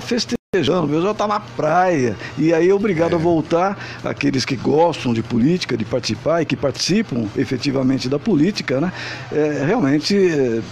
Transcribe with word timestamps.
festejando, 0.00 0.86
o 0.86 0.88
pessoal 0.88 1.12
está 1.12 1.26
na 1.28 1.38
praia. 1.38 2.16
E 2.38 2.54
aí 2.54 2.70
é 2.70 2.74
obrigado 2.74 3.12
é. 3.12 3.14
a 3.14 3.18
voltar 3.18 3.76
aqueles 4.02 4.42
que 4.42 4.56
gostam 4.56 5.12
de 5.12 5.22
política, 5.22 5.76
de 5.76 5.84
participar 5.84 6.40
e 6.40 6.46
que 6.46 6.56
participam 6.56 7.28
efetivamente 7.36 8.08
da 8.08 8.18
política, 8.18 8.80
né? 8.80 8.90
É, 9.30 9.64
realmente. 9.66 10.16
É, 10.16 10.62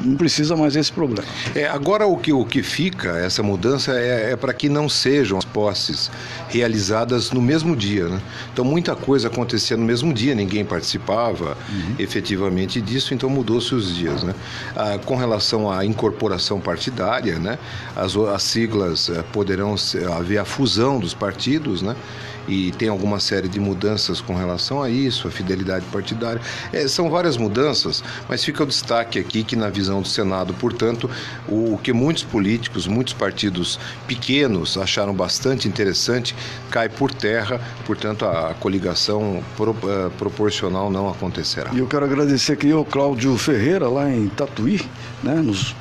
não 0.00 0.16
precisa 0.16 0.56
mais 0.56 0.76
esse 0.76 0.92
problema. 0.92 1.26
É, 1.54 1.66
agora 1.68 2.06
o 2.06 2.16
que, 2.16 2.32
o 2.32 2.44
que 2.44 2.62
fica, 2.62 3.10
essa 3.18 3.42
mudança, 3.42 3.92
é, 3.92 4.32
é 4.32 4.36
para 4.36 4.52
que 4.52 4.68
não 4.68 4.88
sejam 4.88 5.38
as 5.38 5.44
posses 5.44 6.10
realizadas 6.48 7.30
no 7.30 7.40
mesmo 7.40 7.76
dia. 7.76 8.08
Né? 8.08 8.20
Então 8.52 8.64
muita 8.64 8.94
coisa 8.94 9.28
acontecia 9.28 9.76
no 9.76 9.84
mesmo 9.84 10.12
dia, 10.12 10.34
ninguém 10.34 10.64
participava 10.64 11.56
uhum. 11.68 11.94
efetivamente 11.98 12.80
disso, 12.80 13.14
então 13.14 13.28
mudou-se 13.28 13.74
os 13.74 13.94
dias. 13.94 14.22
Né? 14.22 14.34
Ah, 14.76 14.98
com 15.04 15.16
relação 15.16 15.70
à 15.70 15.84
incorporação 15.84 16.60
partidária, 16.60 17.38
né? 17.38 17.58
as, 17.96 18.16
as 18.16 18.42
siglas 18.42 19.08
eh, 19.08 19.24
poderão 19.32 19.74
haver 20.16 20.38
a 20.38 20.44
fusão 20.44 20.98
dos 20.98 21.14
partidos, 21.14 21.82
né? 21.82 21.94
E 22.48 22.72
tem 22.72 22.88
alguma 22.88 23.20
série 23.20 23.46
de 23.46 23.60
mudanças 23.60 24.20
com 24.20 24.34
relação 24.34 24.82
a 24.82 24.90
isso, 24.90 25.28
a 25.28 25.30
fidelidade 25.30 25.84
partidária. 25.86 26.40
É, 26.72 26.88
são 26.88 27.10
várias 27.10 27.36
mudanças, 27.36 28.02
mas 28.28 28.42
fica 28.42 28.62
o 28.62 28.66
destaque 28.66 29.18
aqui 29.18 29.44
que, 29.44 29.54
na 29.54 29.68
visão 29.68 30.00
do 30.00 30.08
Senado, 30.08 30.54
portanto, 30.54 31.08
o, 31.46 31.78
que 31.82 31.92
muitos 31.92 32.24
políticos, 32.24 32.86
muitos 32.86 33.12
partidos 33.12 33.78
pequenos 34.06 34.76
acharam 34.76 35.14
bastante 35.14 35.68
interessante 35.68 36.34
cai 36.70 36.88
por 36.88 37.12
terra, 37.12 37.60
portanto, 37.86 38.24
a, 38.24 38.50
a 38.50 38.54
coligação 38.54 39.42
pro, 39.56 39.72
uh, 39.72 40.10
proporcional 40.18 40.90
não 40.90 41.08
acontecerá. 41.08 41.70
E 41.72 41.78
eu 41.78 41.86
quero 41.86 42.04
agradecer 42.04 42.52
aqui 42.52 42.72
ao 42.72 42.84
Cláudio 42.84 43.36
Ferreira, 43.36 43.88
lá 43.88 44.10
em 44.10 44.28
Tatuí, 44.28 44.80
né, 45.22 45.34
nos 45.34 45.74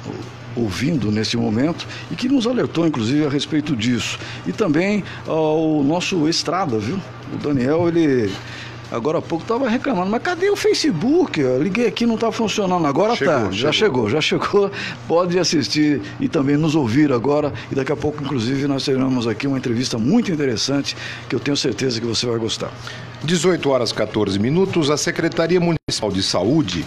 ouvindo 0.58 1.12
nesse 1.12 1.38
momento 1.38 1.88
e 2.12 2.16
que 2.16 2.28
nos 2.28 2.48
alertou, 2.48 2.88
inclusive, 2.88 3.26
a 3.26 3.30
respeito 3.30 3.76
disso. 3.76 4.20
E 4.46 4.52
também 4.52 5.04
ao 5.28 5.84
nosso 5.84 6.28
Estrada, 6.28 6.78
viu? 6.80 7.00
O 7.34 7.38
Daniel, 7.38 7.88
ele 7.88 8.32
agora 8.92 9.18
há 9.18 9.22
pouco 9.22 9.44
estava 9.44 9.70
reclamando, 9.70 10.10
mas 10.10 10.22
cadê 10.22 10.50
o 10.50 10.56
Facebook? 10.56 11.40
Eu 11.40 11.62
liguei 11.62 11.88
aqui, 11.88 12.06
não 12.06 12.16
está 12.16 12.32
funcionando. 12.32 12.86
Agora 12.88 13.16
chegou, 13.16 13.34
tá, 13.34 13.52
já 13.52 13.72
chegou. 13.72 14.10
já 14.10 14.22
chegou. 14.22 14.72
Pode 15.08 15.38
assistir 15.38 16.02
e 16.20 16.28
também 16.28 16.58
nos 16.58 16.76
ouvir 16.76 17.12
agora. 17.12 17.54
E 17.72 17.76
daqui 17.76 17.92
a 17.92 17.96
pouco, 17.96 18.24
inclusive, 18.24 18.68
nós 18.68 18.86
teremos 18.86 19.28
aqui 19.28 19.48
uma 19.48 19.58
entrevista 19.58 19.98
muito 19.98 20.32
interessante 20.32 20.96
que 21.30 21.36
eu 21.36 21.40
tenho 21.40 21.58
certeza 21.58 22.00
que 22.00 22.08
você 22.08 22.26
vai 22.26 22.40
gostar. 22.40 22.72
18 23.24 23.70
horas 23.70 23.92
14 23.92 24.40
minutos, 24.40 24.90
a 24.90 24.98
Secretaria 24.98 25.60
Municipal 25.60 26.12
de 26.12 26.22
Saúde 26.22 26.86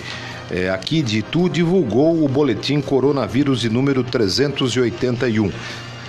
é, 0.50 0.70
aqui 0.70 1.02
de 1.02 1.18
Itu 1.18 1.48
divulgou 1.48 2.24
o 2.24 2.28
boletim 2.28 2.80
coronavírus 2.80 3.60
de 3.60 3.70
número 3.70 4.02
381. 4.02 5.50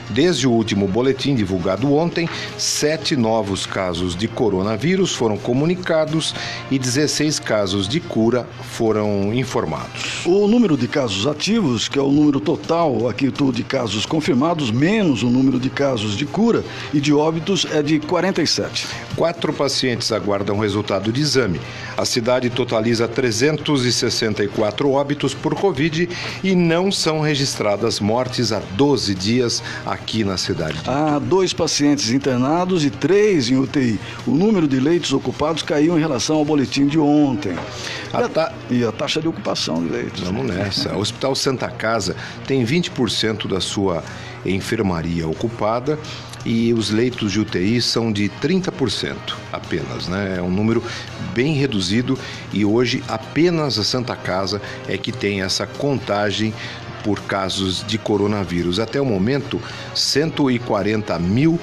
Desde 0.10 0.46
o 0.46 0.52
último 0.52 0.88
boletim 0.88 1.36
divulgado 1.36 1.94
ontem, 1.94 2.28
sete 2.58 3.16
novos 3.16 3.66
casos 3.66 4.16
de 4.16 4.28
coronavírus 4.28 5.16
foram 5.16 5.38
comunicados 5.38 6.36
e 6.70 6.78
16 6.78 7.40
casos 7.40 7.88
de 7.88 8.00
cura 8.00 8.46
foram 8.72 9.34
informados. 9.34 10.26
O 10.26 10.48
número 10.48 10.76
de 10.76 10.88
casos 10.88 11.26
ativos, 11.26 11.88
que 11.88 11.98
é 11.98 12.02
o 12.02 12.12
número 12.12 12.40
total 12.40 13.08
aqui 13.08 13.32
de 13.54 13.64
casos 13.64 14.06
confirmados, 14.06 14.70
menos 14.72 15.24
o 15.24 15.30
número 15.30 15.60
de 15.60 15.70
casos 15.70 16.18
de 16.18 16.26
cura 16.26 16.64
e 16.94 17.00
de 17.00 17.14
óbitos, 17.14 17.66
é 17.72 17.82
de 17.82 18.00
47. 18.00 18.88
Quatro 19.16 19.54
pacientes 19.54 20.12
aguardam 20.12 20.60
resultado 20.60 21.12
de 21.12 21.22
exame. 21.22 21.62
A 21.98 22.04
cidade 22.04 22.50
totaliza 22.50 23.08
364 23.08 24.90
óbitos 24.92 25.34
por 25.34 25.56
Covid 25.56 26.10
e 26.44 26.56
não 26.56 26.92
são 26.92 27.22
registradas 27.22 28.00
mortes 28.00 28.52
há 28.52 28.60
12 28.76 29.16
dias 29.16 29.64
aqui 29.86 30.01
na 30.26 30.38
cidade. 30.38 30.78
Há 30.86 31.20
dois 31.20 31.54
pacientes 31.54 32.12
internados 32.12 32.84
e 32.84 32.90
três 32.90 33.50
em 33.50 33.58
UTI. 33.58 34.00
O 34.28 34.32
número 34.32 34.68
de 34.68 34.80
leitos 34.80 35.14
ocupados 35.14 35.64
caiu 35.64 35.98
em 35.98 36.02
relação 36.02 36.38
ao 36.38 36.46
boletim 36.46 36.86
de 36.86 37.00
ontem. 37.00 37.56
A 38.12 38.28
ta... 38.28 38.52
E 38.70 38.84
a 38.84 38.92
taxa 38.92 39.22
de 39.22 39.28
ocupação 39.28 39.82
de 39.82 39.90
leitos. 39.90 40.22
Vamos 40.22 40.46
nessa. 40.46 40.94
O 40.94 41.00
Hospital 41.00 41.34
Santa 41.36 41.70
Casa 41.70 42.16
tem 42.46 42.66
20% 42.66 43.48
da 43.48 43.62
sua 43.62 44.04
enfermaria 44.46 45.28
ocupada 45.28 45.98
e 46.46 46.74
os 46.74 46.90
leitos 46.90 47.32
de 47.32 47.40
UTI 47.40 47.82
são 47.82 48.12
de 48.12 48.30
30% 48.42 49.16
apenas, 49.52 50.08
né? 50.08 50.36
É 50.38 50.42
um 50.42 50.50
número 50.50 50.84
bem 51.34 51.54
reduzido 51.54 52.18
e 52.52 52.66
hoje 52.66 53.04
apenas 53.08 53.78
a 53.78 53.84
Santa 53.84 54.16
Casa 54.16 54.62
é 54.88 54.98
que 54.98 55.12
tem 55.12 55.42
essa 55.42 55.66
contagem 55.66 56.54
por 57.04 57.20
casos 57.22 57.84
de 57.88 57.98
coronavírus. 57.98 58.80
Até 58.80 59.02
o 59.02 59.06
momento, 59.06 59.60
140 59.94 61.20
mil 61.20 61.60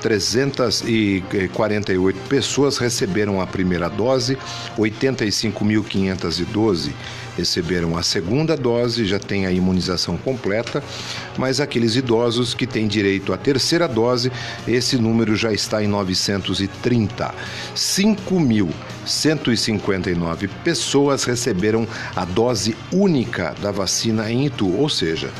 348 0.00 2.18
pessoas 2.28 2.78
receberam 2.78 3.40
a 3.40 3.46
primeira 3.46 3.88
dose, 3.88 4.36
85.512 4.78 6.92
receberam 7.40 7.96
a 7.96 8.02
segunda 8.02 8.54
dose, 8.56 9.04
já 9.04 9.18
tem 9.18 9.44
a 9.46 9.50
imunização 9.50 10.16
completa, 10.16 10.80
mas 11.36 11.60
aqueles 11.60 11.96
idosos 11.96 12.54
que 12.54 12.64
têm 12.66 12.86
direito 12.86 13.32
à 13.32 13.36
terceira 13.36 13.88
dose, 13.88 14.30
esse 14.68 14.96
número 14.96 15.34
já 15.34 15.52
está 15.52 15.82
em 15.82 15.88
930. 15.88 17.34
5.159 17.74 20.48
pessoas 20.62 21.24
receberam 21.24 21.88
a 22.14 22.24
dose 22.24 22.76
única 22.92 23.56
da 23.60 23.72
vacina 23.72 24.30
em 24.30 24.46
Itu, 24.46 24.72
ou 24.76 24.88
seja, 24.88 25.32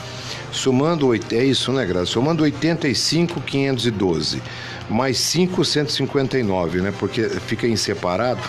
somando 0.50 1.14
é 1.14 1.44
isso, 1.44 1.72
né, 1.72 1.86
Graça? 1.86 2.06
Somando 2.06 2.42
85,512 2.42 4.42
mais 4.90 5.32
559, 5.32 6.82
né? 6.82 6.92
Porque 6.98 7.22
fica 7.22 7.66
em 7.66 7.76
separado. 7.76 8.40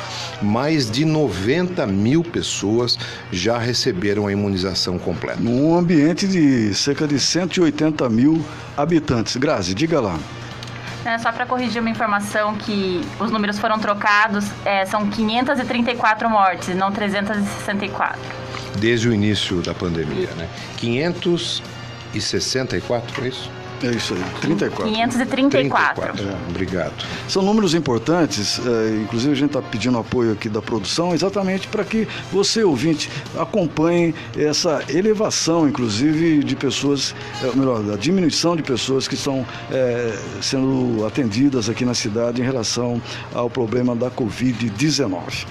Mais 0.41 0.89
de 0.89 1.05
90 1.05 1.85
mil 1.87 2.23
pessoas 2.23 2.97
já 3.31 3.57
receberam 3.57 4.27
a 4.27 4.31
imunização 4.31 4.97
completa. 4.97 5.39
Num 5.39 5.77
ambiente 5.77 6.27
de 6.27 6.73
cerca 6.73 7.07
de 7.07 7.19
180 7.19 8.09
mil 8.09 8.43
habitantes. 8.75 9.37
Grazi, 9.37 9.75
diga 9.75 10.01
lá. 10.01 10.17
É, 11.03 11.17
só 11.17 11.31
para 11.31 11.47
corrigir 11.47 11.81
uma 11.81 11.89
informação 11.89 12.55
que 12.55 13.01
os 13.19 13.31
números 13.31 13.57
foram 13.57 13.79
trocados, 13.79 14.45
é, 14.63 14.85
são 14.85 15.09
534 15.09 16.29
mortes, 16.29 16.75
não 16.75 16.91
364. 16.91 18.19
Desde 18.77 19.09
o 19.09 19.13
início 19.13 19.61
da 19.61 19.73
pandemia, 19.73 20.29
né? 20.37 20.47
564, 20.77 23.25
é 23.25 23.29
isso? 23.29 23.49
É 23.83 23.91
isso 23.91 24.13
aí, 24.13 24.23
34. 24.41 24.85
534. 24.85 26.13
34. 26.13 26.29
É, 26.29 26.49
obrigado. 26.49 26.93
São 27.27 27.41
números 27.41 27.73
importantes, 27.73 28.59
é, 28.59 29.01
inclusive 29.01 29.31
a 29.31 29.35
gente 29.35 29.47
está 29.47 29.61
pedindo 29.61 29.97
apoio 29.97 30.33
aqui 30.33 30.47
da 30.47 30.61
produção, 30.61 31.13
exatamente 31.13 31.67
para 31.67 31.83
que 31.83 32.07
você, 32.31 32.63
ouvinte, 32.63 33.09
acompanhe 33.35 34.13
essa 34.37 34.83
elevação, 34.87 35.67
inclusive, 35.67 36.43
de 36.43 36.55
pessoas, 36.55 37.15
é, 37.43 37.55
melhor, 37.55 37.81
a 37.91 37.97
diminuição 37.97 38.55
de 38.55 38.61
pessoas 38.61 39.07
que 39.07 39.15
estão 39.15 39.45
é, 39.71 40.15
sendo 40.41 41.03
atendidas 41.05 41.67
aqui 41.67 41.83
na 41.83 41.95
cidade 41.95 42.39
em 42.39 42.45
relação 42.45 43.01
ao 43.33 43.49
problema 43.49 43.95
da 43.95 44.11
Covid-19. 44.11 45.47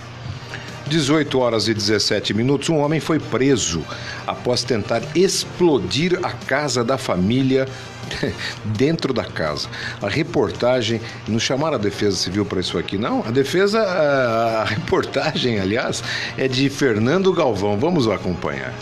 18 0.91 1.39
horas 1.39 1.69
e 1.69 1.73
17 1.73 2.35
minutos, 2.35 2.69
um 2.69 2.79
homem 2.79 2.99
foi 2.99 3.21
preso 3.21 3.85
após 4.27 4.65
tentar 4.65 5.01
explodir 5.15 6.19
a 6.21 6.33
casa 6.33 6.83
da 6.83 6.99
família 6.99 7.69
dentro 8.77 9.13
da 9.13 9.25
casa. 9.25 9.69
A 10.03 10.09
reportagem, 10.09 11.01
não 11.27 11.39
chamaram 11.39 11.77
a 11.77 11.79
Defesa 11.79 12.17
Civil 12.17 12.45
para 12.45 12.61
isso 12.61 12.79
aqui, 12.79 12.97
não. 12.97 13.25
A 13.27 13.31
defesa, 13.31 13.81
a, 13.81 14.65
reportagem, 14.65 15.59
aliás, 15.61 16.03
é 16.37 16.49
de 16.49 16.69
Fernando 16.69 17.33
Galvão. 17.33 17.79
Vamos 17.79 18.09
acompanhar. 18.09 18.75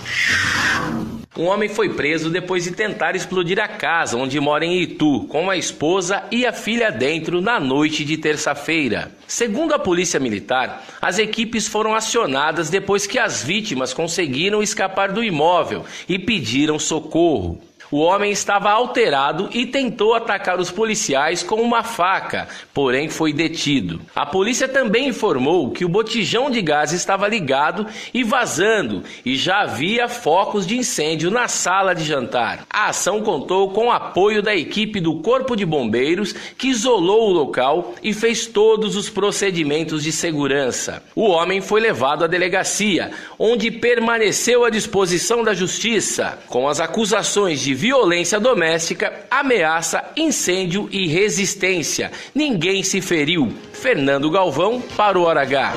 Um 1.36 1.44
homem 1.44 1.68
foi 1.68 1.90
preso 1.90 2.30
depois 2.30 2.64
de 2.64 2.72
tentar 2.72 3.14
explodir 3.14 3.60
a 3.60 3.68
casa 3.68 4.16
onde 4.16 4.40
mora 4.40 4.64
em 4.64 4.82
Itu, 4.82 5.24
com 5.28 5.48
a 5.48 5.56
esposa 5.56 6.24
e 6.32 6.44
a 6.44 6.52
filha 6.52 6.90
dentro 6.90 7.40
na 7.40 7.60
noite 7.60 8.04
de 8.04 8.16
terça-feira. 8.16 9.12
Segundo 9.24 9.72
a 9.72 9.78
Polícia 9.78 10.18
Militar, 10.18 10.84
as 11.00 11.16
equipes 11.16 11.68
foram 11.68 11.94
acionadas 11.94 12.70
depois 12.70 13.06
que 13.06 13.20
as 13.20 13.44
vítimas 13.44 13.94
conseguiram 13.94 14.60
escapar 14.60 15.12
do 15.12 15.22
imóvel 15.22 15.84
e 16.08 16.18
pediram 16.18 16.76
socorro. 16.76 17.60
O 17.90 18.00
homem 18.00 18.30
estava 18.30 18.70
alterado 18.70 19.48
e 19.50 19.64
tentou 19.64 20.14
atacar 20.14 20.60
os 20.60 20.70
policiais 20.70 21.42
com 21.42 21.56
uma 21.56 21.82
faca, 21.82 22.46
porém 22.74 23.08
foi 23.08 23.32
detido. 23.32 24.00
A 24.14 24.26
polícia 24.26 24.68
também 24.68 25.08
informou 25.08 25.70
que 25.70 25.86
o 25.86 25.88
botijão 25.88 26.50
de 26.50 26.60
gás 26.60 26.92
estava 26.92 27.26
ligado 27.26 27.86
e 28.12 28.22
vazando 28.22 29.02
e 29.24 29.36
já 29.36 29.60
havia 29.60 30.06
focos 30.06 30.66
de 30.66 30.76
incêndio 30.76 31.30
na 31.30 31.48
sala 31.48 31.94
de 31.94 32.04
jantar. 32.04 32.66
A 32.68 32.88
ação 32.88 33.22
contou 33.22 33.70
com 33.70 33.86
o 33.86 33.90
apoio 33.90 34.42
da 34.42 34.54
equipe 34.54 35.00
do 35.00 35.20
Corpo 35.20 35.56
de 35.56 35.64
Bombeiros, 35.64 36.34
que 36.58 36.68
isolou 36.68 37.30
o 37.30 37.32
local 37.32 37.94
e 38.02 38.12
fez 38.12 38.46
todos 38.46 38.96
os 38.96 39.08
procedimentos 39.08 40.02
de 40.02 40.12
segurança. 40.12 41.02
O 41.14 41.26
homem 41.28 41.62
foi 41.62 41.80
levado 41.80 42.22
à 42.22 42.26
delegacia, 42.26 43.12
onde 43.38 43.70
permaneceu 43.70 44.64
à 44.64 44.68
disposição 44.68 45.42
da 45.42 45.54
justiça, 45.54 46.38
com 46.48 46.68
as 46.68 46.80
acusações 46.80 47.60
de 47.60 47.77
violência 47.78 48.40
doméstica, 48.40 49.12
ameaça, 49.30 50.02
incêndio 50.16 50.88
e 50.90 51.06
resistência. 51.06 52.10
Ninguém 52.34 52.82
se 52.82 53.00
feriu. 53.00 53.54
Fernando 53.72 54.28
Galvão 54.28 54.80
para 54.80 55.16
o 55.16 55.22
Hora 55.22 55.42
H. 55.42 55.74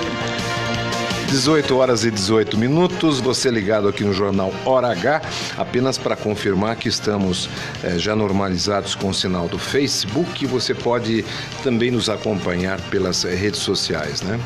18 1.27 1.77
horas 1.77 2.03
e 2.03 2.09
18 2.09 2.57
minutos, 2.57 3.19
você 3.19 3.51
ligado 3.51 3.88
aqui 3.88 4.03
no 4.03 4.15
jornal 4.15 4.51
Hora 4.65 4.92
H, 4.92 5.21
apenas 5.56 6.00
para 6.00 6.15
confirmar 6.15 6.75
que 6.75 6.89
estamos 6.89 7.48
eh, 7.83 8.00
já 8.00 8.15
normalizados 8.15 8.95
com 8.95 9.09
o 9.09 9.13
sinal 9.13 9.48
do 9.48 9.59
Facebook, 9.59 10.48
você 10.48 10.74
pode 10.74 11.24
também 11.63 11.92
nos 11.92 12.09
acompanhar 12.09 12.81
pelas 12.89 13.24
eh, 13.25 13.36
redes 13.36 13.59
sociais, 13.59 14.24
né? 14.24 14.39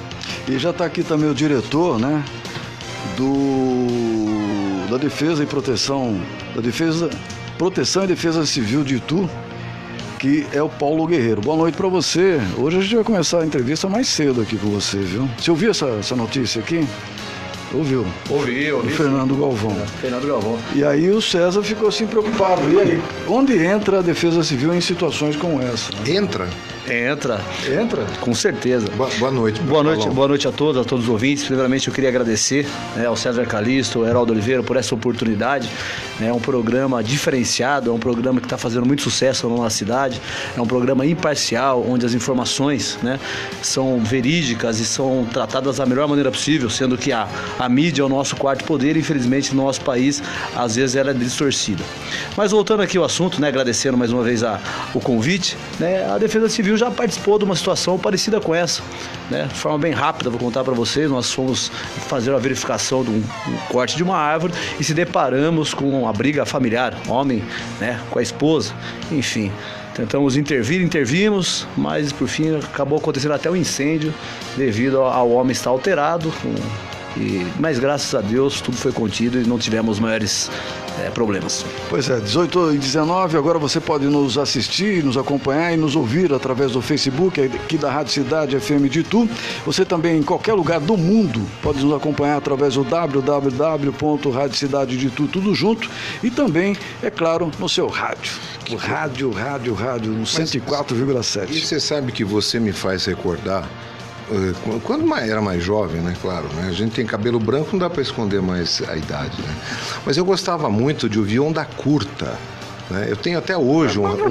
E 0.46 0.60
já 0.60 0.72
está 0.72 0.84
aqui 0.86 1.04
também 1.04 1.30
o 1.30 1.34
diretor, 1.34 1.98
né, 1.98 2.22
do 3.16 4.86
da 4.90 4.98
Defesa 4.98 5.42
e 5.44 5.48
Proteção, 5.48 6.22
da 6.54 6.62
Defesa, 6.62 7.10
Proteção 7.58 8.04
e 8.04 8.08
Defesa 8.08 8.46
Civil 8.46 8.84
de 8.84 8.96
Itu, 8.96 9.30
que 10.20 10.46
é 10.52 10.62
o 10.62 10.68
Paulo 10.68 11.08
Guerreiro. 11.08 11.40
Boa 11.42 11.56
noite 11.56 11.78
para 11.78 11.88
você. 11.88 12.40
Hoje 12.58 12.78
a 12.78 12.82
gente 12.82 12.96
vai 12.96 13.04
começar 13.04 13.42
a 13.42 13.46
entrevista 13.46 13.88
mais 13.88 14.08
cedo 14.10 14.42
aqui 14.42 14.58
com 14.58 14.68
você, 14.68 14.98
viu? 14.98 15.30
Você 15.38 15.52
ouviu 15.52 15.72
essa, 15.72 15.86
essa 15.86 16.16
notícia 16.16 16.60
aqui? 16.60 16.86
Ouviu? 17.74 18.06
Ouvi, 18.30 18.72
ouvi. 18.72 18.90
Do 18.90 18.96
Fernando 18.96 19.36
Galvão. 19.36 19.72
É, 19.72 19.86
Fernando 20.02 20.28
Galvão. 20.28 20.60
E 20.74 20.84
aí 20.84 21.10
o 21.10 21.22
César 21.22 21.64
ficou 21.64 21.88
assim 21.88 22.06
preocupado. 22.06 22.62
E 22.72 22.80
aí, 22.80 23.02
onde 23.28 23.58
entra 23.58 24.00
a 24.00 24.02
Defesa 24.02 24.44
Civil 24.44 24.74
em 24.74 24.82
situações 24.82 25.36
como 25.38 25.62
essa? 25.62 25.92
Entra. 26.10 26.50
Entra, 26.90 27.42
Entra? 27.68 28.06
com 28.22 28.34
certeza. 28.36 28.88
Boa, 28.96 29.10
boa 29.18 29.32
noite. 29.32 29.60
Boa 29.62 29.82
noite, 29.82 30.08
boa 30.08 30.28
noite 30.28 30.48
a 30.48 30.52
todos, 30.52 30.80
a 30.80 30.86
todos 30.86 31.06
os 31.06 31.10
ouvintes. 31.10 31.44
Primeiramente, 31.44 31.88
eu 31.88 31.94
queria 31.94 32.10
agradecer 32.10 32.68
né, 32.96 33.08
ao 33.08 33.16
César 33.16 33.46
Calisto, 33.48 34.00
ao 34.00 34.08
Heraldo 34.08 34.32
Oliveira 34.32 34.62
por 34.62 34.78
essa 34.78 34.94
oportunidade. 34.94 35.68
É 36.22 36.32
um 36.32 36.40
programa 36.40 37.04
diferenciado, 37.04 37.90
é 37.90 37.94
um 37.94 37.98
programa 37.98 38.40
que 38.40 38.46
está 38.46 38.58
fazendo 38.58 38.86
muito 38.86 39.02
sucesso 39.02 39.50
na 39.50 39.56
nossa 39.56 39.76
cidade. 39.76 40.22
É 40.56 40.62
um 40.62 40.68
programa 40.68 41.06
imparcial, 41.06 41.84
onde 41.88 42.06
as 42.06 42.14
informações 42.14 43.00
né, 43.02 43.20
são 43.64 44.00
verídicas 44.00 44.80
e 44.80 44.86
são 44.86 45.28
tratadas 45.34 45.78
da 45.78 45.88
melhor 45.88 46.08
maneira 46.08 46.30
possível, 46.30 46.70
sendo 46.70 46.98
que 46.98 47.12
a, 47.12 47.28
a 47.58 47.68
mídia 47.68 48.04
é 48.04 48.06
o 48.06 48.10
nosso 48.10 48.36
quarto 48.36 48.64
poder 48.64 48.96
e, 48.96 49.00
infelizmente, 49.00 49.56
no 49.56 49.64
nosso 49.64 49.82
país, 49.82 50.22
às 50.56 50.76
vezes, 50.76 50.96
ela 50.96 51.10
é 51.10 51.14
distorcida. 51.14 51.84
Mas 52.38 52.52
voltando 52.52 52.84
aqui 52.84 52.98
ao 52.98 53.04
assunto, 53.04 53.42
né, 53.42 53.48
agradecendo 53.48 53.98
mais 53.98 54.12
uma 54.12 54.22
vez 54.22 54.44
a, 54.44 54.60
o 54.94 55.00
convite, 55.00 55.58
né, 55.80 56.08
a 56.08 56.18
Defesa 56.20 56.48
Civil 56.48 56.75
já 56.78 56.92
participou 56.92 57.38
de 57.38 57.46
uma 57.46 57.56
situação 57.56 57.98
parecida 57.98 58.40
com 58.40 58.54
essa. 58.54 58.82
Né, 59.30 59.48
de 59.52 59.56
forma 59.56 59.80
bem 59.80 59.92
rápida, 59.92 60.30
vou 60.30 60.40
contar 60.40 60.64
para 60.64 60.74
vocês, 60.74 61.10
nós 61.10 61.32
fomos 61.32 61.72
fazer 62.08 62.30
uma 62.32 62.40
verificação 62.40 63.04
de 63.04 63.10
um, 63.10 63.24
um 63.48 63.58
corte 63.70 63.96
de 63.96 64.04
uma 64.04 64.18
árvore 64.18 64.54
e 64.80 64.84
se 64.84 64.94
deparamos 64.94 65.74
com 65.74 65.90
uma 65.90 66.14
briga 66.14 66.46
familiar, 66.46 66.96
homem 67.08 67.44
né, 67.80 68.00
com 68.12 68.20
a 68.20 68.22
esposa, 68.22 68.74
enfim. 69.12 69.52
Tentamos 69.96 70.36
intervir, 70.36 70.82
intervimos, 70.82 71.66
mas 71.78 72.12
por 72.12 72.28
fim 72.28 72.58
acabou 72.58 72.98
acontecendo 72.98 73.34
até 73.34 73.50
um 73.50 73.56
incêndio 73.56 74.14
devido 74.58 75.02
ao, 75.02 75.32
homem 75.32 75.54
estar 75.54 75.70
alterado. 75.70 76.34
e, 77.16 77.48
mas 77.58 77.80
graças 77.80 78.14
a 78.14 78.20
Deus 78.20 78.60
tudo 78.60 78.76
foi 78.76 78.92
contido 78.92 79.40
e 79.40 79.48
não 79.48 79.58
tivemos 79.58 79.98
maiores 79.98 80.52
eh, 81.00 81.10
problemas. 81.10 81.66
Pois 81.90 82.10
é, 82.10 82.20
18 82.20 82.74
e 82.74 82.78
19, 82.78 83.38
agora 83.38 83.60
você 83.60 83.80
pode 83.80 84.06
nos 84.06 84.38
assistir, 84.38 85.04
nos 85.04 85.18
acompanhar 85.18 85.74
e 85.74 85.78
nos 85.78 85.96
ouvir 85.96 86.34
através 86.34 86.72
do 86.72 86.82
Facebook 86.82 87.42
aqui 87.42 87.78
da 87.78 87.92
Rádio 87.92 88.14
Cidade 88.14 88.60
FM 88.60 88.90
de 88.90 89.02
Itu. 89.02 89.30
Você 89.66 89.86
também 89.86 90.18
em 90.18 90.24
qualquer 90.24 90.54
lugar 90.54 90.80
do 90.80 90.98
mundo 90.98 91.42
pode 91.62 91.84
nos 91.84 91.96
acompanhar 91.96 92.38
através 92.38 92.74
do 92.76 92.84
www.radiocidade 92.84 94.98
de 94.98 95.08
Itu, 95.08 95.28
tudo 95.28 95.54
junto. 95.54 95.90
E 96.24 96.30
também, 96.30 96.76
é 97.02 97.10
claro, 97.10 97.52
no 97.60 97.70
seu 97.70 97.88
rádio. 97.88 98.34
O 98.72 98.76
rádio, 98.76 99.32
rádio, 99.32 99.74
rádio, 99.74 100.12
no 100.12 100.24
E 100.24 100.26
104,7. 100.26 101.66
você 101.66 101.80
sabe 101.80 102.12
que 102.12 102.24
você 102.24 102.60
me 102.60 102.72
faz 102.72 103.06
recordar 103.06 103.68
quando 104.84 105.06
mais- 105.06 105.30
era 105.30 105.42
mais 105.42 105.64
jovem, 105.64 106.02
né? 106.02 106.14
Claro, 106.22 106.46
né? 106.56 106.68
A 106.70 106.72
gente 106.72 106.92
tem 106.94 107.06
cabelo 107.06 107.40
branco, 107.40 107.70
não 107.74 107.80
dá 107.80 107.90
para 107.90 108.02
esconder 108.02 108.42
mais 108.42 108.82
a 108.88 108.96
idade, 108.96 109.42
né? 109.42 109.56
Mas 110.06 110.18
eu 110.18 110.26
gostava 110.26 110.70
muito 110.70 111.08
de 111.10 111.20
ouvir 111.20 111.40
onda 111.40 111.64
curta. 111.66 112.34
Né? 112.90 113.08
Eu 113.10 113.16
tenho 113.18 113.40
até 113.40 113.58
hoje 113.58 113.98
um, 113.98 114.04
um- 114.06 114.28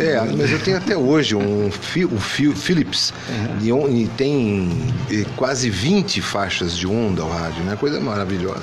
é, 0.00 0.18
mas 0.34 0.50
eu 0.50 0.58
tenho 0.58 0.78
até 0.78 0.96
hoje 0.96 1.34
um, 1.36 1.70
fi, 1.70 2.06
um 2.06 2.18
Philips 2.18 3.12
e, 3.62 3.70
on- 3.70 3.88
e 3.88 4.06
tem 4.16 4.70
eh, 5.10 5.26
quase 5.36 5.68
20 5.68 6.22
faixas 6.22 6.74
de 6.74 6.86
onda 6.86 7.20
ao 7.22 7.28
rádio, 7.28 7.62
né? 7.64 7.76
Coisa 7.78 8.00
maravilhosa. 8.00 8.62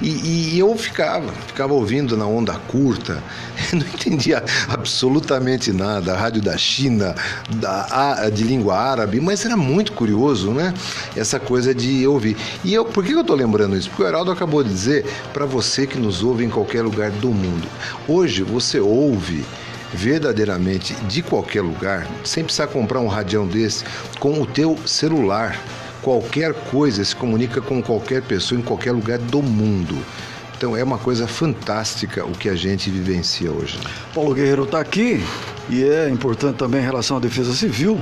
E, 0.00 0.54
e 0.54 0.58
eu 0.58 0.76
ficava, 0.76 1.32
ficava 1.46 1.72
ouvindo 1.72 2.16
na 2.16 2.26
onda 2.26 2.54
curta, 2.68 3.22
não 3.72 3.86
entendia 3.86 4.42
absolutamente 4.68 5.72
nada, 5.72 6.12
a 6.12 6.16
rádio 6.16 6.42
da 6.42 6.56
China, 6.56 7.14
da, 7.56 8.28
de 8.30 8.44
língua 8.44 8.76
árabe, 8.76 9.20
mas 9.20 9.44
era 9.44 9.56
muito 9.56 9.92
curioso, 9.92 10.50
né? 10.50 10.72
Essa 11.14 11.38
coisa 11.38 11.74
de 11.74 12.06
ouvir. 12.06 12.36
E 12.64 12.74
eu, 12.74 12.84
por 12.84 13.04
que 13.04 13.12
eu 13.12 13.20
estou 13.20 13.36
lembrando 13.36 13.76
isso? 13.76 13.88
Porque 13.88 14.02
o 14.02 14.06
Heraldo 14.06 14.30
acabou 14.30 14.62
de 14.62 14.70
dizer 14.70 15.06
para 15.32 15.44
você 15.44 15.86
que 15.86 15.98
nos 15.98 16.22
ouve 16.22 16.44
em 16.44 16.50
qualquer 16.50 16.82
lugar 16.82 17.10
do 17.10 17.28
mundo. 17.28 17.68
Hoje 18.08 18.42
você 18.42 18.80
ouve 18.80 19.44
verdadeiramente 19.92 20.94
de 21.08 21.22
qualquer 21.22 21.62
lugar, 21.62 22.06
sem 22.24 22.44
precisar 22.44 22.66
comprar 22.66 23.00
um 23.00 23.06
radião 23.06 23.46
desse, 23.46 23.84
com 24.18 24.40
o 24.40 24.46
teu 24.46 24.78
celular. 24.86 25.58
Qualquer 26.06 26.54
coisa 26.54 27.04
se 27.04 27.16
comunica 27.16 27.60
com 27.60 27.82
qualquer 27.82 28.22
pessoa 28.22 28.60
em 28.60 28.62
qualquer 28.62 28.92
lugar 28.92 29.18
do 29.18 29.42
mundo. 29.42 29.98
Então 30.56 30.76
é 30.76 30.84
uma 30.84 30.98
coisa 30.98 31.26
fantástica 31.26 32.24
o 32.24 32.30
que 32.30 32.48
a 32.48 32.54
gente 32.54 32.88
vivencia 32.88 33.50
hoje. 33.50 33.76
Paulo 34.14 34.32
Guerreiro 34.32 34.62
está 34.62 34.78
aqui 34.78 35.20
e 35.68 35.82
é 35.82 36.08
importante 36.08 36.58
também 36.58 36.80
em 36.80 36.84
relação 36.84 37.16
à 37.16 37.20
defesa 37.20 37.52
civil, 37.52 38.00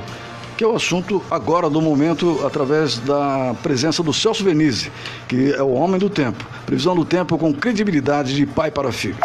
que 0.55 0.63
é 0.63 0.67
o 0.67 0.75
assunto 0.75 1.19
agora 1.31 1.67
do 1.67 1.81
momento 1.81 2.45
através 2.45 2.99
da 2.99 3.55
presença 3.63 4.03
do 4.03 4.13
Celso 4.13 4.43
Venise, 4.43 4.91
que 5.27 5.53
é 5.53 5.63
o 5.63 5.71
homem 5.71 5.97
do 5.97 6.07
tempo. 6.07 6.45
Previsão 6.63 6.95
do 6.95 7.05
tempo 7.05 7.39
com 7.39 7.51
credibilidade 7.51 8.35
de 8.35 8.45
pai 8.45 8.69
para 8.69 8.91
filho. 8.91 9.17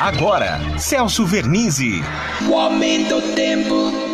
Agora, 0.00 0.58
Celso 0.78 1.26
Vernizzi. 1.26 2.02
O 2.48 2.54
aumento 2.54 3.20
do 3.20 3.34
tempo. 3.34 4.11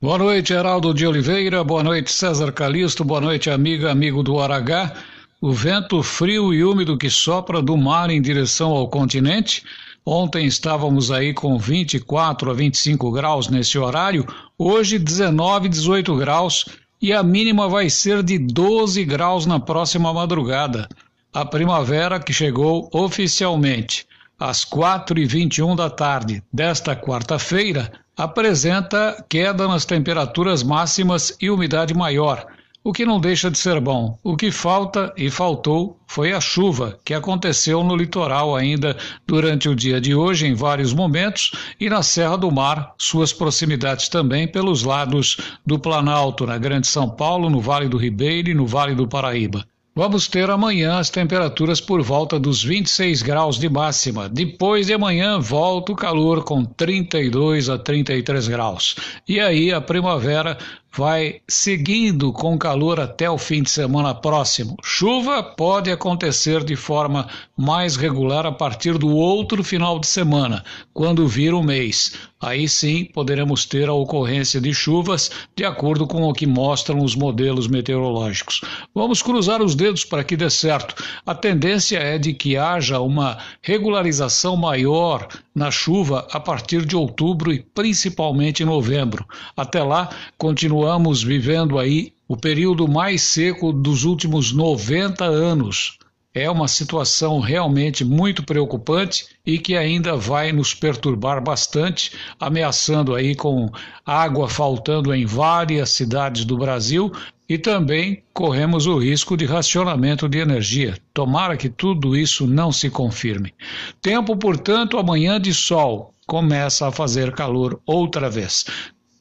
Boa 0.00 0.16
noite, 0.16 0.52
Heraldo 0.52 0.94
de 0.94 1.04
Oliveira. 1.04 1.64
Boa 1.64 1.82
noite, 1.82 2.12
César 2.12 2.52
Calisto. 2.52 3.04
Boa 3.04 3.20
noite, 3.20 3.50
amiga, 3.50 3.90
amigo 3.90 4.22
do 4.22 4.38
Aragá. 4.38 4.94
O 5.40 5.50
vento 5.50 6.00
frio 6.04 6.54
e 6.54 6.62
úmido 6.62 6.96
que 6.96 7.10
sopra 7.10 7.60
do 7.60 7.76
mar 7.76 8.08
em 8.08 8.22
direção 8.22 8.70
ao 8.70 8.86
continente. 8.86 9.64
Ontem 10.06 10.46
estávamos 10.46 11.10
aí 11.10 11.34
com 11.34 11.58
24 11.58 12.48
a 12.48 12.54
25 12.54 13.10
graus 13.10 13.48
nesse 13.48 13.76
horário. 13.76 14.24
Hoje, 14.56 15.00
19, 15.00 15.68
18 15.68 16.14
graus. 16.14 16.64
E 17.02 17.12
a 17.12 17.20
mínima 17.20 17.68
vai 17.68 17.90
ser 17.90 18.22
de 18.22 18.38
12 18.38 19.04
graus 19.04 19.46
na 19.46 19.58
próxima 19.58 20.14
madrugada. 20.14 20.88
A 21.34 21.44
primavera 21.44 22.20
que 22.20 22.32
chegou 22.32 22.88
oficialmente 22.92 24.06
às 24.38 24.64
4h21 24.64 25.74
da 25.74 25.90
tarde 25.90 26.40
desta 26.52 26.94
quarta-feira, 26.94 27.90
apresenta 28.18 29.24
queda 29.28 29.68
nas 29.68 29.84
temperaturas 29.84 30.64
máximas 30.64 31.36
e 31.40 31.48
umidade 31.48 31.94
maior, 31.94 32.44
o 32.82 32.92
que 32.92 33.06
não 33.06 33.20
deixa 33.20 33.48
de 33.48 33.56
ser 33.56 33.80
bom. 33.80 34.18
O 34.24 34.36
que 34.36 34.50
falta 34.50 35.12
e 35.16 35.30
faltou 35.30 36.00
foi 36.04 36.32
a 36.32 36.40
chuva, 36.40 36.98
que 37.04 37.14
aconteceu 37.14 37.84
no 37.84 37.94
litoral 37.94 38.56
ainda 38.56 38.96
durante 39.24 39.68
o 39.68 39.76
dia 39.76 40.00
de 40.00 40.16
hoje 40.16 40.46
em 40.46 40.54
vários 40.54 40.92
momentos 40.92 41.52
e 41.78 41.88
na 41.88 42.02
Serra 42.02 42.36
do 42.36 42.50
Mar, 42.50 42.92
suas 42.98 43.32
proximidades 43.32 44.08
também 44.08 44.48
pelos 44.48 44.82
lados 44.82 45.36
do 45.64 45.78
Planalto, 45.78 46.44
na 46.44 46.58
Grande 46.58 46.88
São 46.88 47.08
Paulo, 47.08 47.48
no 47.48 47.60
Vale 47.60 47.88
do 47.88 47.96
Ribeiro 47.96 48.50
e 48.50 48.54
no 48.54 48.66
Vale 48.66 48.96
do 48.96 49.06
Paraíba. 49.06 49.64
Vamos 49.98 50.28
ter 50.28 50.48
amanhã 50.48 51.00
as 51.00 51.10
temperaturas 51.10 51.80
por 51.80 52.00
volta 52.02 52.38
dos 52.38 52.62
26 52.62 53.20
graus 53.20 53.58
de 53.58 53.68
máxima. 53.68 54.28
Depois 54.28 54.86
de 54.86 54.94
amanhã 54.94 55.40
volta 55.40 55.90
o 55.90 55.96
calor 55.96 56.44
com 56.44 56.64
32 56.64 57.68
a 57.68 57.76
33 57.76 58.46
graus. 58.46 58.94
E 59.26 59.40
aí 59.40 59.72
a 59.72 59.80
primavera 59.80 60.56
vai 60.96 61.40
seguindo 61.48 62.32
com 62.32 62.56
calor 62.56 63.00
até 63.00 63.28
o 63.28 63.36
fim 63.36 63.60
de 63.60 63.70
semana 63.70 64.14
próximo. 64.14 64.76
Chuva 64.84 65.42
pode 65.42 65.90
acontecer 65.90 66.62
de 66.62 66.76
forma 66.76 67.28
mais 67.56 67.96
regular 67.96 68.46
a 68.46 68.52
partir 68.52 68.96
do 68.98 69.08
outro 69.08 69.64
final 69.64 69.98
de 69.98 70.06
semana, 70.06 70.64
quando 70.94 71.26
vir 71.26 71.52
o 71.52 71.62
mês. 71.62 72.12
Aí 72.40 72.68
sim 72.68 73.04
poderemos 73.04 73.64
ter 73.64 73.88
a 73.88 73.92
ocorrência 73.92 74.60
de 74.60 74.72
chuvas 74.72 75.30
de 75.56 75.64
acordo 75.64 76.06
com 76.06 76.22
o 76.22 76.32
que 76.32 76.46
mostram 76.46 77.02
os 77.02 77.16
modelos 77.16 77.66
meteorológicos. 77.66 78.60
Vamos 78.94 79.22
cruzar 79.22 79.60
os 79.60 79.74
dedos 79.74 80.04
para 80.04 80.22
que 80.22 80.36
dê 80.36 80.48
certo. 80.48 80.94
A 81.26 81.34
tendência 81.34 81.98
é 81.98 82.16
de 82.16 82.32
que 82.32 82.56
haja 82.56 83.00
uma 83.00 83.38
regularização 83.60 84.56
maior 84.56 85.26
na 85.52 85.70
chuva 85.70 86.28
a 86.30 86.38
partir 86.38 86.86
de 86.86 86.94
outubro 86.94 87.52
e 87.52 87.60
principalmente 87.60 88.64
novembro. 88.64 89.26
Até 89.56 89.82
lá, 89.82 90.08
continuamos 90.36 91.22
vivendo 91.22 91.78
aí 91.78 92.12
o 92.28 92.36
período 92.36 92.86
mais 92.86 93.22
seco 93.22 93.72
dos 93.72 94.04
últimos 94.04 94.52
90 94.52 95.24
anos. 95.24 95.98
É 96.34 96.50
uma 96.50 96.68
situação 96.68 97.40
realmente 97.40 98.04
muito 98.04 98.42
preocupante 98.44 99.26
e 99.44 99.58
que 99.58 99.76
ainda 99.76 100.16
vai 100.16 100.52
nos 100.52 100.74
perturbar 100.74 101.42
bastante, 101.42 102.12
ameaçando 102.38 103.14
aí 103.14 103.34
com 103.34 103.70
água 104.04 104.48
faltando 104.48 105.14
em 105.14 105.24
várias 105.24 105.90
cidades 105.90 106.44
do 106.44 106.56
Brasil 106.56 107.10
e 107.48 107.56
também 107.56 108.22
corremos 108.32 108.86
o 108.86 108.98
risco 108.98 109.36
de 109.36 109.46
racionamento 109.46 110.28
de 110.28 110.38
energia. 110.38 110.98
Tomara 111.14 111.56
que 111.56 111.68
tudo 111.68 112.14
isso 112.14 112.46
não 112.46 112.70
se 112.70 112.90
confirme. 112.90 113.54
Tempo, 114.02 114.36
portanto, 114.36 114.98
amanhã 114.98 115.40
de 115.40 115.54
sol. 115.54 116.14
Começa 116.26 116.86
a 116.86 116.92
fazer 116.92 117.32
calor 117.32 117.80
outra 117.86 118.28
vez. 118.28 118.66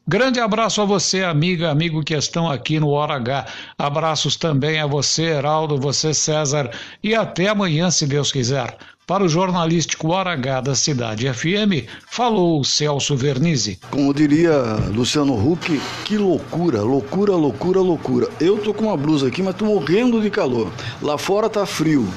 Grande 0.09 0.39
abraço 0.39 0.81
a 0.81 0.85
você, 0.85 1.21
amiga, 1.21 1.69
amigo 1.69 2.01
que 2.01 2.13
estão 2.13 2.49
aqui 2.49 2.79
no 2.79 2.91
Hora 2.91 3.15
H. 3.15 3.45
Abraços 3.77 4.37
também 4.37 4.79
a 4.79 4.87
você, 4.87 5.23
Heraldo, 5.23 5.77
você, 5.77 6.13
César, 6.13 6.71
e 7.03 7.13
até 7.13 7.49
amanhã, 7.49 7.91
se 7.91 8.07
Deus 8.07 8.31
quiser. 8.31 8.77
Para 9.05 9.25
o 9.25 9.27
jornalístico 9.27 10.07
Hora 10.07 10.31
H 10.31 10.61
da 10.61 10.75
Cidade 10.75 11.27
FM, 11.33 11.89
falou 12.09 12.63
Celso 12.63 13.17
Vernizzi. 13.17 13.79
Como 13.91 14.13
diria 14.13 14.53
Luciano 14.93 15.33
Huck, 15.33 15.77
que 16.05 16.17
loucura, 16.17 16.81
loucura, 16.81 17.33
loucura, 17.33 17.81
loucura. 17.81 18.29
Eu 18.39 18.57
tô 18.59 18.73
com 18.73 18.85
uma 18.85 18.95
blusa 18.95 19.27
aqui, 19.27 19.43
mas 19.43 19.55
tô 19.55 19.65
morrendo 19.65 20.21
de 20.21 20.29
calor. 20.29 20.71
Lá 21.01 21.17
fora 21.17 21.49
tá 21.49 21.65
frio. 21.65 22.07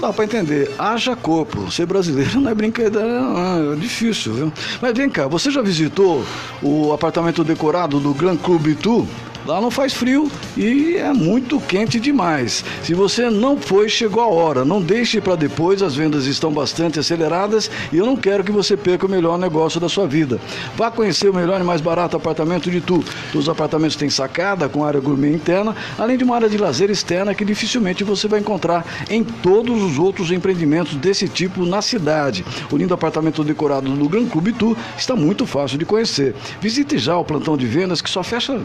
Dá 0.00 0.12
para 0.12 0.24
entender. 0.24 0.70
Haja 0.78 1.14
corpo. 1.14 1.70
Ser 1.70 1.86
brasileiro 1.86 2.40
não 2.40 2.50
é 2.50 2.54
brincadeira, 2.54 3.20
não. 3.20 3.72
É 3.72 3.76
difícil, 3.76 4.32
viu? 4.34 4.52
Mas 4.80 4.96
vem 4.96 5.08
cá, 5.08 5.26
você 5.26 5.50
já 5.50 5.62
visitou 5.62 6.24
o 6.62 6.92
apartamento 6.92 7.44
decorado 7.44 8.00
do 8.00 8.12
Grand 8.14 8.36
Club 8.36 8.66
Itu? 8.68 9.06
Lá 9.44 9.60
não 9.60 9.72
faz 9.72 9.92
frio 9.92 10.30
e 10.56 10.96
é 10.96 11.12
muito 11.12 11.60
quente 11.60 11.98
demais. 11.98 12.64
Se 12.84 12.94
você 12.94 13.28
não 13.28 13.58
foi, 13.58 13.88
chegou 13.88 14.22
a 14.22 14.28
hora. 14.28 14.64
Não 14.64 14.80
deixe 14.80 15.20
para 15.20 15.34
depois, 15.34 15.82
as 15.82 15.96
vendas 15.96 16.26
estão 16.26 16.52
bastante 16.52 17.00
aceleradas 17.00 17.68
e 17.92 17.98
eu 17.98 18.06
não 18.06 18.16
quero 18.16 18.44
que 18.44 18.52
você 18.52 18.76
perca 18.76 19.04
o 19.04 19.10
melhor 19.10 19.36
negócio 19.36 19.80
da 19.80 19.88
sua 19.88 20.06
vida. 20.06 20.40
Vá 20.76 20.92
conhecer 20.92 21.28
o 21.28 21.34
melhor 21.34 21.60
e 21.60 21.64
mais 21.64 21.80
barato 21.80 22.16
apartamento 22.16 22.70
de 22.70 22.80
Tu. 22.80 23.02
Os 23.34 23.48
apartamentos 23.48 23.96
têm 23.96 24.08
sacada 24.08 24.68
com 24.68 24.84
área 24.84 25.00
gourmet 25.00 25.34
interna, 25.34 25.74
além 25.98 26.16
de 26.16 26.22
uma 26.22 26.36
área 26.36 26.48
de 26.48 26.56
lazer 26.56 26.88
externa 26.88 27.34
que 27.34 27.44
dificilmente 27.44 28.04
você 28.04 28.28
vai 28.28 28.38
encontrar 28.38 28.86
em 29.10 29.24
todos 29.24 29.82
os 29.82 29.98
outros 29.98 30.30
empreendimentos 30.30 30.94
desse 30.94 31.28
tipo 31.28 31.66
na 31.66 31.82
cidade. 31.82 32.44
O 32.70 32.76
lindo 32.76 32.94
apartamento 32.94 33.42
decorado 33.42 33.90
do 33.90 34.08
Gran 34.08 34.26
Clube 34.26 34.52
Tu 34.52 34.76
está 34.96 35.16
muito 35.16 35.46
fácil 35.46 35.78
de 35.78 35.84
conhecer. 35.84 36.34
Visite 36.60 36.96
já 36.96 37.16
o 37.16 37.24
plantão 37.24 37.56
de 37.56 37.66
vendas 37.66 38.00
que 38.00 38.08
só 38.08 38.22
fecha 38.22 38.60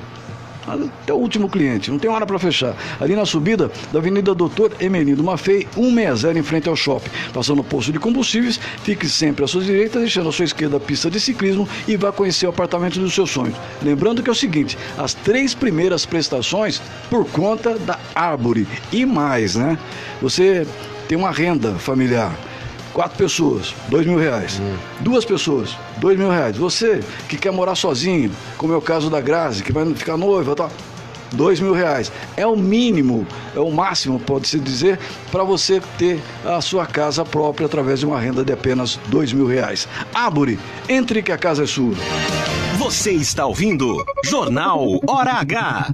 até 0.67 1.13
o 1.13 1.17
último 1.17 1.49
cliente, 1.49 1.89
não 1.89 1.97
tem 1.97 2.09
hora 2.09 2.25
para 2.25 2.37
fechar. 2.37 2.75
Ali 2.99 3.15
na 3.15 3.25
subida 3.25 3.71
da 3.91 3.99
Avenida 3.99 4.35
Doutor 4.35 4.73
Emelindo 4.79 5.23
Mafei, 5.23 5.67
160 5.73 6.37
em 6.37 6.43
frente 6.43 6.69
ao 6.69 6.75
shopping. 6.75 7.09
Passando 7.33 7.59
o 7.59 7.63
posto 7.63 7.91
de 7.91 7.99
combustíveis, 7.99 8.59
fique 8.83 9.07
sempre 9.07 9.45
à 9.45 9.47
sua 9.47 9.61
direita, 9.61 9.99
deixando 9.99 10.29
à 10.29 10.31
sua 10.31 10.45
esquerda 10.45 10.77
a 10.77 10.79
pista 10.79 11.09
de 11.09 11.19
ciclismo 11.19 11.67
e 11.87 11.95
vá 11.95 12.11
conhecer 12.11 12.45
o 12.45 12.49
apartamento 12.49 12.99
dos 12.99 13.13
seus 13.13 13.31
sonhos. 13.31 13.55
Lembrando 13.81 14.21
que 14.21 14.29
é 14.29 14.31
o 14.31 14.35
seguinte, 14.35 14.77
as 14.97 15.13
três 15.13 15.53
primeiras 15.53 16.05
prestações 16.05 16.81
por 17.09 17.25
conta 17.29 17.77
da 17.79 17.97
Árvore 18.13 18.67
e 18.91 19.05
mais, 19.05 19.55
né? 19.55 19.77
Você 20.21 20.67
tem 21.07 21.17
uma 21.17 21.31
renda 21.31 21.73
familiar 21.75 22.35
Quatro 22.97 23.15
pessoas, 23.15 23.75
dois 23.89 24.07
mil 24.07 24.17
reais. 24.17 24.59
Hum. 24.59 24.75
Duas 25.01 25.23
pessoas, 25.23 25.77
dois 25.97 26.17
mil 26.17 26.31
reais. 26.31 26.57
Você 26.57 26.99
que 27.29 27.37
quer 27.37 27.51
morar 27.51 27.75
sozinho, 27.75 28.31
como 28.57 28.73
é 28.73 28.75
o 28.75 28.81
caso 28.81 29.07
da 29.07 29.21
Grazi, 29.21 29.61
que 29.61 29.71
vai 29.71 29.85
ficar 29.93 30.17
noiva, 30.17 30.55
tá? 30.55 30.67
dois 31.31 31.59
mil 31.59 31.73
reais. 31.73 32.11
É 32.35 32.47
o 32.47 32.55
mínimo, 32.55 33.27
é 33.55 33.59
o 33.59 33.69
máximo, 33.69 34.19
pode-se 34.19 34.59
dizer, 34.59 34.97
para 35.31 35.43
você 35.43 35.79
ter 35.95 36.19
a 36.43 36.59
sua 36.59 36.87
casa 36.87 37.23
própria 37.23 37.67
através 37.67 37.99
de 37.99 38.07
uma 38.07 38.19
renda 38.19 38.43
de 38.43 38.51
apenas 38.51 38.99
dois 39.09 39.31
mil 39.31 39.45
reais. 39.45 39.87
Ábore, 40.11 40.57
entre 40.89 41.21
que 41.21 41.31
a 41.31 41.37
casa 41.37 41.65
é 41.65 41.67
sua. 41.67 41.93
Você 42.79 43.11
está 43.11 43.45
ouvindo 43.45 44.03
Jornal 44.25 44.99
Hora 45.07 45.33
H. 45.33 45.93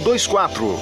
024. 0.03 0.79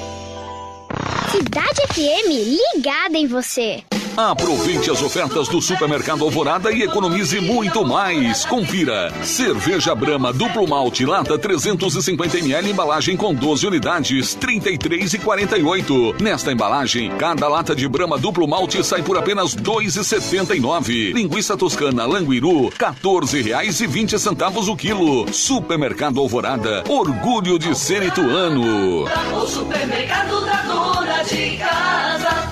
Cidade 1.31 1.81
FM 1.93 2.77
ligada 2.77 3.17
em 3.17 3.27
você. 3.27 3.83
Aproveite 4.19 4.91
as 4.91 5.01
ofertas 5.01 5.47
do 5.47 5.61
Supermercado 5.61 6.25
Alvorada 6.25 6.73
e 6.73 6.81
economize 6.81 7.39
muito 7.39 7.85
mais. 7.85 8.43
Confira. 8.43 9.13
Cerveja 9.23 9.95
Brama 9.95 10.33
duplo 10.33 10.67
malte 10.67 11.05
lata 11.05 11.39
350ml 11.39 12.67
embalagem 12.67 13.15
com 13.15 13.33
12 13.33 13.67
unidades, 13.67 14.33
33 14.33 15.13
e 15.13 15.19
48. 15.19 16.15
Nesta 16.19 16.51
embalagem, 16.51 17.09
cada 17.11 17.47
lata 17.47 17.73
de 17.73 17.87
Brama 17.87 18.17
duplo 18.17 18.45
malte 18.45 18.83
sai 18.83 19.01
por 19.01 19.17
apenas 19.17 19.55
2,79. 19.55 21.13
Linguiça 21.13 21.55
toscana 21.55 22.05
Languiru, 22.05 22.69
14 22.77 23.41
reais 23.41 23.79
e 23.79 23.87
20 23.87 24.19
centavos 24.19 24.67
o 24.67 24.75
quilo. 24.75 25.31
Supermercado 25.31 26.19
Alvorada, 26.19 26.83
orgulho 26.89 27.57
de 27.57 27.73
ser 27.73 28.03
ituano. 28.03 29.05
O 29.33 29.47
supermercado 29.47 30.45
da 30.45 30.61
dona 30.63 31.23
de 31.23 31.55
casa. 31.55 32.48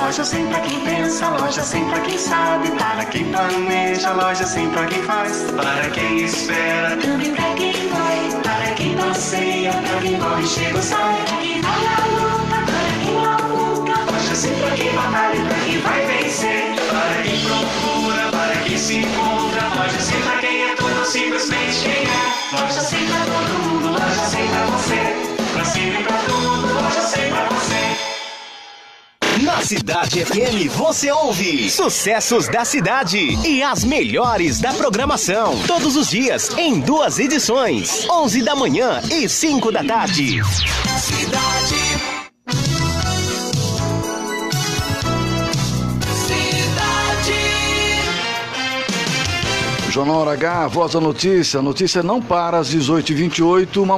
Loja 0.00 0.24
sem 0.24 0.46
pra 0.46 0.60
quem 0.60 0.80
pensa, 0.80 1.28
loja 1.28 1.62
sem 1.62 1.84
pra 1.90 2.00
quem 2.00 2.16
sabe, 2.16 2.70
para 2.72 3.04
quem 3.04 3.24
planeja, 3.30 4.12
loja 4.12 4.46
sem 4.46 4.70
pra 4.70 4.86
quem 4.86 5.02
faz, 5.02 5.42
para 5.50 5.90
quem 5.90 6.24
espera, 6.24 6.96
também 6.96 7.34
pra 7.34 7.52
quem 7.54 7.72
vai, 7.88 8.40
para 8.42 8.74
quem 8.74 8.96
passeia, 8.96 9.72
pra 9.72 10.00
quem 10.00 10.18
corre, 10.18 10.46
chega 10.46 10.76
ou 10.76 10.82
sai, 10.82 11.16
para 11.26 11.36
quem 11.38 11.60
vai 11.60 11.86
à 11.86 12.06
luta, 12.06 12.56
para 12.64 12.92
quem 13.04 13.14
labuta, 13.14 14.12
loja 14.12 14.34
sem 14.34 14.54
pra 14.54 14.70
quem 14.70 14.92
batalha, 14.94 15.44
pra 15.44 15.58
quem 15.64 15.80
vai 15.80 16.06
vencer, 16.06 16.74
para 16.88 17.22
quem 17.22 17.40
procura, 17.44 18.30
para 18.30 18.56
quem 18.62 18.78
se 18.78 18.96
encontra, 18.98 19.68
loja 19.76 20.00
sem 20.00 20.20
pra 20.22 20.38
quem 20.38 20.62
é 20.62 20.74
tudo 20.76 21.04
simplesmente 21.04 21.80
quem 21.82 22.04
é, 22.04 22.60
loja 22.60 22.80
sem 22.80 23.06
pra 23.06 23.18
todo 23.18 23.58
mundo, 23.64 23.88
loja 23.92 24.26
sem 24.26 24.48
pra 24.48 24.64
você, 24.66 25.52
pra 25.52 25.64
sempre 25.64 26.02
pra 26.04 26.16
tudo, 26.18 26.37
Na 29.44 29.60
Cidade 29.62 30.24
FM 30.24 30.68
você 30.74 31.12
ouve 31.12 31.70
sucessos 31.70 32.48
da 32.48 32.64
cidade 32.64 33.18
e 33.46 33.62
as 33.62 33.84
melhores 33.84 34.58
da 34.58 34.72
programação. 34.72 35.56
Todos 35.66 35.96
os 35.96 36.08
dias 36.08 36.50
em 36.56 36.80
duas 36.80 37.18
edições: 37.20 38.08
11 38.10 38.42
da 38.42 38.56
manhã 38.56 39.00
e 39.10 39.28
5 39.28 39.70
da 39.70 39.84
tarde. 39.84 40.40
Cidade 40.98 42.17
Jornal 49.90 50.28
H, 50.28 50.68
Voz 50.68 50.92
da 50.92 51.00
Notícia. 51.00 51.60
A 51.60 51.62
notícia 51.62 52.02
não 52.02 52.20
para 52.20 52.58
às 52.58 52.74
18h28. 52.74 53.78
Uma 53.78 53.96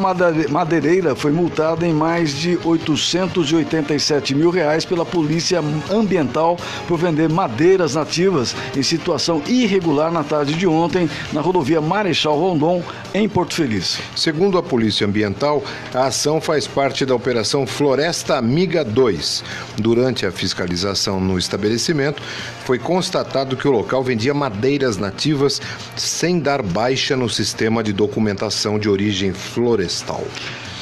madeireira 0.49 1.16
foi 1.16 1.32
multada 1.32 1.87
em 1.87 1.92
mais 1.92 2.30
de 2.30 2.59
887 2.64 4.35
mil 4.35 4.50
reais 4.50 4.85
pela 4.85 5.04
Polícia 5.04 5.61
Ambiental 5.90 6.56
por 6.87 6.97
vender 6.97 7.28
madeiras 7.28 7.97
nativas 7.97 8.54
em 8.76 8.82
situação 8.82 9.42
irregular 9.49 10.12
na 10.12 10.23
tarde 10.23 10.54
de 10.54 10.66
ontem 10.66 11.11
na 11.32 11.40
rodovia 11.40 11.80
Marechal 11.80 12.38
Rondon, 12.38 12.82
em 13.12 13.28
Porto 13.28 13.54
Feliz. 13.54 13.99
Segundo 14.14 14.59
a 14.59 14.62
Polícia 14.62 15.06
Ambiental, 15.06 15.62
a 15.92 16.06
ação 16.06 16.40
faz 16.40 16.66
parte 16.68 17.04
da 17.04 17.14
Operação 17.14 17.66
Floresta 17.66 18.37
Amiga 18.37 18.85
2. 18.85 19.42
Durante 19.76 20.25
a 20.25 20.30
fiscalização 20.30 21.20
no 21.20 21.37
estabelecimento, 21.37 22.23
foi 22.64 22.78
constatado 22.78 23.56
que 23.56 23.66
o 23.66 23.73
local 23.73 24.04
vendia 24.04 24.32
madeiras 24.32 24.97
nativas 24.97 25.61
sem 25.96 26.40
dar 26.40 26.62
baixa 26.62 27.16
no 27.16 27.28
sistema 27.28 27.82
de 27.82 27.92
documentação 27.92 28.78
de 28.78 28.88
origem 28.88 29.32
florestal. 29.32 30.25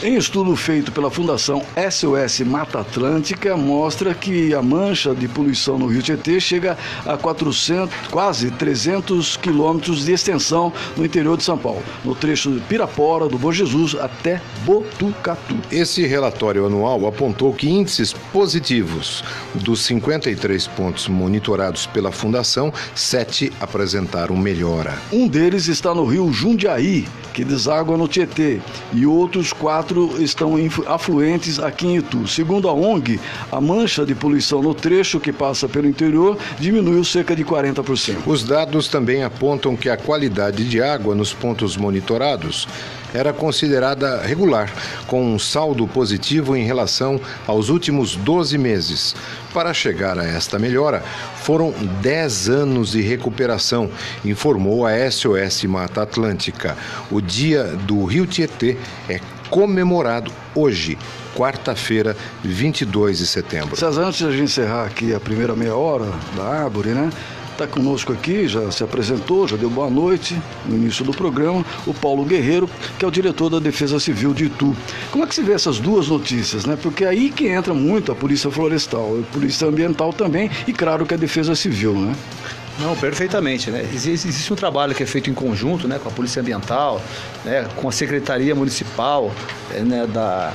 Em 0.00 0.14
estudo 0.14 0.55
feito 0.55 0.93
pela 0.93 1.11
Fundação 1.11 1.61
SOS 1.90 2.47
Mata 2.47 2.78
Atlântica, 2.78 3.57
mostra 3.57 4.14
que 4.14 4.55
a 4.55 4.62
mancha 4.62 5.12
de 5.12 5.26
poluição 5.26 5.76
no 5.76 5.88
Rio 5.88 6.00
Tietê 6.00 6.38
chega 6.38 6.78
a 7.05 7.17
400, 7.17 7.93
quase 8.09 8.49
300 8.52 9.37
quilômetros 9.37 10.05
de 10.05 10.12
extensão 10.12 10.73
no 10.97 11.05
interior 11.05 11.37
de 11.37 11.43
São 11.43 11.59
Paulo, 11.59 11.83
no 12.05 12.14
trecho 12.14 12.52
de 12.52 12.61
Pirapora, 12.61 13.26
do 13.26 13.37
Bom 13.37 13.50
Jesus 13.50 13.97
até 13.97 14.40
Botucatu. 14.64 15.57
Esse 15.69 16.07
relatório 16.07 16.64
anual 16.64 17.05
apontou 17.05 17.52
que 17.52 17.69
índices 17.69 18.12
positivos 18.33 19.25
dos 19.52 19.81
53 19.81 20.64
pontos 20.69 21.09
monitorados 21.09 21.87
pela 21.87 22.12
Fundação, 22.12 22.73
sete 22.95 23.52
apresentaram 23.61 24.37
melhora. 24.37 24.97
Um 25.12 25.26
deles 25.26 25.67
está 25.67 25.93
no 25.93 26.05
rio 26.05 26.33
Jundiaí, 26.33 27.05
que 27.35 27.45
deságua 27.45 27.97
no 27.97 28.07
Tietê, 28.07 28.61
e 28.93 29.05
outros 29.05 29.52
quatro 29.52 29.88
estão 30.18 30.54
afluentes 30.87 31.59
aqui 31.59 31.87
em 31.87 31.97
Itu. 31.97 32.26
Segundo 32.26 32.68
a 32.68 32.73
ONG, 32.73 33.21
a 33.50 33.61
mancha 33.61 34.04
de 34.04 34.14
poluição 34.14 34.62
no 34.62 34.75
trecho 34.75 35.21
que 35.21 35.33
passa 35.33 35.68
pelo 35.68 35.88
interior 35.88 36.37
diminuiu 36.59 37.04
cerca 37.04 37.35
de 37.35 37.45
40%. 37.45 38.18
Os 38.26 38.42
dados 38.42 38.88
também 38.88 39.25
apontam 39.25 39.76
que 39.76 39.88
a 39.88 39.97
qualidade 39.97 40.68
de 40.68 40.83
água 40.83 41.14
nos 41.14 41.33
pontos 41.33 41.76
monitorados 41.76 42.66
era 43.14 43.33
considerada 43.33 44.21
regular, 44.23 44.71
com 45.07 45.35
um 45.35 45.38
saldo 45.38 45.87
positivo 45.87 46.57
em 46.57 46.64
relação 46.64 47.21
aos 47.47 47.68
últimos 47.68 48.16
12 48.16 48.59
meses. 48.59 49.14
Para 49.52 49.73
chegar 49.73 50.18
a 50.18 50.25
esta 50.25 50.59
melhora, 50.59 51.02
foram 51.37 51.73
10 52.02 52.49
anos 52.50 52.92
de 52.92 53.00
recuperação, 53.00 53.90
informou 54.25 54.87
a 54.87 55.11
SOS 55.11 55.64
Mata 55.64 56.02
Atlântica. 56.02 56.76
O 57.11 57.21
Dia 57.21 57.64
do 57.64 58.04
Rio 58.04 58.26
Tietê 58.26 58.76
é 59.09 59.21
comemorado 59.50 60.31
hoje, 60.55 60.99
quarta-feira, 61.37 62.17
22 62.43 63.19
de 63.19 63.26
setembro. 63.26 63.76
César, 63.76 64.02
antes 64.02 64.33
de 64.33 64.43
encerrar 64.43 64.85
aqui 64.85 65.14
a 65.14 65.21
primeira 65.21 65.55
meia 65.55 65.76
hora 65.76 66.07
da 66.37 66.45
árvore, 66.45 66.90
né? 66.90 67.11
Está 67.59 67.67
conosco 67.67 68.12
aqui, 68.12 68.47
já 68.47 68.71
se 68.71 68.85
apresentou, 68.85 69.49
já 69.49 69.57
deu 69.57 69.69
boa 69.69 69.90
noite 69.90 70.40
no 70.64 70.76
início 70.76 71.05
do 71.05 71.11
programa, 71.11 71.64
o 71.88 71.93
Paulo 71.93 72.25
Guerreiro, 72.25 72.71
que 72.97 73.05
é 73.05 73.09
o 73.09 73.11
diretor 73.11 73.50
da 73.50 73.59
Defesa 73.59 73.99
Civil 73.99 74.33
de 74.33 74.45
Itu. 74.45 74.76
Como 75.11 75.25
é 75.25 75.26
que 75.26 75.35
se 75.35 75.43
vê 75.43 75.55
essas 75.55 75.81
duas 75.81 76.07
notícias, 76.07 76.64
né? 76.64 76.78
Porque 76.81 77.02
é 77.02 77.09
aí 77.09 77.31
que 77.31 77.49
entra 77.49 77.75
muito 77.75 78.12
a 78.12 78.14
Polícia 78.14 78.49
Florestal, 78.49 79.19
a 79.19 79.33
Polícia 79.33 79.67
Ambiental 79.67 80.12
também 80.12 80.49
e, 80.69 80.73
claro, 80.73 81.05
que 81.05 81.14
a 81.14 81.17
Defesa 81.17 81.57
Civil, 81.57 81.95
né? 81.95 82.14
Não, 82.78 82.97
perfeitamente. 82.97 83.70
Né? 83.70 83.88
Existe, 83.92 84.52
um 84.52 84.56
trabalho 84.56 84.94
que 84.94 85.02
é 85.02 85.06
feito 85.06 85.28
em 85.28 85.35
conjunto 85.35 85.88
né, 85.88 85.99
com 85.99 86.08
a 86.08 86.12
Polícia 86.12 86.40
Ambiental, 86.40 87.02
né, 87.44 87.68
com 87.76 87.88
a 87.88 87.92
Secretaria 87.92 88.54
Municipal 88.54 89.32
né, 89.84 90.06
da, 90.06 90.52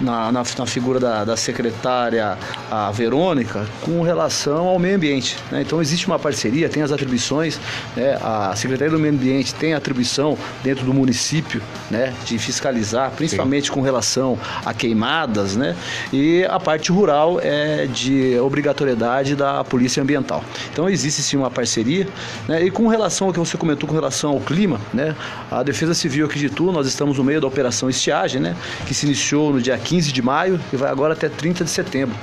na, 0.00 0.32
na, 0.32 0.42
na 0.42 0.66
figura 0.66 0.98
da, 0.98 1.24
da, 1.24 1.36
secretária 1.36 2.36
a 2.70 2.90
Verônica 2.90 3.66
com 3.82 4.02
relação 4.02 4.66
ao 4.66 4.78
meio 4.78 4.96
ambiente. 4.96 5.36
Né? 5.50 5.62
Então 5.62 5.80
existe 5.80 6.06
uma 6.06 6.18
parceria, 6.18 6.68
tem 6.68 6.82
as 6.82 6.90
atribuições, 6.90 7.60
né? 7.96 8.18
a 8.22 8.54
Secretaria 8.56 8.92
do 8.92 8.98
Meio 8.98 9.14
Ambiente 9.14 9.54
tem 9.54 9.74
atribuição 9.74 10.36
dentro 10.62 10.84
do 10.84 10.92
município 10.92 11.62
né? 11.90 12.12
de 12.24 12.38
fiscalizar, 12.38 13.12
principalmente 13.12 13.68
Sim. 13.68 13.72
com 13.74 13.80
relação 13.80 14.38
a 14.64 14.74
queimadas, 14.74 15.56
né? 15.56 15.76
e 16.12 16.44
a 16.44 16.58
parte 16.58 16.90
rural 16.90 17.38
é 17.40 17.86
de 17.86 18.38
obrigatoriedade 18.38 19.36
da 19.36 19.62
Polícia 19.64 20.02
Ambiental. 20.02 20.42
Então 20.72 20.88
existe 20.88 21.22
sim 21.22 21.36
uma 21.36 21.50
parceria, 21.50 22.08
né? 22.46 22.64
e 22.64 22.70
com 22.70 22.88
relação 22.88 23.28
ao 23.28 23.32
que 23.32 23.38
você 23.38 23.56
comentou 23.56 23.88
com 23.88 23.94
relação 23.94 24.30
ao 24.32 24.40
clima, 24.40 24.80
né? 24.92 25.14
a 25.50 25.62
Defesa 25.62 25.94
Civil 25.94 26.26
aqui 26.26 26.38
de 26.38 26.46
Itu, 26.46 26.72
nós 26.72 26.86
estamos 26.86 27.18
no 27.18 27.24
meio 27.24 27.40
da 27.40 27.46
Operação 27.46 27.88
Estiagem, 27.88 28.40
né? 28.40 28.56
que 28.86 28.94
se 28.94 29.06
iniciou 29.06 29.52
no 29.52 29.60
dia 29.60 29.67
15 29.76 30.12
de 30.12 30.22
maio 30.22 30.60
e 30.72 30.76
vai 30.76 30.90
agora 30.90 31.12
até 31.12 31.28
30 31.28 31.64
de 31.64 31.70
setembro. 31.70 32.16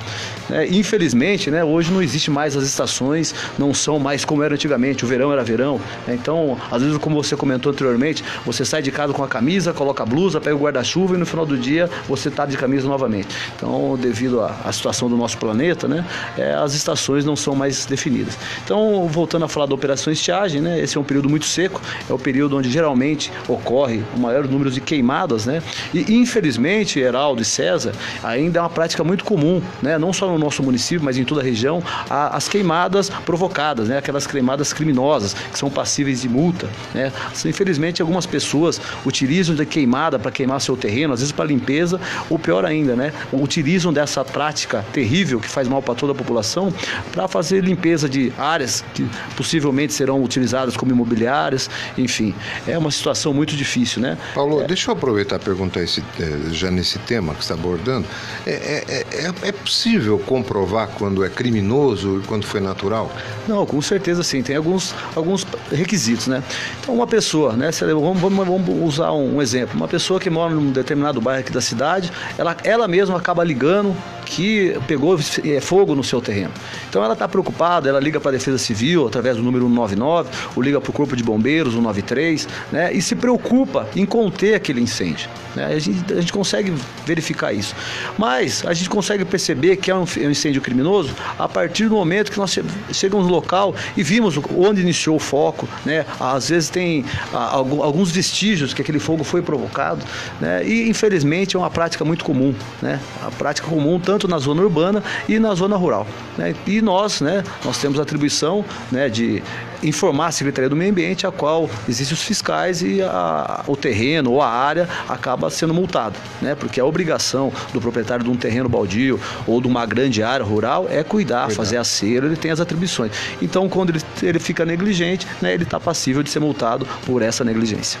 É, 0.50 0.66
infelizmente, 0.66 1.50
né, 1.50 1.64
hoje 1.64 1.92
não 1.92 2.02
existe 2.02 2.30
mais 2.30 2.56
as 2.56 2.64
estações, 2.64 3.34
não 3.58 3.74
são 3.74 3.98
mais 3.98 4.24
como 4.24 4.42
era 4.42 4.54
antigamente, 4.54 5.04
o 5.04 5.08
verão 5.08 5.32
era 5.32 5.42
verão. 5.44 5.80
Né? 6.06 6.14
Então, 6.14 6.56
às 6.70 6.82
vezes, 6.82 6.96
como 6.98 7.22
você 7.22 7.36
comentou 7.36 7.72
anteriormente, 7.72 8.24
você 8.44 8.64
sai 8.64 8.82
de 8.82 8.90
casa 8.90 9.12
com 9.12 9.22
a 9.22 9.28
camisa, 9.28 9.72
coloca 9.72 10.02
a 10.02 10.06
blusa, 10.06 10.40
pega 10.40 10.56
o 10.56 10.58
guarda-chuva 10.58 11.14
e 11.14 11.18
no 11.18 11.26
final 11.26 11.44
do 11.44 11.58
dia 11.58 11.90
você 12.08 12.28
está 12.28 12.46
de 12.46 12.56
camisa 12.56 12.88
novamente. 12.88 13.28
Então, 13.56 13.96
devido 14.00 14.40
à, 14.40 14.56
à 14.64 14.72
situação 14.72 15.08
do 15.08 15.16
nosso 15.16 15.36
planeta, 15.38 15.86
né, 15.86 16.04
é, 16.38 16.54
as 16.54 16.74
estações 16.74 17.24
não 17.24 17.36
são 17.36 17.54
mais 17.54 17.84
definidas. 17.86 18.38
Então, 18.64 19.06
voltando 19.08 19.44
a 19.44 19.48
falar 19.48 19.66
da 19.66 19.74
operação 19.74 20.12
estiagem, 20.12 20.60
né, 20.60 20.80
esse 20.80 20.96
é 20.96 21.00
um 21.00 21.04
período 21.04 21.28
muito 21.28 21.44
seco, 21.44 21.80
é 22.08 22.12
o 22.12 22.18
período 22.18 22.56
onde 22.56 22.70
geralmente 22.70 23.32
ocorre 23.48 24.02
o 24.14 24.18
maior 24.18 24.46
número 24.46 24.70
de 24.70 24.80
queimadas, 24.80 25.46
né? 25.46 25.62
E 25.92 26.14
infelizmente, 26.14 26.98
Heraldo, 26.98 27.35
Paulo 27.36 27.42
e 27.42 27.44
César, 27.44 27.92
ainda 28.22 28.58
é 28.58 28.62
uma 28.62 28.70
prática 28.70 29.04
muito 29.04 29.24
comum, 29.24 29.62
né? 29.82 29.98
não 29.98 30.12
só 30.12 30.26
no 30.28 30.38
nosso 30.38 30.62
município, 30.62 31.04
mas 31.04 31.18
em 31.18 31.24
toda 31.24 31.40
a 31.40 31.44
região, 31.44 31.82
as 32.08 32.48
queimadas 32.48 33.10
provocadas, 33.10 33.88
né? 33.88 33.98
aquelas 33.98 34.26
queimadas 34.26 34.72
criminosas, 34.72 35.34
que 35.34 35.58
são 35.58 35.70
passíveis 35.70 36.22
de 36.22 36.28
multa. 36.28 36.68
Né? 36.94 37.12
Infelizmente, 37.44 38.00
algumas 38.00 38.24
pessoas 38.24 38.80
utilizam 39.04 39.54
de 39.54 39.66
queimada 39.66 40.18
para 40.18 40.30
queimar 40.30 40.60
seu 40.60 40.76
terreno, 40.76 41.12
às 41.12 41.20
vezes 41.20 41.32
para 41.32 41.44
limpeza, 41.44 42.00
ou 42.30 42.38
pior 42.38 42.64
ainda, 42.64 42.96
né? 42.96 43.12
utilizam 43.32 43.92
dessa 43.92 44.24
prática 44.24 44.84
terrível 44.92 45.40
que 45.40 45.48
faz 45.48 45.68
mal 45.68 45.82
para 45.82 45.94
toda 45.94 46.12
a 46.12 46.14
população 46.14 46.72
para 47.12 47.28
fazer 47.28 47.62
limpeza 47.62 48.08
de 48.08 48.32
áreas 48.38 48.84
que 48.94 49.08
possivelmente 49.36 49.92
serão 49.92 50.22
utilizadas 50.22 50.76
como 50.76 50.92
imobiliárias, 50.92 51.68
enfim, 51.98 52.34
é 52.66 52.78
uma 52.78 52.90
situação 52.90 53.34
muito 53.34 53.54
difícil, 53.56 54.00
né? 54.00 54.16
Paulo, 54.34 54.62
é... 54.62 54.66
deixa 54.66 54.90
eu 54.90 54.94
aproveitar 54.94 55.36
e 55.36 55.38
perguntar 55.40 55.82
esse, 55.82 56.02
eh, 56.20 56.52
já 56.52 56.70
nesse 56.70 56.98
tema 57.00 57.25
tema 57.26 57.34
que 57.34 57.42
está 57.42 57.54
abordando, 57.54 58.06
é, 58.46 58.50
é, 58.50 59.04
é, 59.10 59.48
é, 59.48 59.52
possível 59.52 60.18
comprovar 60.18 60.88
quando 60.96 61.24
é 61.24 61.28
criminoso 61.28 62.20
e 62.22 62.26
quando 62.26 62.46
foi 62.46 62.60
natural? 62.60 63.10
Não, 63.48 63.66
com 63.66 63.82
certeza 63.82 64.22
sim. 64.22 64.42
Tem 64.42 64.56
alguns, 64.56 64.94
alguns 65.14 65.44
requisitos, 65.72 66.28
né? 66.28 66.42
Então, 66.80 66.94
uma 66.94 67.06
pessoa, 67.06 67.54
né? 67.54 67.70
Vamos, 67.72 68.20
vamos, 68.20 68.46
vamos 68.46 68.94
usar 68.94 69.12
um, 69.12 69.42
exemplo. 69.42 69.76
Uma 69.76 69.88
pessoa 69.88 70.20
que 70.20 70.30
mora 70.30 70.54
num 70.54 70.70
determinado 70.70 71.20
bairro 71.20 71.40
aqui 71.40 71.52
da 71.52 71.60
cidade, 71.60 72.12
ela, 72.38 72.56
ela 72.62 72.86
mesma 72.86 73.16
acaba 73.16 73.42
ligando 73.42 73.96
que 74.26 74.76
pegou 74.86 75.18
é, 75.44 75.60
fogo 75.60 75.94
no 75.94 76.04
seu 76.04 76.20
terreno. 76.20 76.52
Então, 76.90 77.02
ela 77.02 77.14
está 77.14 77.26
preocupada, 77.26 77.88
ela 77.88 78.00
liga 78.00 78.20
para 78.20 78.32
a 78.32 78.32
Defesa 78.32 78.58
Civil 78.58 79.06
através 79.06 79.36
do 79.36 79.42
número 79.42 79.64
199, 79.64 80.28
ou 80.54 80.62
liga 80.62 80.80
para 80.80 80.90
o 80.90 80.92
Corpo 80.92 81.16
de 81.16 81.22
Bombeiros, 81.22 81.72
193, 81.72 82.48
né? 82.72 82.92
E 82.92 83.00
se 83.00 83.14
preocupa 83.14 83.88
em 83.96 84.04
conter 84.04 84.54
aquele 84.54 84.80
incêndio. 84.80 85.30
Né? 85.56 85.64
A, 85.64 85.78
gente, 85.78 86.12
a 86.12 86.20
gente 86.20 86.32
consegue 86.32 86.72
verificar 87.04 87.52
isso. 87.52 87.74
Mas 88.18 88.64
a 88.66 88.74
gente 88.74 88.90
consegue 88.90 89.24
perceber 89.24 89.76
que 89.76 89.90
é 89.90 89.94
um, 89.94 90.04
é 90.04 90.26
um 90.26 90.30
incêndio 90.30 90.60
criminoso 90.60 91.10
a 91.38 91.48
partir 91.48 91.88
do 91.88 91.94
momento 91.94 92.30
que 92.30 92.38
nós 92.38 92.56
chegamos 92.92 93.26
no 93.26 93.32
local 93.32 93.74
e 93.96 94.02
vimos 94.02 94.38
onde 94.56 94.82
iniciou 94.82 95.16
o 95.16 95.18
foco. 95.18 95.66
Né? 95.84 96.04
Às 96.20 96.50
vezes 96.50 96.68
tem 96.68 97.04
alguns 97.32 98.10
vestígios 98.10 98.74
que 98.74 98.82
aquele 98.82 98.98
fogo 98.98 99.24
foi 99.24 99.40
provocado. 99.40 100.04
Né? 100.40 100.66
E 100.66 100.88
infelizmente 100.88 101.56
é 101.56 101.58
uma 101.58 101.70
prática 101.70 102.04
muito 102.04 102.24
comum. 102.24 102.54
Né? 102.82 103.00
A 103.22 103.30
prática 103.30 103.66
comum 103.66 103.98
tanto 103.98 104.15
na 104.24 104.38
zona 104.38 104.62
urbana 104.62 105.02
e 105.28 105.38
na 105.38 105.54
zona 105.54 105.76
rural. 105.76 106.06
Né? 106.38 106.54
E 106.66 106.80
nós, 106.80 107.20
né, 107.20 107.44
nós 107.64 107.78
temos 107.78 107.98
a 107.98 108.02
atribuição 108.02 108.64
né, 108.90 109.08
de 109.08 109.42
informar 109.82 110.28
a 110.28 110.32
Secretaria 110.32 110.68
do 110.68 110.76
Meio 110.76 110.90
Ambiente, 110.90 111.26
a 111.26 111.32
qual 111.32 111.68
existem 111.88 112.14
os 112.14 112.22
fiscais 112.22 112.82
e 112.82 113.02
a, 113.02 113.62
o 113.66 113.76
terreno 113.76 114.32
ou 114.32 114.42
a 114.42 114.48
área 114.48 114.88
acaba 115.08 115.50
sendo 115.50 115.74
multado, 115.74 116.16
né? 116.40 116.54
Porque 116.54 116.80
a 116.80 116.84
obrigação 116.84 117.52
do 117.72 117.80
proprietário 117.80 118.24
de 118.24 118.30
um 118.30 118.36
terreno 118.36 118.68
baldio 118.68 119.20
ou 119.46 119.60
de 119.60 119.66
uma 119.66 119.84
grande 119.86 120.22
área 120.22 120.44
rural 120.44 120.86
é 120.88 121.02
cuidar, 121.02 121.46
cuidar. 121.46 121.50
fazer 121.50 121.76
a 121.76 121.84
cera, 121.84 122.26
ele 122.26 122.36
tem 122.36 122.50
as 122.50 122.60
atribuições. 122.60 123.12
Então, 123.40 123.68
quando 123.68 123.90
ele, 123.90 124.00
ele 124.22 124.38
fica 124.38 124.64
negligente, 124.64 125.26
né, 125.40 125.52
ele 125.52 125.64
está 125.64 125.78
passível 125.78 126.22
de 126.22 126.30
ser 126.30 126.40
multado 126.40 126.86
por 127.04 127.22
essa 127.22 127.44
negligência. 127.44 128.00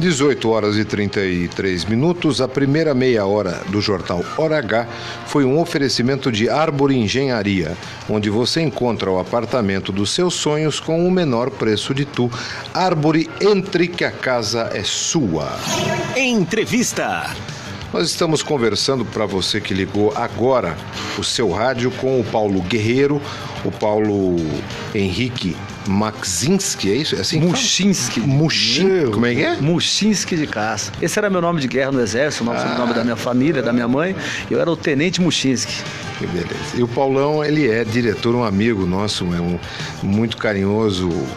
18 0.00 0.48
horas 0.48 0.76
e 0.76 0.84
33 0.84 1.84
minutos. 1.84 2.40
A 2.40 2.48
primeira 2.48 2.94
meia 2.94 3.26
hora 3.26 3.62
do 3.68 3.80
jornal 3.80 4.24
Hora 4.36 4.58
H 4.58 4.88
foi 5.26 5.44
um 5.44 5.60
oferecimento 5.60 6.32
de 6.32 6.48
Árvore 6.48 6.96
Engenharia, 6.96 7.76
onde 8.08 8.30
você 8.30 8.62
encontra 8.62 9.10
o 9.10 9.18
apartamento 9.18 9.92
dos 9.92 10.10
seus 10.10 10.34
sonhos 10.34 10.80
com 10.80 11.06
o 11.06 11.10
menor 11.10 11.50
preço 11.50 11.94
de 11.94 12.06
tu. 12.06 12.30
Árvore, 12.72 13.28
entre 13.40 13.86
que 13.86 14.02
a 14.02 14.10
casa 14.10 14.70
é 14.72 14.82
sua. 14.82 15.52
Entrevista. 16.16 17.36
Nós 17.92 18.08
estamos 18.08 18.42
conversando 18.42 19.04
para 19.04 19.26
você 19.26 19.60
que 19.60 19.74
ligou 19.74 20.12
agora 20.16 20.76
o 21.18 21.24
seu 21.24 21.50
rádio 21.50 21.90
com 21.92 22.18
o 22.18 22.24
Paulo 22.24 22.62
Guerreiro, 22.62 23.20
o 23.64 23.70
Paulo 23.70 24.36
Henrique 24.94 25.54
Maxinski, 25.86 26.90
é 26.90 26.94
isso? 26.96 27.16
É 27.16 27.20
assim? 27.20 27.40
Muxinski. 27.40 28.20
Muxin, 28.20 29.10
como 29.12 29.26
é 29.26 29.34
que 29.34 29.42
é? 29.42 29.56
Muxinski 29.56 30.36
de 30.36 30.46
Caça. 30.46 30.92
Esse 31.00 31.18
era 31.18 31.28
meu 31.30 31.40
nome 31.40 31.60
de 31.60 31.68
guerra 31.68 31.92
no 31.92 32.00
exército, 32.00 32.42
o 32.44 32.46
nome, 32.46 32.58
Ah. 32.60 32.76
nome 32.78 32.94
da 32.94 33.02
minha 33.02 33.16
família, 33.16 33.62
da 33.62 33.72
minha 33.72 33.88
mãe. 33.88 34.14
Eu 34.50 34.60
era 34.60 34.70
o 34.70 34.76
Tenente 34.76 35.20
Muxinski. 35.20 35.74
Que 36.18 36.26
beleza. 36.26 36.76
E 36.76 36.82
o 36.82 36.88
Paulão, 36.88 37.42
ele 37.44 37.68
é 37.70 37.82
diretor, 37.84 38.34
um 38.34 38.44
amigo 38.44 38.84
nosso, 38.86 39.24
é 39.34 39.40
um 39.40 39.58
muito 40.02 40.36
carinhoso, 40.36 41.08
o- 41.08 41.28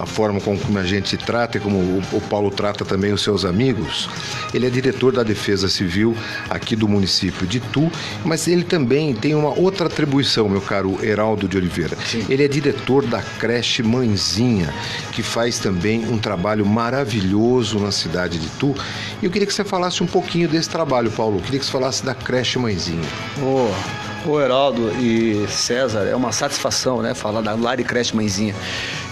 a 0.00 0.06
forma 0.06 0.40
como 0.40 0.78
a 0.78 0.84
gente 0.84 1.16
trata 1.16 1.58
e 1.58 1.60
como 1.60 1.78
o, 1.78 2.20
Paulo 2.28 2.50
trata 2.50 2.84
também 2.84 3.12
os 3.12 3.22
seus 3.22 3.44
amigos. 3.44 4.08
Ele 4.52 4.66
é 4.66 4.70
diretor 4.70 5.12
da 5.12 5.22
Defesa 5.22 5.68
Civil 5.68 6.16
aqui 6.48 6.74
do 6.74 6.88
município 6.88 7.46
de 7.46 7.60
Tu, 7.60 7.90
mas 8.24 8.48
ele 8.48 8.64
também 8.64 9.14
tem 9.14 9.34
uma 9.34 9.58
outra 9.58 9.86
atribuição, 9.86 10.48
meu 10.48 10.60
caro 10.60 10.98
Heraldo 11.04 11.46
de 11.46 11.56
Oliveira. 11.56 11.96
Ele 12.28 12.44
é 12.44 12.48
diretor 12.48 13.04
da 13.04 13.22
creche 13.38 13.82
Mãezinha, 13.82 14.72
que 15.12 15.22
faz 15.22 15.58
também 15.58 16.06
um 16.06 16.18
trabalho 16.18 16.64
maravilhoso 16.64 17.78
na 17.78 17.90
cidade 17.90 18.38
de 18.38 18.48
Tu. 18.58 18.74
E 19.22 19.26
eu 19.26 19.30
queria 19.30 19.46
que 19.46 19.54
você 19.54 19.64
falasse 19.64 20.02
um 20.02 20.06
pouquinho 20.06 20.48
desse 20.48 20.68
trabalho, 20.68 21.10
Paulo. 21.10 21.38
Eu 21.38 21.42
queria 21.42 21.60
que 21.60 21.66
você 21.66 21.72
falasse 21.72 22.04
da 22.04 22.14
creche 22.14 22.58
Mãezinha. 22.58 23.08
Ô, 23.40 24.30
ô 24.30 24.40
Heraldo 24.40 24.90
e 25.00 25.46
César, 25.48 26.04
é 26.04 26.16
uma 26.16 26.32
satisfação, 26.32 27.02
né, 27.02 27.14
falar 27.14 27.40
da 27.40 27.54
Lar 27.54 27.80
e 27.80 27.84
Creche 27.84 28.14
Mãezinha. 28.16 28.54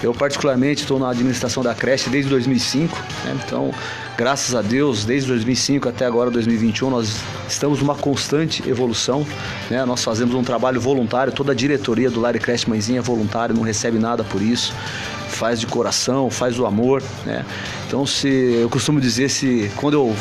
Eu 0.03 0.13
particularmente 0.13 0.83
estou 0.83 0.99
na 0.99 1.11
administração 1.11 1.63
da 1.63 1.75
creche 1.75 2.11
desde 2.11 2.29
2005, 2.29 2.97
né, 3.25 3.37
então, 3.47 3.73
graças 4.17 4.55
a 4.55 4.61
Deus, 4.61 5.05
desde 5.05 5.29
2005 5.29 5.89
até 5.89 6.05
agora 6.05 6.31
2021, 6.31 6.91
nós 6.91 7.21
estamos 7.49 7.81
numa 7.81 7.95
constante 7.95 8.69
evolução, 8.69 9.25
né, 9.71 9.85
nós 9.85 10.03
fazemos 10.03 10.35
um 10.35 10.43
trabalho 10.43 10.81
voluntário, 10.81 11.33
toda 11.33 11.53
a 11.53 11.55
diretoria 11.55 12.11
do 12.11 12.21
Lar 12.21 12.35
e 12.35 12.41
Creche 12.41 12.69
Mãezinha 12.69 12.99
é 12.99 13.03
voluntário, 13.03 13.55
não 13.55 13.63
recebe 13.63 13.99
nada 13.99 14.25
por 14.25 14.43
isso, 14.43 14.75
faz 15.29 15.61
de 15.61 15.67
coração, 15.67 16.29
faz 16.31 16.59
o 16.59 16.67
amor, 16.67 17.03
né, 17.25 17.45
então 17.87 18.05
se, 18.05 18.29
eu 18.29 18.69
costumo 18.69 19.01
dizer, 19.01 19.31
se 19.31 19.71
quando 19.77 19.95
eu 19.95 20.17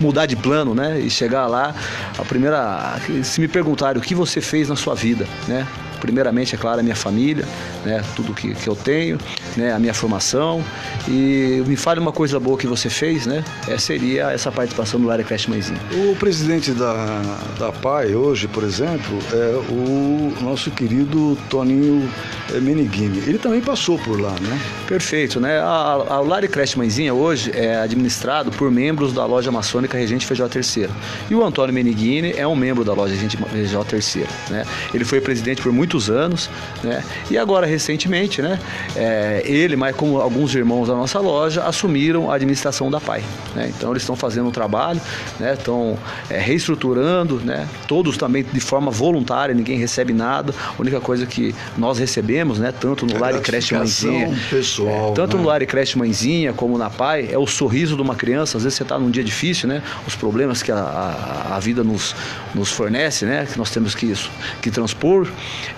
mudar 0.00 0.26
de 0.26 0.36
plano, 0.36 0.74
né? 0.74 1.00
E 1.00 1.08
chegar 1.08 1.46
lá, 1.46 1.74
a 2.18 2.22
primeira, 2.22 2.98
se 3.24 3.40
me 3.40 3.48
perguntarem 3.48 4.00
o 4.00 4.04
que 4.04 4.14
você 4.14 4.40
fez 4.40 4.68
na 4.68 4.76
sua 4.76 4.94
vida, 4.94 5.26
né? 5.48 5.66
Primeiramente, 6.06 6.54
é 6.54 6.58
claro, 6.58 6.78
a 6.78 6.82
minha 6.84 6.94
família, 6.94 7.44
né? 7.84 8.00
Tudo 8.14 8.32
que, 8.32 8.54
que 8.54 8.68
eu 8.68 8.76
tenho, 8.76 9.18
né? 9.56 9.72
A 9.72 9.78
minha 9.78 9.94
formação 9.94 10.64
e 11.08 11.62
me 11.66 11.76
fale 11.76 12.00
uma 12.00 12.12
coisa 12.12 12.38
boa 12.38 12.56
que 12.56 12.66
você 12.66 12.88
fez, 12.88 13.26
né? 13.26 13.44
É, 13.68 13.78
seria 13.78 14.30
essa 14.30 14.50
participação 14.50 15.00
no 15.00 15.06
Lar 15.06 15.20
e 15.20 15.24
Creche 15.24 15.48
Mãezinha. 15.50 15.80
O 15.92 16.16
presidente 16.16 16.72
da, 16.72 17.20
da 17.58 17.72
PAI 17.72 18.14
hoje, 18.14 18.48
por 18.48 18.64
exemplo, 18.64 19.18
é 19.32 19.56
o 19.70 20.34
nosso 20.42 20.70
querido 20.70 21.36
Toninho 21.48 22.08
eh, 22.54 22.60
Meneghin. 22.60 23.22
Ele 23.26 23.38
também 23.38 23.60
passou 23.60 23.98
por 23.98 24.20
lá, 24.20 24.32
né? 24.40 24.60
Perfeito, 24.86 25.40
né? 25.40 25.58
A, 25.58 26.04
a 26.08 26.20
Lar 26.20 26.46
Creche 26.48 26.78
Mãezinha 26.78 27.14
hoje 27.14 27.50
é 27.54 27.76
administrado 27.76 28.50
por 28.50 28.70
membros 28.70 29.12
da 29.12 29.24
loja 29.24 29.50
maçônica 29.50 29.96
Regente 29.96 30.26
Feijó 30.26 30.48
Terceira. 30.48 30.92
E 31.30 31.34
o 31.34 31.44
Antônio 31.44 31.74
Menigini 31.74 32.32
é 32.36 32.46
um 32.46 32.56
membro 32.56 32.84
da 32.84 32.92
loja 32.92 33.14
Regente 33.14 33.36
Feijó 33.36 33.84
Terceira, 33.84 34.30
né? 34.50 34.64
Ele 34.92 35.04
foi 35.04 35.20
presidente 35.20 35.62
por 35.62 35.72
muitos 35.72 36.10
anos, 36.10 36.50
né? 36.82 37.02
E 37.30 37.38
agora, 37.38 37.66
recentemente, 37.66 38.40
né? 38.42 38.58
é, 38.96 39.35
ele, 39.44 39.76
mas 39.76 39.94
como 39.96 40.20
alguns 40.20 40.54
irmãos 40.54 40.86
da 40.88 40.94
nossa 40.94 41.18
loja, 41.20 41.64
assumiram 41.64 42.30
a 42.30 42.34
administração 42.34 42.90
da 42.90 43.00
PAI, 43.00 43.22
né? 43.54 43.72
Então, 43.76 43.90
eles 43.90 44.02
estão 44.02 44.16
fazendo 44.16 44.48
um 44.48 44.50
trabalho, 44.52 45.00
né? 45.40 45.54
Estão 45.54 45.98
é, 46.30 46.38
reestruturando, 46.38 47.40
né? 47.44 47.68
Todos 47.88 48.16
também 48.16 48.44
de 48.44 48.60
forma 48.60 48.90
voluntária, 48.90 49.54
ninguém 49.54 49.78
recebe 49.78 50.12
nada. 50.12 50.54
A 50.76 50.80
única 50.80 51.00
coisa 51.00 51.26
que 51.26 51.54
nós 51.76 51.98
recebemos, 51.98 52.58
né? 52.58 52.72
Tanto 52.72 53.06
no 53.06 53.18
Lar 53.18 53.34
e 53.34 53.40
Creche 53.40 53.74
Mãezinha, 53.74 54.38
pessoal, 54.50 55.10
é, 55.10 55.14
tanto 55.14 55.36
né? 55.36 55.42
no 55.42 55.48
Lar 55.48 55.62
e 55.62 55.66
Creche 55.66 55.98
Mãezinha 55.98 56.52
como 56.52 56.76
na 56.78 56.90
PAI, 56.90 57.28
é 57.30 57.38
o 57.38 57.46
sorriso 57.46 57.96
de 57.96 58.02
uma 58.02 58.14
criança. 58.14 58.56
Às 58.56 58.64
vezes 58.64 58.76
você 58.76 58.82
está 58.82 58.98
num 58.98 59.10
dia 59.10 59.24
difícil, 59.24 59.68
né? 59.68 59.82
Os 60.06 60.14
problemas 60.14 60.62
que 60.62 60.70
a, 60.72 60.76
a, 60.76 61.56
a 61.56 61.58
vida 61.60 61.82
nos, 61.82 62.14
nos 62.54 62.70
fornece, 62.70 63.24
né? 63.24 63.46
Que 63.50 63.58
nós 63.58 63.70
temos 63.70 63.94
que, 63.94 64.06
isso, 64.06 64.30
que 64.60 64.70
transpor. 64.70 65.26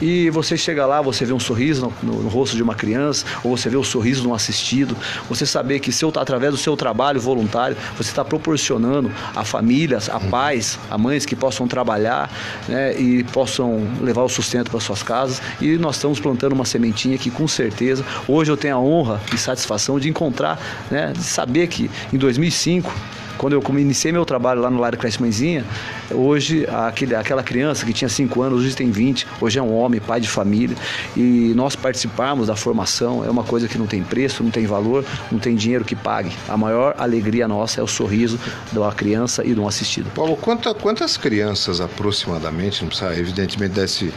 E 0.00 0.30
você 0.30 0.56
chega 0.56 0.86
lá, 0.86 1.00
você 1.00 1.24
vê 1.24 1.32
um 1.32 1.40
sorriso 1.40 1.92
no, 2.02 2.12
no- 2.12 2.22
no 2.22 2.28
rosto 2.28 2.56
de 2.56 2.62
uma 2.62 2.74
criança, 2.74 3.24
você 3.48 3.68
vê 3.68 3.76
o 3.76 3.84
sorriso 3.84 4.22
de 4.22 4.28
um 4.28 4.34
assistido. 4.34 4.96
Você 5.28 5.46
saber 5.46 5.80
que 5.80 5.92
seu, 5.92 6.12
através 6.16 6.52
do 6.52 6.58
seu 6.58 6.76
trabalho 6.76 7.20
voluntário, 7.20 7.76
você 7.96 8.10
está 8.10 8.24
proporcionando 8.24 9.10
a 9.34 9.44
famílias, 9.44 10.08
a 10.08 10.20
pais, 10.20 10.78
a 10.90 10.98
mães 10.98 11.24
que 11.26 11.36
possam 11.36 11.66
trabalhar 11.66 12.30
né? 12.68 12.98
e 12.98 13.24
possam 13.24 13.86
levar 14.00 14.22
o 14.22 14.28
sustento 14.28 14.70
para 14.70 14.80
suas 14.80 15.02
casas. 15.02 15.40
E 15.60 15.76
nós 15.76 15.96
estamos 15.96 16.20
plantando 16.20 16.52
uma 16.52 16.64
sementinha 16.64 17.18
que, 17.18 17.30
com 17.30 17.46
certeza, 17.48 18.04
hoje 18.26 18.50
eu 18.50 18.56
tenho 18.56 18.76
a 18.76 18.80
honra 18.80 19.20
e 19.34 19.38
satisfação 19.38 19.98
de 19.98 20.08
encontrar, 20.08 20.58
né? 20.90 21.12
de 21.12 21.22
saber 21.22 21.66
que 21.68 21.90
em 22.12 22.16
2005 22.16 22.92
quando 23.38 23.52
eu 23.54 23.62
iniciei 23.78 24.12
meu 24.12 24.24
trabalho 24.24 24.60
lá 24.60 24.68
no 24.70 24.78
Lar 24.78 24.96
Creche 24.96 25.20
Mãezinha, 25.20 25.64
hoje 26.10 26.66
aquele, 26.68 27.14
aquela 27.14 27.42
criança 27.42 27.86
que 27.86 27.92
tinha 27.92 28.08
5 28.08 28.42
anos, 28.42 28.60
hoje 28.64 28.74
tem 28.74 28.90
20, 28.90 29.26
hoje 29.40 29.58
é 29.58 29.62
um 29.62 29.72
homem, 29.74 30.00
pai 30.00 30.20
de 30.20 30.28
família, 30.28 30.76
e 31.16 31.52
nós 31.54 31.76
participarmos 31.76 32.48
da 32.48 32.56
formação 32.56 33.24
é 33.24 33.30
uma 33.30 33.44
coisa 33.44 33.68
que 33.68 33.78
não 33.78 33.86
tem 33.86 34.02
preço, 34.02 34.42
não 34.42 34.50
tem 34.50 34.66
valor, 34.66 35.04
não 35.30 35.38
tem 35.38 35.54
dinheiro 35.54 35.84
que 35.84 35.94
pague. 35.94 36.32
A 36.48 36.56
maior 36.56 36.94
alegria 36.98 37.46
nossa 37.48 37.80
é 37.80 37.82
o 37.82 37.86
sorriso 37.86 38.38
uma 38.78 38.92
criança 38.92 39.44
e 39.44 39.54
de 39.54 39.60
um 39.60 39.68
assistido. 39.68 40.10
Paulo, 40.14 40.36
quanta- 40.36 40.74
quantas 40.74 41.16
crianças 41.16 41.80
aproximadamente, 41.80 42.82
não 42.82 42.88
precisa 42.88 43.14
evidentemente 43.18 43.74
desse 43.74 44.12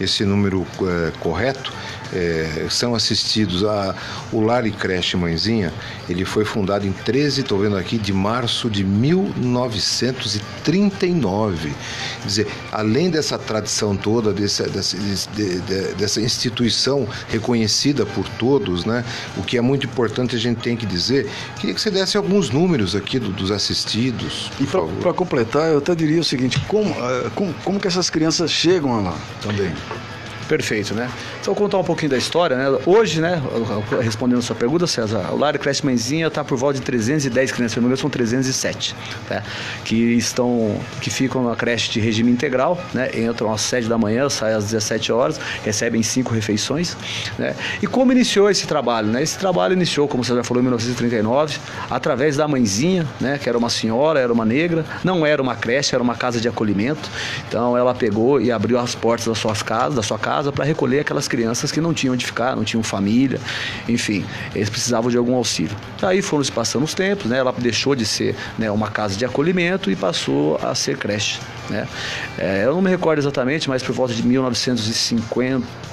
esse 0.00 0.24
número 0.24 0.66
eh, 0.82 1.12
correto, 1.20 1.72
eh, 2.12 2.66
são 2.70 2.94
assistidos 2.94 3.64
a 3.64 3.94
o 4.32 4.40
Lar 4.40 4.66
e 4.66 4.70
Creche 4.70 5.16
Mãezinha, 5.16 5.72
ele 6.08 6.24
foi 6.24 6.44
fundado 6.44 6.86
em 6.86 6.92
13, 6.92 7.40
estou 7.42 7.58
vendo 7.58 7.76
aqui, 7.76 7.98
de 7.98 8.12
março 8.12 8.68
de 8.70 8.84
1939. 10.62 11.72
Quer 12.20 12.26
dizer, 12.26 12.46
além 12.70 13.10
dessa 13.10 13.38
tradição 13.38 13.96
toda, 13.96 14.32
dessa, 14.32 14.68
dessa, 14.68 14.96
de- 14.96 15.60
de- 15.60 15.94
dessa 15.94 16.20
instituição 16.20 17.06
reconhecida 17.28 18.04
por 18.06 18.28
todos, 18.38 18.84
né? 18.84 19.04
O 19.36 19.42
que 19.42 19.56
é 19.56 19.60
muito 19.60 19.86
importante 19.86 20.36
a 20.36 20.38
gente 20.38 20.58
tem 20.60 20.76
que 20.76 20.86
dizer, 20.86 21.28
queria 21.58 21.74
que 21.74 21.80
você 21.80 21.90
desse 21.90 22.16
alguns 22.16 22.50
números 22.50 22.94
aqui 22.94 23.18
do- 23.18 23.32
dos 23.32 23.50
assistidos. 23.50 24.50
E 24.60 24.64
para 24.66 25.12
completar, 25.12 25.70
eu 25.70 25.78
até 25.78 25.94
diria 25.94 26.20
o 26.20 26.24
seguinte: 26.24 26.58
como, 26.68 26.90
eh, 26.90 27.30
como, 27.34 27.52
como 27.64 27.80
que 27.80 27.88
essas 27.88 28.08
crianças 28.10 28.50
chegam 28.50 29.02
lá 29.02 29.14
também? 29.42 29.72
Perfeito, 30.52 30.94
né? 30.94 31.10
Então, 31.40 31.54
vou 31.54 31.64
contar 31.64 31.78
um 31.78 31.82
pouquinho 31.82 32.10
da 32.10 32.18
história, 32.18 32.54
né? 32.54 32.78
Hoje, 32.84 33.22
né, 33.22 33.40
respondendo 34.02 34.40
a 34.40 34.42
sua 34.42 34.54
pergunta, 34.54 34.86
César, 34.86 35.30
o 35.32 35.38
Lar 35.38 35.58
Creche 35.58 35.82
Mãezinha 35.82 36.26
está 36.26 36.44
por 36.44 36.58
volta 36.58 36.78
de 36.78 36.84
310 36.84 37.52
crianças, 37.52 37.72
se 37.72 37.80
não 37.80 37.96
são 37.96 38.10
307, 38.10 38.94
né? 39.30 39.42
Que 39.82 39.94
estão, 39.94 40.78
que 41.00 41.08
ficam 41.08 41.42
na 41.42 41.56
creche 41.56 41.90
de 41.92 42.00
regime 42.00 42.30
integral, 42.30 42.78
né? 42.92 43.08
Entram 43.18 43.50
às 43.50 43.62
7 43.62 43.88
da 43.88 43.96
manhã, 43.96 44.28
saem 44.28 44.54
às 44.54 44.64
17 44.64 45.10
horas, 45.10 45.40
recebem 45.64 46.02
cinco 46.02 46.34
refeições, 46.34 46.98
né? 47.38 47.56
E 47.80 47.86
como 47.86 48.12
iniciou 48.12 48.50
esse 48.50 48.66
trabalho, 48.66 49.08
né? 49.08 49.22
Esse 49.22 49.38
trabalho 49.38 49.72
iniciou, 49.72 50.06
como 50.06 50.22
você 50.22 50.34
já 50.34 50.44
falou, 50.44 50.60
em 50.60 50.64
1939, 50.64 51.56
através 51.88 52.36
da 52.36 52.46
mãezinha, 52.46 53.08
né? 53.18 53.38
Que 53.42 53.48
era 53.48 53.56
uma 53.56 53.70
senhora, 53.70 54.20
era 54.20 54.30
uma 54.30 54.44
negra, 54.44 54.84
não 55.02 55.24
era 55.24 55.40
uma 55.40 55.56
creche, 55.56 55.94
era 55.94 56.04
uma 56.04 56.14
casa 56.14 56.38
de 56.38 56.46
acolhimento. 56.46 57.08
Então, 57.48 57.74
ela 57.74 57.94
pegou 57.94 58.38
e 58.38 58.52
abriu 58.52 58.78
as 58.78 58.94
portas 58.94 59.28
das 59.28 59.38
suas 59.38 59.62
casas, 59.62 59.94
da 59.94 60.02
sua 60.02 60.18
casa, 60.18 60.41
para 60.50 60.64
recolher 60.64 61.00
aquelas 61.00 61.28
crianças 61.28 61.70
que 61.70 61.80
não 61.80 61.92
tinham 61.92 62.14
onde 62.14 62.24
ficar, 62.24 62.56
não 62.56 62.64
tinham 62.64 62.82
família, 62.82 63.38
enfim, 63.88 64.24
eles 64.54 64.70
precisavam 64.70 65.10
de 65.10 65.16
algum 65.16 65.34
auxílio. 65.34 65.76
Aí 66.00 66.22
foram 66.22 66.42
se 66.42 66.50
passando 66.50 66.84
os 66.84 66.94
tempos, 66.94 67.26
né? 67.26 67.38
Ela 67.38 67.52
deixou 67.52 67.94
de 67.94 68.06
ser 68.06 68.34
né, 68.58 68.70
uma 68.70 68.90
casa 68.90 69.14
de 69.16 69.24
acolhimento 69.24 69.90
e 69.90 69.96
passou 69.96 70.58
a 70.62 70.74
ser 70.74 70.96
creche, 70.96 71.38
né? 71.68 71.86
É, 72.38 72.64
eu 72.64 72.74
não 72.74 72.82
me 72.82 72.90
recordo 72.90 73.18
exatamente, 73.18 73.68
mas 73.68 73.82
por 73.82 73.94
volta 73.94 74.14
de 74.14 74.22
1950 74.26 75.64
e 75.64 75.91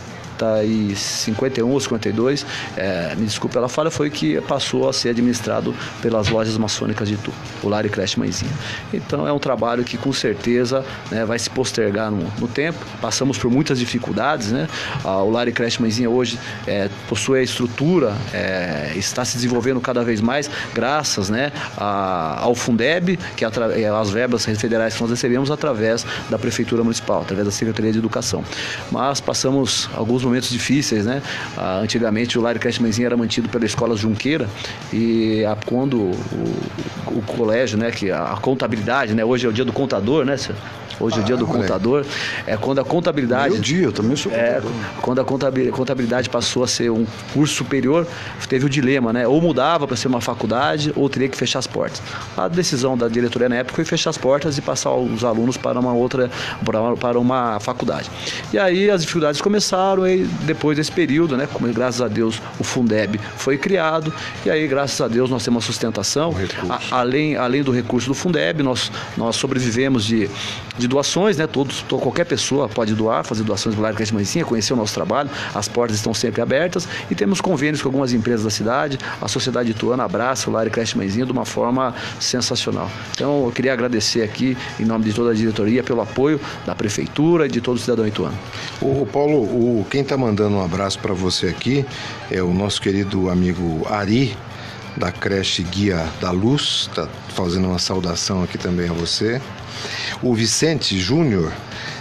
51 0.96 1.70
ou 1.70 1.80
52, 1.80 2.46
é, 2.78 3.16
me 3.16 3.26
desculpe 3.26 3.54
pela 3.54 3.70
falha, 3.70 3.90
foi 3.90 4.10
que 4.10 4.40
passou 4.42 4.88
a 4.88 4.94
ser 4.94 5.10
administrado 5.10 5.76
pelas 6.02 6.30
lojas 6.30 6.58
maçônicas 6.58 7.08
de 7.08 7.16
Itu, 7.16 7.34
o 7.64 7.70
Lar 7.70 7.86
e 7.86 7.90
Creche 7.90 8.20
Mãezinha. 8.20 8.52
Então 8.94 9.28
é 9.28 9.34
um 9.34 9.40
trabalho 9.40 9.84
que 9.84 9.98
com 9.98 10.14
certeza 10.14 10.86
né, 11.12 11.26
vai 11.26 11.40
se 11.40 11.50
postergar 11.50 12.12
no, 12.12 12.32
no, 12.40 12.48
tempo. 12.48 12.80
Passamos 13.02 13.38
por 13.38 13.52
muitas 13.52 13.80
dificuldades, 13.80 14.52
né? 14.52 14.68
o 15.04 15.30
Lar 15.30 15.48
e 15.48 15.52
Creche 15.52 15.82
Mãezinha 15.82 16.10
hoje 16.10 16.40
é, 16.68 16.90
possui 17.08 17.40
a 17.40 17.44
estrutura, 17.44 18.16
é, 18.34 18.94
está 18.96 19.26
se 19.26 19.36
desenvolvendo 19.36 19.80
cada 19.82 20.04
vez 20.04 20.22
mais, 20.22 20.50
graças 20.74 21.30
né, 21.30 21.52
a, 21.78 22.40
ao 22.42 22.56
Fundeb, 22.56 23.18
que 23.36 23.46
é, 23.46 23.48
as 23.90 24.10
verbas 24.10 24.46
federais 24.46 24.96
que 24.96 25.02
nós 25.02 25.10
recebemos 25.10 25.52
através 25.52 26.06
da 26.30 26.38
Prefeitura 26.38 26.84
Municipal, 26.84 27.22
através 27.22 27.46
da 27.46 27.52
Secretaria 27.52 27.92
de 27.92 27.98
Educação. 27.98 28.44
Mas 28.92 29.20
passamos 29.20 29.90
alguns 29.94 30.24
momentos 30.30 30.50
difíceis, 30.50 31.06
né? 31.06 31.22
Ah, 31.58 31.80
antigamente 31.80 32.38
o 32.38 32.44
Creche 32.60 32.82
Mãezinha 32.82 33.08
era 33.08 33.18
mantido 33.18 33.50
pela 33.50 33.66
Escola 33.66 33.96
Junqueira 33.96 34.48
e 34.94 35.44
a, 35.46 35.56
quando 35.56 35.98
o, 35.98 36.12
o, 37.08 37.18
o, 37.18 37.22
colégio, 37.22 37.78
né, 37.78 37.92
que 37.92 38.12
a, 38.12 38.34
a 38.34 38.38
contabilidade, 38.38 39.14
né, 39.14 39.24
hoje 39.24 39.46
é 39.46 39.50
o 39.50 39.54
dia 39.54 39.66
do 39.66 39.74
contador, 39.74 40.26
né, 40.26 40.38
Hoje 41.00 41.18
é 41.18 41.22
o 41.22 41.24
dia 41.24 41.38
do 41.38 41.48
contador. 41.48 42.06
É 42.46 42.58
quando 42.58 42.80
a 42.80 42.84
contabilidade. 42.84 43.54
Meu 43.54 43.62
dia, 43.62 43.84
eu 43.84 43.92
também 43.92 44.16
sou 44.16 44.32
é, 44.32 44.62
Quando 45.02 45.20
a 45.22 45.24
contabilidade 45.24 46.30
passou 46.30 46.64
a 46.64 46.68
ser 46.68 46.90
um 46.92 47.06
curso 47.34 47.56
superior, 47.56 48.06
teve 48.48 48.66
o 48.66 48.70
dilema, 48.70 49.14
né? 49.14 49.28
Ou 49.28 49.42
mudava 49.42 49.88
para 49.88 49.96
ser 49.96 50.08
uma 50.08 50.22
faculdade 50.22 50.92
ou 50.96 51.10
teria 51.10 51.30
que 51.30 51.38
fechar 51.38 51.60
as 51.60 51.68
portas. 51.68 52.02
A 52.36 52.48
decisão 52.48 52.98
da 52.98 53.08
diretoria 53.08 53.48
na 53.48 53.56
época 53.58 53.76
foi 53.76 53.86
fechar 53.86 54.10
as 54.10 54.18
portas 54.18 54.58
e 54.58 54.62
passar 54.62 54.94
os 54.94 55.24
alunos 55.24 55.56
para 55.56 55.80
uma 55.80 55.94
outra, 55.94 56.30
para 57.00 57.20
uma 57.20 57.60
faculdade. 57.60 58.10
E 58.52 58.58
aí 58.58 58.90
as 58.90 59.02
dificuldades 59.02 59.40
começaram 59.40 60.08
e 60.08 60.24
depois 60.44 60.78
desse 60.78 60.92
período, 60.92 61.38
né? 61.38 61.48
Como 61.52 61.72
graças 61.74 62.02
a 62.02 62.08
Deus 62.08 62.42
o 62.60 62.64
Fundeb 62.64 63.20
foi 63.38 63.58
criado 63.58 64.14
e 64.46 64.50
aí 64.50 64.68
graças 64.68 65.00
a 65.00 65.08
Deus 65.08 65.30
nós 65.30 65.44
temos 65.44 65.64
sustentação. 65.64 66.36
A, 66.70 67.00
além, 67.00 67.36
além 67.36 67.64
do 67.64 67.72
recurso 67.72 68.08
do 68.08 68.14
Fundeb, 68.14 68.64
nós, 68.64 68.92
nós 69.16 69.36
sobrevivemos 69.36 70.04
de, 70.04 70.30
de 70.78 70.88
doações, 70.90 71.38
né? 71.38 71.48
Todos, 71.48 71.86
qualquer 71.88 72.26
pessoa 72.26 72.68
pode 72.68 72.94
doar, 72.94 73.24
fazer 73.24 73.44
doações 73.44 73.76
do 73.76 73.82
Lar 73.82 73.94
Creche 73.94 74.14
Mãezinha, 74.14 74.44
conhecer 74.44 74.74
o 74.74 74.76
nosso 74.76 74.94
trabalho, 74.94 75.30
as 75.54 75.68
portas 75.68 75.98
estão 75.98 76.14
sempre 76.14 76.42
abertas 76.42 76.88
e 77.10 77.16
temos 77.16 77.40
convênios 77.40 77.82
com 77.82 77.88
algumas 77.88 78.12
empresas 78.12 78.44
da 78.44 78.50
cidade, 78.50 79.00
a 79.22 79.28
Sociedade 79.28 79.72
Ituana 79.72 80.04
abraça 80.04 80.50
o 80.50 80.54
Lar 80.54 80.70
Creche 80.70 80.98
Mãezinha 80.98 81.26
de 81.26 81.32
uma 81.32 81.46
forma 81.46 81.94
sensacional. 82.20 82.90
Então 83.12 83.46
eu 83.46 83.52
queria 83.52 83.72
agradecer 83.72 84.24
aqui, 84.24 84.58
em 84.80 84.86
nome 84.86 85.06
de 85.06 85.14
toda 85.14 85.32
a 85.32 85.34
diretoria, 85.34 85.84
pelo 85.84 86.02
apoio 86.02 86.40
da 86.66 86.76
Prefeitura 86.76 87.46
e 87.46 87.50
de 87.50 87.62
todo 87.62 87.78
o 87.78 87.80
cidadão 87.80 88.08
ituano. 88.08 88.38
O 88.82 89.06
Paulo, 89.06 89.38
o, 89.38 89.86
quem 89.90 90.02
está 90.02 90.18
mandando 90.18 90.58
um 90.58 90.64
abraço 90.64 91.00
para 91.00 91.14
você 91.14 91.48
aqui 91.48 91.86
é 92.32 92.42
o 92.42 92.54
nosso 92.54 92.82
querido 92.82 93.30
amigo 93.30 93.86
Ari, 93.90 94.36
da 95.00 95.12
creche 95.14 95.64
Guia 95.64 96.06
da 96.20 96.30
Luz, 96.30 96.90
está 96.90 97.08
fazendo 97.34 97.70
uma 97.70 97.80
saudação 97.80 98.44
aqui 98.44 98.58
também 98.58 98.90
a 98.90 98.94
você. 98.94 99.42
O 100.22 100.36
Vicente 100.36 101.00
Júnior 101.00 101.54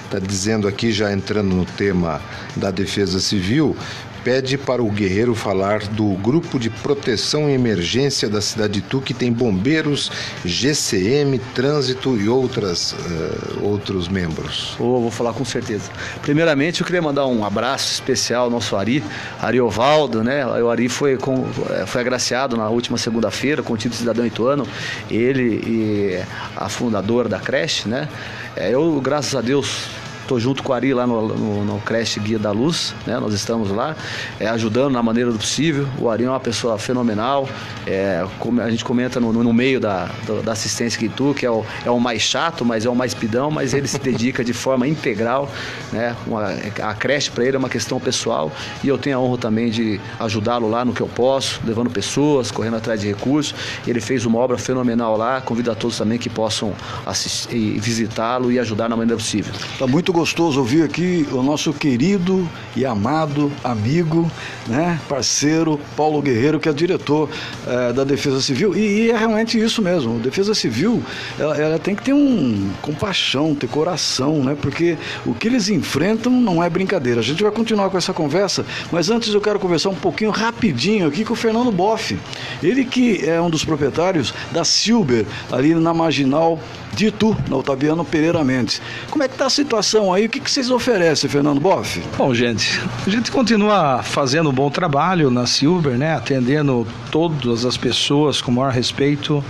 está 0.05 0.19
dizendo 0.19 0.67
aqui, 0.67 0.91
já 0.91 1.13
entrando 1.13 1.55
no 1.55 1.65
tema 1.65 2.21
da 2.57 2.73
defesa 2.73 3.21
civil, 3.21 3.77
pede 4.25 4.59
para 4.59 4.83
o 4.83 4.91
guerreiro 4.91 5.35
falar 5.35 5.81
do 5.89 6.15
grupo 6.17 6.59
de 6.59 6.71
proteção 6.71 7.49
e 7.49 7.53
emergência 7.53 8.29
da 8.29 8.41
cidade 8.41 8.75
de 8.75 8.83
Tu, 8.83 9.01
que 9.01 9.15
tem 9.15 9.33
bombeiros, 9.33 10.11
GCM, 10.45 11.39
trânsito 11.55 12.17
e 12.17 12.29
outras, 12.29 12.93
uh, 12.93 13.65
outros 13.65 14.09
membros. 14.09 14.77
Oh, 14.79 15.01
vou 15.01 15.11
falar 15.11 15.33
com 15.33 15.45
certeza. 15.45 15.91
Primeiramente, 16.23 16.81
eu 16.81 16.87
queria 16.87 17.03
mandar 17.03 17.27
um 17.27 17.45
abraço 17.45 17.93
especial 17.93 18.45
ao 18.45 18.51
nosso 18.51 18.77
Ari, 18.77 19.03
Ari 19.41 19.61
Ovaldo, 19.61 20.23
né? 20.23 20.47
O 20.47 20.71
Ari 20.71 20.89
foi, 20.89 21.17
com, 21.17 21.47
eh, 21.71 21.87
foi 21.87 22.01
agraciado 22.01 22.57
na 22.57 22.69
última 22.69 22.99
segunda-feira 22.99 23.63
com 23.63 23.73
o 23.73 23.77
título 23.77 23.93
de 23.93 23.99
cidadão 23.99 24.27
ituano, 24.27 24.67
ele 25.11 25.63
e 25.67 26.23
a 26.57 26.69
fundadora 26.69 27.29
da 27.29 27.39
creche, 27.39 27.89
né? 27.89 28.09
Eh, 28.57 28.71
eu, 28.73 29.01
graças 29.01 29.35
a 29.35 29.41
Deus, 29.41 29.87
Estou 30.29 30.39
junto 30.39 30.63
com 30.63 30.73
o 30.73 30.75
Ari 30.75 30.93
lá 30.93 31.07
no, 31.07 31.27
no, 31.27 31.65
no 31.65 31.81
Creche 31.81 32.21
Guia 32.21 32.39
da 32.39 32.51
Luz, 32.51 32.95
né? 33.07 33.19
Nós 33.19 33.33
estamos 33.33 33.71
lá 33.71 33.97
é, 34.39 34.47
ajudando 34.47 34.93
na 34.93 35.03
maneira 35.03 35.33
do 35.33 35.39
possível. 35.39 35.89
O 35.99 36.11
Ari 36.11 36.25
é 36.25 36.29
uma 36.29 36.39
pessoa 36.39 36.77
fenomenal. 36.77 37.49
É, 37.87 38.23
a 38.63 38.71
gente 38.71 38.85
comenta 38.85 39.19
no, 39.19 39.33
no 39.33 39.53
meio 39.55 39.81
da, 39.81 40.11
da 40.45 40.53
assistência 40.53 40.99
que 40.99 41.09
tu, 41.09 41.33
que 41.33 41.47
é 41.47 41.51
o, 41.51 41.65
é 41.83 41.91
o 41.91 41.99
mais 41.99 42.21
chato, 42.21 42.63
mas 42.63 42.85
é 42.85 42.91
o 42.91 42.95
mais 42.95 43.15
pidão, 43.15 43.51
mas 43.51 43.73
ele 43.73 43.89
se 43.89 43.99
dedica 43.99 44.45
de 44.45 44.53
forma 44.53 44.87
integral. 44.87 45.51
Né? 45.91 46.15
Uma, 46.27 46.49
a 46.83 46.93
creche 46.93 47.31
para 47.31 47.47
ele 47.47 47.57
é 47.57 47.59
uma 47.59 47.71
questão 47.71 47.99
pessoal 47.99 48.53
e 48.85 48.89
eu 48.89 48.99
tenho 48.99 49.17
a 49.17 49.21
honra 49.21 49.39
também 49.39 49.71
de 49.71 49.99
ajudá-lo 50.21 50.69
lá 50.69 50.85
no 50.85 50.93
que 50.93 51.01
eu 51.01 51.09
posso, 51.09 51.59
levando 51.65 51.89
pessoas, 51.89 52.51
correndo 52.51 52.77
atrás 52.77 53.01
de 53.01 53.09
recursos. 53.09 53.55
Ele 53.87 53.99
fez 53.99 54.27
uma 54.27 54.39
obra 54.39 54.59
fenomenal 54.59 55.17
lá. 55.17 55.41
Convido 55.41 55.71
a 55.71 55.75
todos 55.75 55.97
também 55.97 56.19
que 56.19 56.29
possam 56.29 56.75
assistir, 57.07 57.81
visitá-lo 57.81 58.53
e 58.53 58.59
ajudar 58.59 58.91
na 58.91 58.97
maneira 58.97 59.17
possível. 59.17 59.55
Está 59.73 59.87
muito 59.87 60.18
gostoso 60.19 60.59
ouvir 60.59 60.83
aqui 60.83 61.29
o 61.31 61.45
nosso 61.45 61.73
querido 61.73 62.49
e 62.75 62.85
amado 62.85 63.53
amigo, 63.63 64.29
né, 64.67 64.99
parceiro 65.09 65.79
Paulo 65.97 66.21
Guerreiro, 66.21 66.59
que 66.59 66.69
é 66.69 66.73
diretor 66.73 67.29
é, 67.65 67.93
da 67.93 68.03
Defesa 68.03 68.41
Civil. 68.41 68.77
E, 68.77 68.81
e, 68.81 69.11
é 69.13 69.17
realmente 69.17 69.57
isso 69.57 69.81
mesmo. 69.81 70.19
Defesa 70.19 70.57
Civil 70.57 71.01
ela, 71.39 71.57
ela, 71.57 71.79
tem 71.79 71.95
que 71.95 72.03
ter 72.03 72.13
um 72.13 72.69
compaixão, 72.83 73.55
ter 73.55 73.69
coração, 73.69 74.43
né? 74.43 74.57
Porque 74.61 74.99
o 75.25 75.33
que 75.33 75.47
eles 75.47 75.69
enfrentam 75.69 76.33
não 76.33 76.61
é 76.61 76.69
brincadeira. 76.69 77.21
A 77.21 77.25
gente 77.25 77.41
vai 77.41 77.53
continuar 77.53 77.89
com 77.89 77.97
essa 77.97 78.13
conversa, 78.13 78.67
mas 78.91 79.11
antes 79.11 79.33
eu 79.33 79.41
quero 79.41 79.61
conversar 79.61 79.91
um 79.91 79.95
pouquinho 79.95 80.33
rapidinho 80.33 81.07
aqui 81.07 81.25
com 81.25 81.35
o 81.35 81.37
Fernando 81.37 81.71
Boff. 81.71 82.19
Ele 82.61 82.85
que 82.85 83.25
é 83.25 83.41
um 83.41 83.49
dos 83.49 83.65
proprietários 83.65 84.35
da 84.51 84.65
Silber 84.65 85.25
ali 85.53 85.77
na 85.77 85.95
Marginal 85.95 86.59
de 86.93 87.07
Itu, 87.07 87.37
na 87.49 87.57
Otaviano 87.57 88.05
Pereira 88.05 88.43
Mendes. 88.43 88.83
Como 89.11 89.23
é 89.23 89.29
que 89.29 89.35
está 89.35 89.47
a 89.47 89.51
situação 89.51 90.08
aí? 90.13 90.27
O 90.27 90.29
que, 90.29 90.41
que 90.41 90.51
vocês 90.51 90.71
oferecem, 90.71 91.29
Fernando 91.29 91.61
Boff? 91.61 92.03
Bom, 92.17 92.35
gente, 92.35 92.81
a 93.07 93.11
gente 93.11 93.31
continua 93.31 94.03
fazendo 94.03 94.51
um 94.51 94.53
bom 94.53 94.71
trabalho 94.71 95.31
na 95.31 95.47
Silver, 95.47 95.97
né? 95.97 96.15
Atendendo 96.15 96.87
todas 97.11 97.65
as 97.65 97.77
pessoas 97.77 98.41
com 98.41 98.51
o 98.51 98.55
maior 98.55 98.73
respeito, 98.73 99.45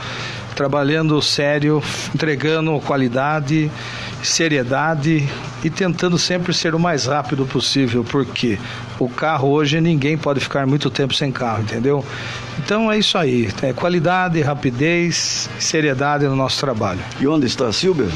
trabalhando 0.55 1.21
sério, 1.23 1.83
entregando 2.15 2.81
qualidade, 2.81 3.71
seriedade 4.23 5.29
e 5.63 5.71
tentando 5.71 6.19
sempre 6.19 6.53
ser 6.53 6.75
o 6.75 6.81
mais 6.81 7.07
rápido 7.07 7.47
possível, 7.47 8.05
porque 8.05 8.59
o 8.99 9.09
carro 9.09 9.51
hoje 9.51 9.81
ninguém 9.81 10.19
pode 10.19 10.41
ficar 10.41 10.67
muito 10.67 10.91
tempo 10.91 11.15
sem 11.15 11.31
carro, 11.31 11.63
entendeu? 11.63 12.05
Então 12.59 12.91
é 12.91 12.99
isso 12.99 13.17
aí, 13.17 13.49
é 13.63 13.73
qualidade, 13.73 14.41
rapidez, 14.41 15.49
seriedade 15.59 16.25
no 16.27 16.35
nosso 16.35 16.59
trabalho. 16.59 17.01
E 17.21 17.27
onde 17.27 17.47
está 17.47 17.69
a 17.69 17.73
Silber? 17.73 18.09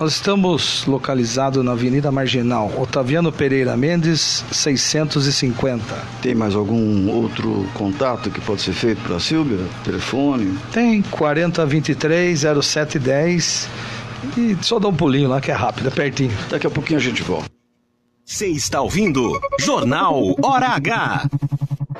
Nós 0.00 0.14
estamos 0.14 0.86
localizados 0.86 1.62
na 1.62 1.72
Avenida 1.72 2.10
Marginal, 2.10 2.72
Otaviano 2.78 3.30
Pereira 3.30 3.76
Mendes, 3.76 4.42
650. 4.50 5.84
Tem 6.22 6.34
mais 6.34 6.54
algum 6.54 7.10
outro 7.10 7.68
contato 7.74 8.30
que 8.30 8.40
pode 8.40 8.62
ser 8.62 8.72
feito 8.72 9.02
para 9.02 9.16
a 9.16 9.20
Silvia? 9.20 9.58
Telefone? 9.84 10.58
Tem 10.72 11.02
4023 11.02 12.40
0710 12.62 13.68
e 14.38 14.56
só 14.62 14.78
dá 14.78 14.88
um 14.88 14.94
pulinho 14.94 15.28
lá 15.28 15.38
que 15.38 15.50
é 15.50 15.54
rápido, 15.54 15.88
é 15.88 15.90
pertinho. 15.90 16.32
Daqui 16.48 16.66
a 16.66 16.70
pouquinho 16.70 16.98
a 16.98 17.02
gente 17.02 17.22
volta. 17.22 17.50
Você 18.24 18.46
está 18.46 18.80
ouvindo 18.80 19.38
Jornal 19.58 20.34
Hora 20.42 20.68
H. 20.68 21.28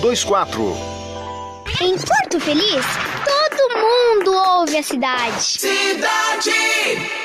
2024. 0.00 0.76
Em 1.82 1.96
Porto 1.98 2.40
Feliz, 2.40 2.86
todo 3.24 3.78
mundo 3.78 4.32
ouve 4.34 4.78
a 4.78 4.82
cidade. 4.82 5.42
Cidade! 5.42 7.19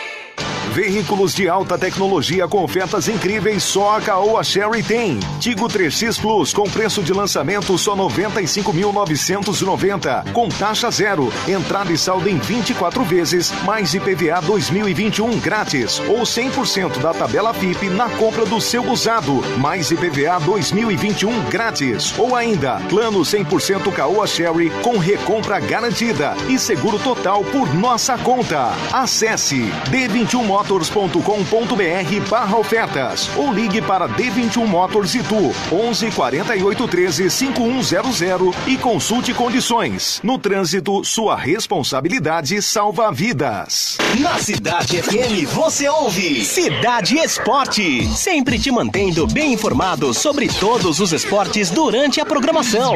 Veículos 0.75 1.33
de 1.33 1.47
alta 1.47 1.77
tecnologia 1.77 2.49
com 2.49 2.61
ofertas 2.61 3.07
incríveis 3.07 3.63
só 3.63 3.95
a 3.95 4.01
Caoa 4.01 4.43
Sherry 4.43 4.83
tem. 4.83 5.17
Tigo 5.39 5.69
3X 5.69 6.19
Plus 6.19 6.53
com 6.53 6.69
preço 6.69 7.01
de 7.01 7.13
lançamento 7.13 7.77
só 7.77 7.95
95.990 7.95 10.33
com 10.33 10.49
taxa 10.49 10.91
zero. 10.91 11.31
Entrada 11.47 11.93
e 11.93 11.97
saldo 11.97 12.27
em 12.27 12.38
24 12.38 13.05
vezes, 13.05 13.53
mais 13.63 13.93
IPVA 13.93 14.41
2021 14.41 15.39
grátis 15.39 16.01
ou 16.09 16.23
100% 16.23 16.99
da 16.99 17.13
tabela 17.13 17.53
FIP 17.53 17.88
na 17.88 18.09
compra 18.09 18.45
do 18.45 18.59
seu 18.59 18.83
usado, 18.91 19.41
mais 19.57 19.91
IPVA 19.91 20.41
2021 20.41 21.45
grátis 21.45 22.13
ou 22.19 22.35
ainda 22.35 22.81
plano 22.89 23.21
100% 23.21 23.93
Caoa 23.93 24.27
Sherry 24.27 24.69
com 24.83 24.97
recompra 24.97 25.57
garantida 25.61 26.35
e 26.49 26.59
seguro 26.59 26.99
total 26.99 27.45
por 27.45 27.73
nossa 27.73 28.17
conta. 28.17 28.73
Acesse 28.91 29.71
D21 29.89 30.64
motors.com.br 30.65 32.30
barra 32.30 32.58
ofertas 32.58 33.30
ou 33.38 33.54
ligue 33.54 33.82
para 33.84 34.10
D21 34.10 34.65
Motors 34.65 35.13
Itu 35.13 35.54
11 35.71 36.10
48 36.12 36.88
13 36.88 37.30
5100 37.30 38.54
e 38.65 38.78
consulte 38.78 39.32
condições. 39.34 40.19
No 40.23 40.39
trânsito, 40.39 41.04
sua 41.04 41.36
responsabilidade 41.36 42.60
salva 42.63 43.12
vidas. 43.12 43.97
Na 44.19 44.39
Cidade 44.39 45.04
FM 45.04 45.47
você 45.54 45.88
ouve 45.88 46.43
Cidade 46.43 47.17
Esporte, 47.17 48.08
sempre 48.15 48.58
te 48.58 48.71
mantendo 48.71 49.28
bem 49.28 49.54
informado 49.54 50.15
sobre 50.15 50.47
todos 50.47 50.99
os 50.99 51.13
esportes 51.13 51.69
durante 51.69 52.19
a 52.19 52.25
programação. 52.25 52.95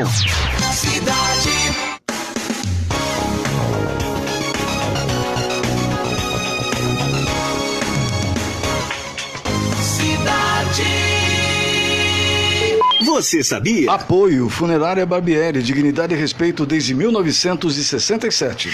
Cidade 0.74 1.29
Você 13.20 13.44
sabia? 13.44 13.92
Apoio 13.92 14.48
Funerária 14.48 15.06
Barbieri, 15.06 15.62
dignidade 15.62 16.16
e 16.16 16.18
respeito 16.18 16.66
desde 16.66 16.96
1967. 16.96 18.70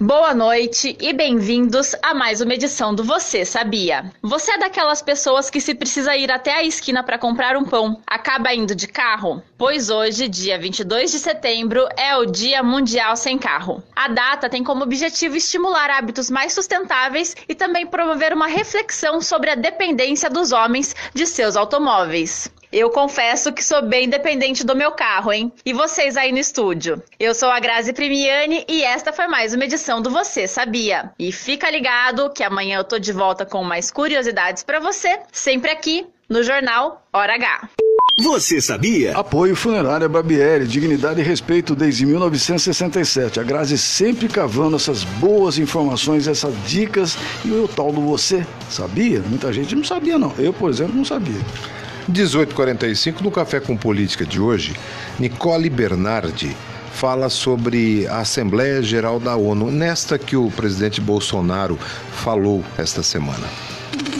Boa 0.00 0.34
noite 0.34 0.96
e 1.00 1.12
bem-vindos 1.12 1.94
a 2.02 2.12
mais 2.12 2.40
uma 2.40 2.54
edição 2.54 2.92
do 2.92 3.04
Você 3.04 3.44
Sabia. 3.44 4.10
Você 4.20 4.50
é 4.50 4.58
daquelas 4.58 5.00
pessoas 5.00 5.48
que 5.48 5.60
se 5.60 5.76
precisa 5.76 6.16
ir 6.16 6.28
até 6.28 6.54
a 6.54 6.64
esquina 6.64 7.04
para 7.04 7.18
comprar 7.18 7.56
um 7.56 7.64
pão, 7.64 8.02
acaba 8.04 8.52
indo 8.52 8.74
de 8.74 8.88
carro? 8.88 9.40
Pois 9.56 9.90
hoje, 9.90 10.26
dia 10.26 10.58
22 10.58 11.12
de 11.12 11.20
setembro, 11.20 11.86
é 11.96 12.16
o 12.16 12.26
Dia 12.26 12.64
Mundial 12.64 13.14
Sem 13.14 13.38
Carro. 13.38 13.80
A 13.94 14.08
data 14.08 14.50
tem 14.50 14.64
como 14.64 14.82
objetivo 14.82 15.36
estimular 15.36 15.88
hábitos 15.88 16.28
mais 16.28 16.52
sustentáveis 16.52 17.36
e 17.48 17.54
também 17.54 17.86
promover 17.86 18.32
uma 18.32 18.48
reflexão 18.48 19.20
sobre 19.20 19.50
a 19.50 19.54
dependência 19.54 20.28
dos 20.28 20.50
homens 20.50 20.96
de 21.14 21.28
seus 21.28 21.54
automóveis. 21.54 22.50
Eu 22.72 22.88
confesso 22.88 23.52
que 23.52 23.64
sou 23.64 23.82
bem 23.82 24.08
dependente 24.08 24.64
do 24.64 24.76
meu 24.76 24.92
carro, 24.92 25.32
hein? 25.32 25.52
E 25.66 25.72
vocês 25.72 26.16
aí 26.16 26.30
no 26.30 26.38
estúdio? 26.38 27.02
Eu 27.18 27.34
sou 27.34 27.48
a 27.48 27.58
Grazi 27.58 27.92
Primiani 27.92 28.64
e 28.68 28.84
esta 28.84 29.12
foi 29.12 29.26
mais 29.26 29.52
uma 29.52 29.64
edição 29.64 30.00
do 30.00 30.08
Você 30.08 30.46
Sabia. 30.46 31.10
E 31.18 31.32
fica 31.32 31.68
ligado 31.68 32.30
que 32.30 32.44
amanhã 32.44 32.78
eu 32.78 32.84
tô 32.84 32.96
de 32.96 33.12
volta 33.12 33.44
com 33.44 33.64
mais 33.64 33.90
curiosidades 33.90 34.62
para 34.62 34.78
você, 34.78 35.18
sempre 35.32 35.68
aqui 35.68 36.06
no 36.28 36.44
Jornal 36.44 37.04
Hora 37.12 37.34
H. 37.34 37.68
Você 38.20 38.60
sabia? 38.60 39.18
Apoio 39.18 39.56
Funerária 39.56 40.08
Barbieri, 40.08 40.64
dignidade 40.64 41.20
e 41.20 41.24
respeito 41.24 41.74
desde 41.74 42.06
1967. 42.06 43.40
A 43.40 43.42
Grazi 43.42 43.76
sempre 43.76 44.28
cavando 44.28 44.76
essas 44.76 45.02
boas 45.02 45.58
informações, 45.58 46.28
essas 46.28 46.54
dicas 46.68 47.18
e 47.44 47.50
o 47.50 47.66
tal 47.66 47.90
do 47.90 48.00
você 48.00 48.46
sabia? 48.68 49.18
Muita 49.22 49.52
gente 49.52 49.74
não 49.74 49.82
sabia 49.82 50.20
não. 50.20 50.32
Eu, 50.38 50.52
por 50.52 50.70
exemplo, 50.70 50.94
não 50.94 51.04
sabia. 51.04 51.40
1845, 52.10 53.22
no 53.22 53.30
Café 53.30 53.60
com 53.60 53.76
Política 53.76 54.26
de 54.26 54.40
hoje, 54.40 54.74
Nicole 55.18 55.70
Bernardi 55.70 56.56
fala 56.92 57.30
sobre 57.30 58.06
a 58.08 58.18
Assembleia 58.18 58.82
Geral 58.82 59.18
da 59.18 59.36
ONU, 59.36 59.70
nesta 59.70 60.18
que 60.18 60.36
o 60.36 60.50
presidente 60.50 61.00
Bolsonaro 61.00 61.78
falou 62.12 62.62
esta 62.76 63.02
semana. 63.02 63.46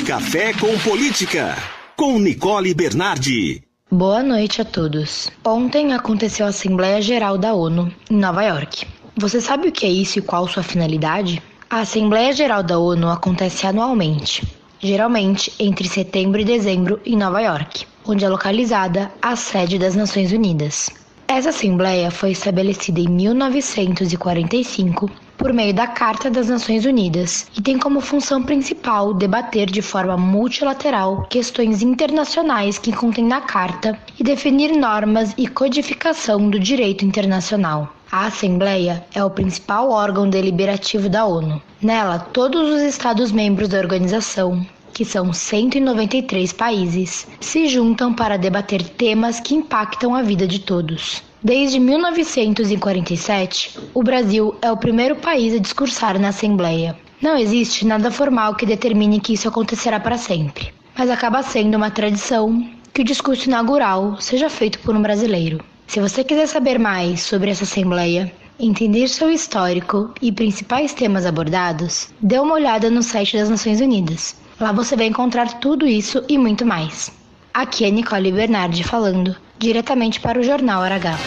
Café 0.07 0.55
com 0.55 0.79
Política, 0.79 1.57
com 1.97 2.19
Nicole 2.19 2.73
Bernardi. 2.73 3.63
Boa 3.91 4.23
noite 4.23 4.63
a 4.63 4.65
todos. 4.65 5.31
Ontem 5.45 5.93
aconteceu 5.93 6.47
a 6.47 6.51
Assembleia 6.51 7.03
Geral 7.03 7.37
da 7.37 7.53
ONU, 7.53 7.93
em 8.09 8.17
Nova 8.17 8.45
York. 8.45 8.87
Você 9.17 9.41
sabe 9.41 9.69
o 9.69 9.73
que 9.73 9.85
é 9.85 9.91
isso 9.91 10.19
e 10.19 10.23
qual 10.23 10.49
sua 10.49 10.63
finalidade? 10.63 11.43
A 11.69 11.81
Assembleia 11.81 12.33
Geral 12.33 12.63
da 12.63 12.79
ONU 12.79 13.11
acontece 13.11 13.67
anualmente 13.67 14.60
geralmente 14.81 15.53
entre 15.59 15.89
setembro 15.89 16.41
e 16.41 16.45
dezembro 16.45 17.01
em 17.05 17.17
Nova 17.17 17.41
York, 17.41 17.87
onde 18.05 18.25
é 18.25 18.29
localizada 18.29 19.13
a 19.21 19.37
sede 19.37 19.79
das 19.79 19.95
Nações 19.95 20.33
Unidas. 20.33 20.91
Essa 21.29 21.51
Assembleia 21.51 22.11
foi 22.11 22.33
estabelecida 22.33 22.99
em 22.99 23.09
1945 23.09 25.09
por 25.39 25.53
meio 25.53 25.73
da 25.73 25.87
Carta 25.87 26.29
das 26.29 26.49
Nações 26.49 26.85
Unidas 26.85 27.47
e 27.57 27.63
tem 27.63 27.79
como 27.79 28.01
função 28.01 28.43
principal 28.43 29.15
debater 29.15 29.71
de 29.71 29.81
forma 29.81 30.17
multilateral 30.17 31.25
questões 31.31 31.83
internacionais 31.83 32.79
que 32.79 32.93
contém 32.93 33.25
na 33.25 33.41
Carta 33.41 33.97
e 34.19 34.25
definir 34.25 34.77
normas 34.77 35.33
e 35.39 35.47
codificação 35.47 36.51
do 36.51 36.59
direito 36.59 37.05
internacional. 37.05 37.95
A 38.13 38.27
Assembleia 38.27 39.05
é 39.15 39.25
o 39.25 39.31
principal 39.31 39.93
órgão 39.93 40.29
deliberativo 40.29 41.09
da 41.09 41.25
ONU. 41.25 41.63
Nela, 41.81 42.19
todos 42.19 42.69
os 42.69 42.83
Estados-membros 42.83 43.69
da 43.69 43.79
organização, 43.79 44.67
que 44.93 45.05
são 45.05 45.33
193 45.33 46.53
países, 46.53 47.29
se 47.39 47.69
juntam 47.69 48.13
para 48.13 48.37
debater 48.37 48.83
temas 48.83 49.39
que 49.39 49.55
impactam 49.55 50.13
a 50.13 50.23
vida 50.23 50.45
de 50.45 50.59
todos. 50.59 51.23
Desde 51.41 51.79
1947, 51.79 53.79
o 53.95 54.03
Brasil 54.03 54.57
é 54.61 54.73
o 54.73 54.77
primeiro 54.77 55.15
país 55.15 55.55
a 55.55 55.59
discursar 55.59 56.19
na 56.19 56.31
Assembleia. 56.31 56.99
Não 57.23 57.37
existe 57.37 57.87
nada 57.87 58.11
formal 58.11 58.57
que 58.57 58.67
determine 58.67 59.21
que 59.21 59.35
isso 59.35 59.47
acontecerá 59.47 60.01
para 60.01 60.19
sempre, 60.19 60.75
mas 60.99 61.11
acaba 61.11 61.45
sendo 61.45 61.77
uma 61.77 61.93
tradição 61.93 62.69
que 62.93 63.03
o 63.03 63.05
discurso 63.05 63.49
inaugural 63.49 64.21
seja 64.21 64.51
feito 64.51 64.81
por 64.81 64.97
um 64.97 65.01
brasileiro. 65.01 65.65
Se 65.91 65.99
você 65.99 66.23
quiser 66.23 66.47
saber 66.47 66.79
mais 66.79 67.21
sobre 67.21 67.51
essa 67.51 67.65
Assembleia, 67.65 68.33
entender 68.61 69.09
seu 69.09 69.29
histórico 69.29 70.15
e 70.23 70.31
principais 70.31 70.95
temas 70.95 71.27
abordados, 71.27 72.11
dê 72.21 72.39
uma 72.39 72.55
olhada 72.55 72.89
no 72.89 73.03
site 73.03 73.37
das 73.37 73.51
Nações 73.51 73.81
Unidas. 73.81 74.37
Lá 74.61 74.71
você 74.71 74.95
vai 74.95 75.07
encontrar 75.07 75.59
tudo 75.59 75.89
isso 75.89 76.25
e 76.29 76.39
muito 76.39 76.65
mais. 76.65 77.11
Aqui 77.53 77.85
é 77.85 77.91
Nicole 77.91 78.31
Bernardi 78.31 78.85
falando, 78.85 79.35
diretamente 79.59 80.21
para 80.21 80.39
o 80.39 80.45
Jornal 80.45 80.81
H. 80.81 81.19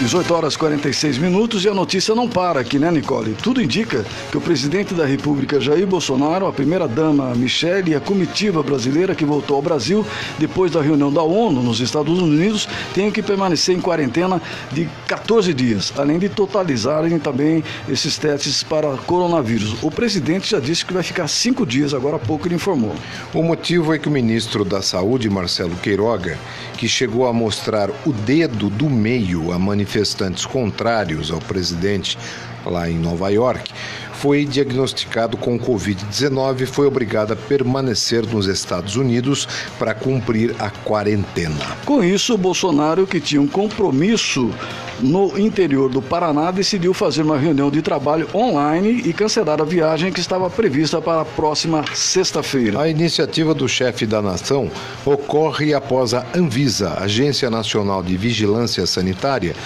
18 0.00 0.34
horas 0.34 0.56
46 0.56 1.18
minutos 1.18 1.62
e 1.62 1.68
a 1.68 1.74
notícia 1.74 2.14
não 2.14 2.26
para 2.26 2.60
aqui, 2.60 2.78
né, 2.78 2.90
Nicole? 2.90 3.36
Tudo 3.42 3.60
indica 3.60 4.02
que 4.30 4.38
o 4.38 4.40
presidente 4.40 4.94
da 4.94 5.04
República, 5.04 5.60
Jair 5.60 5.86
Bolsonaro, 5.86 6.46
a 6.46 6.52
primeira-dama 6.52 7.34
Michele 7.34 7.90
e 7.90 7.94
a 7.94 8.00
comitiva 8.00 8.62
brasileira 8.62 9.14
que 9.14 9.26
voltou 9.26 9.56
ao 9.56 9.62
Brasil 9.62 10.04
depois 10.38 10.72
da 10.72 10.80
reunião 10.80 11.12
da 11.12 11.22
ONU 11.22 11.62
nos 11.62 11.80
Estados 11.80 12.18
Unidos 12.18 12.66
têm 12.94 13.10
que 13.10 13.22
permanecer 13.22 13.76
em 13.76 13.80
quarentena 13.80 14.40
de 14.72 14.88
14 15.06 15.52
dias, 15.52 15.92
além 15.98 16.18
de 16.18 16.30
totalizarem 16.30 17.18
também 17.18 17.62
esses 17.86 18.16
testes 18.16 18.62
para 18.62 18.96
coronavírus. 19.06 19.76
O 19.82 19.90
presidente 19.90 20.50
já 20.50 20.60
disse 20.60 20.82
que 20.82 20.94
vai 20.94 21.02
ficar 21.02 21.28
cinco 21.28 21.66
dias, 21.66 21.92
agora 21.92 22.16
há 22.16 22.18
pouco 22.18 22.48
ele 22.48 22.54
informou. 22.54 22.94
O 23.34 23.42
motivo 23.42 23.92
é 23.92 23.98
que 23.98 24.08
o 24.08 24.10
ministro 24.10 24.64
da 24.64 24.80
Saúde, 24.80 25.28
Marcelo 25.28 25.76
Queiroga, 25.76 26.38
que 26.78 26.88
chegou 26.88 27.26
a 27.26 27.32
mostrar 27.34 27.90
o 28.06 28.12
dedo 28.12 28.70
do 28.70 28.88
meio 28.88 29.52
a 29.52 29.58
manifestantes 29.90 30.46
contrários 30.46 31.32
ao 31.32 31.40
presidente 31.40 32.16
lá 32.64 32.88
em 32.88 32.98
Nova 32.98 33.30
York, 33.30 33.72
foi 34.20 34.44
diagnosticado 34.44 35.38
com 35.38 35.58
Covid-19 35.58 36.60
e 36.60 36.66
foi 36.66 36.86
obrigado 36.86 37.32
a 37.32 37.36
permanecer 37.36 38.26
nos 38.26 38.46
Estados 38.46 38.96
Unidos 38.96 39.48
para 39.78 39.94
cumprir 39.94 40.54
a 40.58 40.68
quarentena. 40.68 41.78
Com 41.86 42.04
isso, 42.04 42.36
Bolsonaro, 42.36 43.06
que 43.06 43.18
tinha 43.18 43.40
um 43.40 43.48
compromisso 43.48 44.50
no 45.00 45.38
interior 45.38 45.88
do 45.88 46.02
Paraná, 46.02 46.50
decidiu 46.50 46.92
fazer 46.92 47.22
uma 47.22 47.38
reunião 47.38 47.70
de 47.70 47.80
trabalho 47.80 48.28
online 48.34 49.02
e 49.06 49.12
cancelar 49.14 49.58
a 49.58 49.64
viagem 49.64 50.12
que 50.12 50.20
estava 50.20 50.50
prevista 50.50 51.00
para 51.00 51.22
a 51.22 51.24
próxima 51.24 51.82
sexta-feira. 51.94 52.82
A 52.82 52.88
iniciativa 52.88 53.54
do 53.54 53.66
chefe 53.66 54.04
da 54.04 54.20
nação 54.20 54.70
ocorre 55.06 55.72
após 55.72 56.12
a 56.12 56.26
Anvisa, 56.34 56.98
Agência 57.00 57.48
Nacional 57.48 58.02
de 58.02 58.18
Vigilância 58.18 58.86
Sanitária, 58.86 59.56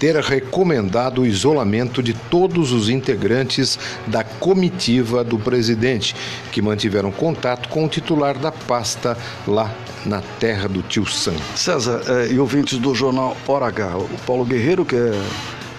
ter 0.00 0.16
recomendado 0.16 1.20
o 1.20 1.26
isolamento 1.26 2.02
de 2.02 2.14
todos 2.14 2.72
os 2.72 2.88
integrantes 2.88 3.78
da 4.06 4.24
comitiva 4.24 5.22
do 5.22 5.38
presidente, 5.38 6.16
que 6.50 6.62
mantiveram 6.62 7.12
contato 7.12 7.68
com 7.68 7.84
o 7.84 7.88
titular 7.88 8.38
da 8.38 8.50
pasta 8.50 9.16
lá 9.46 9.70
na 10.06 10.22
terra 10.40 10.66
do 10.66 10.82
tio 10.82 11.04
Sam. 11.04 11.34
César, 11.54 12.00
eh, 12.08 12.32
e 12.32 12.38
ouvintes 12.38 12.78
do 12.78 12.94
jornal 12.94 13.36
Hora 13.46 13.66
H, 13.66 13.98
o 13.98 14.08
Paulo 14.26 14.46
Guerreiro, 14.46 14.86
que 14.86 14.96
é 14.96 15.22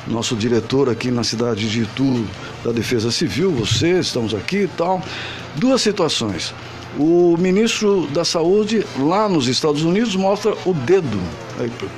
nosso 0.07 0.35
diretor 0.35 0.87
aqui 0.87 1.09
na 1.09 1.23
cidade 1.23 1.67
de 1.67 1.81
Itu 1.81 2.25
da 2.63 2.71
Defesa 2.71 3.11
Civil, 3.11 3.51
você, 3.51 3.99
estamos 3.99 4.35
aqui 4.35 4.63
e 4.63 4.67
tal. 4.67 5.01
Duas 5.55 5.81
situações. 5.81 6.53
O 6.99 7.37
ministro 7.37 8.05
da 8.07 8.25
Saúde 8.25 8.85
lá 8.99 9.29
nos 9.29 9.47
Estados 9.47 9.83
Unidos 9.83 10.15
mostra 10.15 10.53
o 10.65 10.73
dedo, 10.73 11.19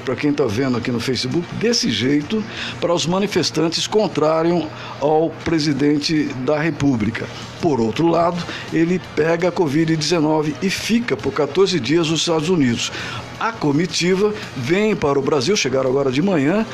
para 0.06 0.16
quem 0.16 0.30
está 0.30 0.46
vendo 0.46 0.78
aqui 0.78 0.92
no 0.92 1.00
Facebook, 1.00 1.48
desse 1.56 1.90
jeito, 1.90 2.44
para 2.80 2.94
os 2.94 3.08
manifestantes 3.08 3.88
contrários 3.88 4.66
ao 5.02 5.32
presidente 5.44 6.26
da 6.46 6.60
República. 6.60 7.28
Por 7.60 7.82
outro 7.82 8.08
lado, 8.08 8.44
ele 8.72 9.02
pega 9.16 9.50
a 9.50 9.52
Covid-19 9.52 10.54
e 10.62 10.70
fica 10.70 11.18
por 11.18 11.34
14 11.34 11.80
dias 11.80 12.10
nos 12.10 12.20
Estados 12.20 12.50
Unidos. 12.50 12.92
A 13.40 13.52
comitiva 13.52 14.34
vem 14.56 14.96
para 14.96 15.18
o 15.18 15.22
Brasil, 15.22 15.56
chegaram 15.56 15.90
agora 15.90 16.12
de 16.12 16.22
manhã, 16.22 16.66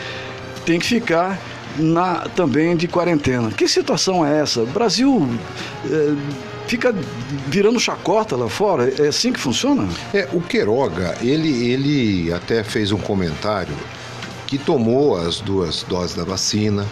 tem 0.65 0.77
que 0.77 0.85
ficar 0.85 1.39
na, 1.77 2.27
também 2.35 2.75
de 2.75 2.87
quarentena. 2.87 3.49
Que 3.51 3.67
situação 3.67 4.25
é 4.25 4.41
essa? 4.41 4.65
Brasil. 4.65 5.27
É, 5.89 6.48
fica 6.69 6.93
virando 7.47 7.79
chacota 7.79 8.35
lá 8.35 8.47
fora? 8.47 8.93
É 9.03 9.07
assim 9.07 9.33
que 9.33 9.39
funciona? 9.39 9.89
É, 10.13 10.29
o 10.31 10.39
Queiroga, 10.39 11.17
ele, 11.19 11.71
ele 11.71 12.31
até 12.31 12.63
fez 12.63 12.91
um 12.91 12.99
comentário 12.99 13.75
que 14.45 14.57
tomou 14.57 15.17
as 15.17 15.39
duas 15.39 15.81
doses 15.83 16.15
da 16.15 16.23
vacina, 16.23 16.85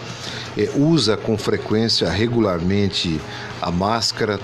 é, 0.56 0.68
usa 0.76 1.16
com 1.16 1.38
frequência, 1.38 2.10
regularmente, 2.10 3.20
a 3.62 3.70
máscara, 3.70 4.40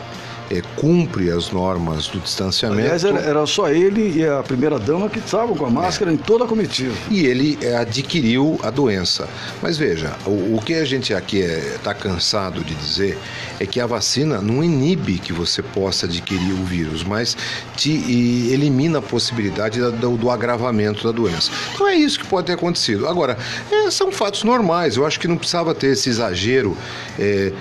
é, 0.50 0.62
cumpre 0.76 1.30
as 1.30 1.50
normas 1.50 2.08
do 2.08 2.20
distanciamento. 2.20 2.82
Aliás, 2.82 3.04
era, 3.04 3.20
era 3.20 3.46
só 3.46 3.70
ele 3.70 4.18
e 4.18 4.26
a 4.26 4.42
primeira-dama 4.42 5.08
que 5.08 5.18
estavam 5.18 5.56
com 5.56 5.66
a 5.66 5.70
máscara 5.70 6.10
é. 6.10 6.14
em 6.14 6.16
toda 6.16 6.44
a 6.44 6.48
comitiva. 6.48 6.94
E 7.10 7.26
ele 7.26 7.58
é, 7.62 7.76
adquiriu 7.76 8.58
a 8.62 8.70
doença. 8.70 9.28
Mas 9.62 9.78
veja, 9.78 10.14
o, 10.26 10.56
o 10.56 10.62
que 10.64 10.74
a 10.74 10.84
gente 10.84 11.14
aqui 11.14 11.38
está 11.38 11.92
é, 11.92 11.94
cansado 11.94 12.62
de 12.62 12.74
dizer 12.74 13.18
é 13.58 13.66
que 13.66 13.80
a 13.80 13.86
vacina 13.86 14.40
não 14.40 14.62
inibe 14.62 15.18
que 15.18 15.32
você 15.32 15.62
possa 15.62 16.06
adquirir 16.06 16.52
o 16.52 16.64
vírus, 16.64 17.02
mas 17.02 17.36
te 17.76 17.90
elimina 18.52 18.98
a 18.98 19.02
possibilidade 19.02 19.80
do, 19.80 20.16
do, 20.16 20.30
agravamento 20.30 21.04
da 21.04 21.12
doença. 21.12 21.50
Então 21.74 21.88
é 21.88 21.94
isso 21.94 22.18
que 22.18 22.26
pode 22.26 22.46
ter 22.46 22.54
acontecido. 22.54 23.08
Agora, 23.08 23.38
é, 23.70 23.90
são 23.90 24.12
fatos 24.12 24.44
normais. 24.44 24.96
Eu 24.96 25.06
acho 25.06 25.18
que 25.18 25.28
não 25.28 25.36
precisava 25.36 25.74
ter 25.74 25.88
esse 25.88 26.08
exagero. 26.08 26.76
É, 27.18 27.52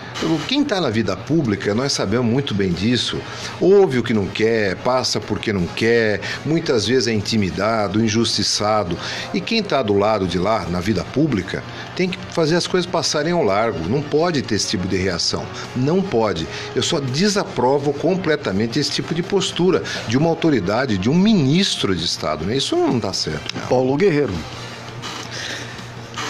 quem 0.47 0.61
está 0.61 0.81
na 0.81 0.89
vida 0.89 1.15
pública, 1.15 1.73
nós 1.73 1.93
sabemos 1.93 2.25
muito 2.25 2.53
bem 2.53 2.72
disso, 2.73 3.19
ouve 3.61 3.99
o 3.99 4.03
que 4.03 4.13
não 4.13 4.27
quer, 4.27 4.75
passa 4.77 5.19
porque 5.19 5.53
não 5.53 5.65
quer, 5.65 6.19
muitas 6.45 6.87
vezes 6.87 7.07
é 7.07 7.13
intimidado, 7.13 8.03
injustiçado. 8.03 8.97
E 9.33 9.39
quem 9.39 9.59
está 9.59 9.81
do 9.81 9.93
lado 9.93 10.27
de 10.27 10.37
lá, 10.37 10.65
na 10.69 10.79
vida 10.79 11.03
pública, 11.05 11.63
tem 11.95 12.09
que 12.09 12.17
fazer 12.33 12.55
as 12.55 12.67
coisas 12.67 12.89
passarem 12.89 13.31
ao 13.31 13.43
largo. 13.43 13.87
Não 13.87 14.01
pode 14.01 14.41
ter 14.41 14.55
esse 14.55 14.69
tipo 14.69 14.87
de 14.87 14.97
reação. 14.97 15.45
Não 15.75 16.01
pode. 16.01 16.47
Eu 16.75 16.83
só 16.83 16.99
desaprovo 16.99 17.93
completamente 17.93 18.79
esse 18.79 18.91
tipo 18.91 19.13
de 19.13 19.23
postura 19.23 19.83
de 20.07 20.17
uma 20.17 20.29
autoridade, 20.29 20.97
de 20.97 21.09
um 21.09 21.15
ministro 21.15 21.95
de 21.95 22.03
Estado. 22.03 22.45
Né? 22.45 22.57
Isso 22.57 22.75
não 22.75 22.97
está 22.97 23.13
certo. 23.13 23.53
Paulo 23.69 23.95
Guerreiro. 23.95 24.33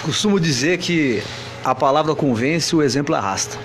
Costumo 0.03 0.39
dizer 0.39 0.79
que 0.79 1.23
a 1.63 1.73
palavra 1.73 2.13
convence, 2.13 2.75
o 2.75 2.83
exemplo 2.83 3.15
arrasta 3.15 3.57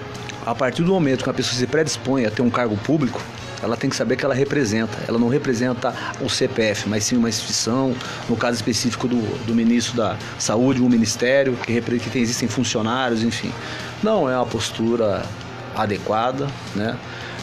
a 0.49 0.55
partir 0.55 0.82
do 0.82 0.90
momento 0.90 1.22
que 1.22 1.28
uma 1.28 1.34
pessoa 1.34 1.55
se 1.55 1.66
predispõe 1.66 2.24
a 2.24 2.30
ter 2.30 2.40
um 2.40 2.49
cargo 2.49 2.74
público, 2.78 3.20
ela 3.62 3.76
tem 3.76 3.90
que 3.90 3.96
saber 3.96 4.16
que 4.16 4.24
ela 4.24 4.34
representa. 4.34 4.96
Ela 5.07 5.18
não 5.18 5.28
representa 5.28 5.94
o 6.22 6.30
CPF, 6.30 6.88
mas 6.88 7.05
sim 7.05 7.18
uma 7.18 7.28
instituição, 7.28 7.94
no 8.30 8.34
caso 8.34 8.57
específico 8.57 9.07
do, 9.07 9.20
do 9.44 9.55
ministro 9.55 9.94
da 9.94 10.16
Saúde, 10.38 10.80
um 10.80 10.88
ministério, 10.88 11.55
que, 11.55 11.78
que 11.82 12.09
tem, 12.11 12.22
existem 12.22 12.49
funcionários, 12.49 13.22
enfim. 13.22 13.53
Não 14.03 14.26
é 14.26 14.34
uma 14.36 14.46
postura 14.46 15.22
adequada, 15.76 16.46
né? 16.74 16.96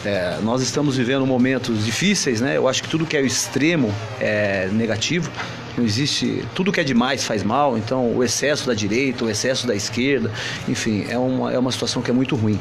É, 0.04 0.40
nós 0.42 0.64
estamos 0.64 0.98
vivendo 0.98 1.28
momentos 1.28 1.86
difíceis, 1.86 2.42
né? 2.42 2.58
Eu 2.58 2.68
acho 2.68 2.82
que 2.82 2.90
tudo 2.90 3.06
que 3.06 3.16
é 3.16 3.22
o 3.22 3.26
extremo 3.26 3.94
é 4.20 4.68
negativo. 4.72 5.30
Não 5.78 5.86
existe. 5.86 6.44
Tudo 6.56 6.72
que 6.72 6.80
é 6.80 6.84
demais 6.84 7.24
faz 7.24 7.44
mal, 7.44 7.78
então 7.78 8.16
o 8.16 8.24
excesso 8.24 8.66
da 8.66 8.74
direita, 8.74 9.26
o 9.26 9.30
excesso 9.30 9.68
da 9.68 9.76
esquerda, 9.76 10.32
enfim, 10.68 11.06
é 11.08 11.18
uma, 11.20 11.54
é 11.54 11.60
uma 11.60 11.72
situação 11.72 12.02
que 12.02 12.10
é 12.10 12.14
muito 12.14 12.36
ruim. 12.36 12.60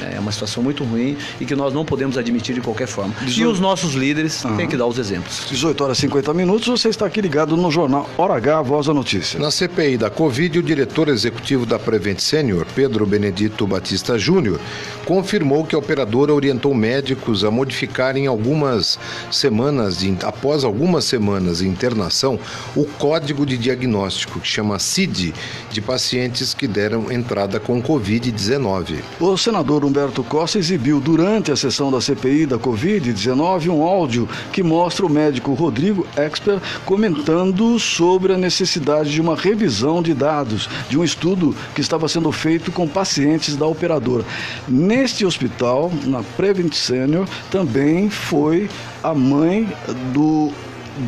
É 0.00 0.18
uma 0.18 0.32
situação 0.32 0.62
muito 0.62 0.84
ruim 0.84 1.16
e 1.40 1.44
que 1.44 1.54
nós 1.54 1.72
não 1.74 1.84
podemos 1.84 2.16
admitir 2.16 2.54
de 2.54 2.60
qualquer 2.60 2.86
forma. 2.86 3.14
18... 3.20 3.40
E 3.40 3.46
os 3.46 3.60
nossos 3.60 3.94
líderes 3.94 4.44
uhum. 4.44 4.56
têm 4.56 4.68
que 4.68 4.76
dar 4.76 4.86
os 4.86 4.98
exemplos. 4.98 5.46
18 5.48 5.84
horas 5.84 5.98
e 5.98 6.02
50 6.02 6.34
minutos, 6.34 6.68
você 6.68 6.88
está 6.88 7.06
aqui 7.06 7.20
ligado 7.20 7.56
no 7.56 7.70
jornal 7.70 8.08
Hora 8.16 8.34
H, 8.34 8.62
Voz 8.62 8.86
da 8.86 8.94
Notícia. 8.94 9.38
Na 9.38 9.50
CPI 9.50 9.98
da 9.98 10.10
Covid, 10.10 10.58
o 10.58 10.62
diretor 10.62 11.08
executivo 11.08 11.66
da 11.66 11.78
Prevent 11.78 12.20
Senior, 12.20 12.66
Pedro 12.74 13.04
Benedito 13.06 13.66
Batista 13.66 14.18
Júnior, 14.18 14.60
confirmou 15.04 15.64
que 15.64 15.74
a 15.74 15.78
operadora 15.78 16.32
orientou 16.32 16.74
médicos 16.74 17.44
a 17.44 17.50
modificarem 17.50 18.26
algumas 18.26 18.98
semanas, 19.30 19.98
de, 19.98 20.16
após 20.22 20.64
algumas 20.64 21.04
semanas 21.04 21.58
de 21.58 21.68
internação, 21.68 22.38
o 22.74 22.84
código 22.84 23.44
de 23.44 23.56
diagnóstico, 23.58 24.40
que 24.40 24.48
chama 24.48 24.78
CID, 24.78 25.34
de 25.70 25.80
pacientes 25.80 26.54
que 26.54 26.66
deram 26.66 27.10
entrada 27.10 27.58
com 27.58 27.82
Covid-19. 27.82 28.96
O 29.20 29.36
senador 29.36 29.81
Humberto 29.84 30.22
Costa 30.22 30.58
exibiu 30.58 31.00
durante 31.00 31.50
a 31.50 31.56
sessão 31.56 31.90
da 31.90 32.00
CPI 32.00 32.46
da 32.46 32.58
Covid-19 32.58 33.68
um 33.68 33.82
áudio 33.82 34.28
que 34.52 34.62
mostra 34.62 35.06
o 35.06 35.10
médico 35.10 35.54
Rodrigo 35.54 36.06
Expert 36.16 36.60
comentando 36.84 37.78
sobre 37.78 38.32
a 38.32 38.38
necessidade 38.38 39.10
de 39.10 39.20
uma 39.20 39.36
revisão 39.36 40.02
de 40.02 40.14
dados 40.14 40.68
de 40.88 40.98
um 40.98 41.04
estudo 41.04 41.54
que 41.74 41.80
estava 41.80 42.08
sendo 42.08 42.30
feito 42.32 42.70
com 42.70 42.86
pacientes 42.86 43.56
da 43.56 43.66
operadora. 43.66 44.24
Neste 44.68 45.24
hospital, 45.24 45.90
na 46.04 46.22
Prevent 46.22 46.74
Senior, 46.74 47.26
também 47.50 48.10
foi 48.10 48.68
a 49.02 49.14
mãe 49.14 49.68
do 50.12 50.50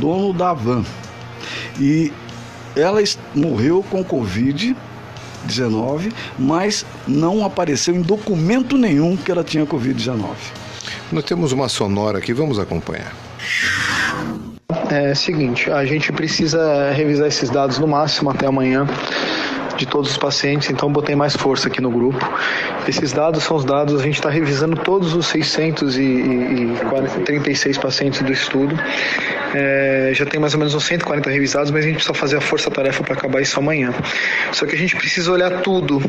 dono 0.01 0.33
da 0.33 0.53
van. 0.53 0.85
E 1.79 2.13
ela 2.77 3.01
morreu 3.35 3.85
com 3.89 4.03
Covid 4.03 4.77
19, 5.47 6.13
mas 6.39 6.85
não 7.07 7.45
apareceu 7.45 7.95
em 7.95 8.03
documento 8.03 8.77
nenhum 8.77 9.17
que 9.17 9.31
ela 9.31 9.45
tinha 9.45 9.67
Covid-19. 9.67 10.25
Nós 11.13 11.25
temos 11.25 11.53
uma 11.53 11.69
sonora 11.69 12.19
aqui, 12.19 12.33
vamos 12.33 12.59
acompanhar. 12.59 13.15
É 14.91 15.15
seguinte, 15.15 15.71
a 15.71 15.85
gente 15.85 16.11
precisa 16.13 16.91
revisar 16.93 17.29
esses 17.29 17.51
dados 17.51 17.79
no 17.79 17.87
máximo 17.87 18.31
até 18.31 18.47
amanhã 18.47 18.87
de 19.77 19.87
todos 19.87 20.11
os 20.13 20.17
pacientes, 20.17 20.71
então 20.71 20.91
botei 20.91 21.15
mais 21.17 21.37
força 21.37 21.69
aqui 21.69 21.81
no 21.81 21.91
grupo. 21.91 22.25
Esses 22.87 23.13
dados 23.13 23.43
são 23.45 23.57
os 23.57 23.65
dados, 23.65 24.01
a 24.01 24.05
gente 24.05 24.15
está 24.15 24.31
revisando 24.31 24.77
todos 24.77 25.15
os 25.15 25.27
636 25.27 27.79
pacientes 27.79 28.23
do 28.23 28.33
estudo 28.33 28.79
É, 29.57 30.11
já 30.13 30.27
tem 30.27 30.41
mais 30.41 30.53
ou 30.55 30.59
menos 30.59 30.75
uns 30.75 30.85
140 30.85 31.31
revisados, 31.31 31.71
mas 31.71 31.85
a 31.85 31.87
gente 31.87 31.97
precisa 31.97 32.13
fazer 32.13 32.37
a 32.37 32.41
força-tarefa 32.41 33.05
para 33.05 33.15
acabar 33.15 33.41
isso 33.41 33.59
amanhã. 33.61 33.95
Só 34.51 34.67
que 34.67 34.75
a 34.75 34.79
gente 34.79 34.97
precisa 34.97 35.31
olhar 35.31 35.61
tudo: 35.61 36.03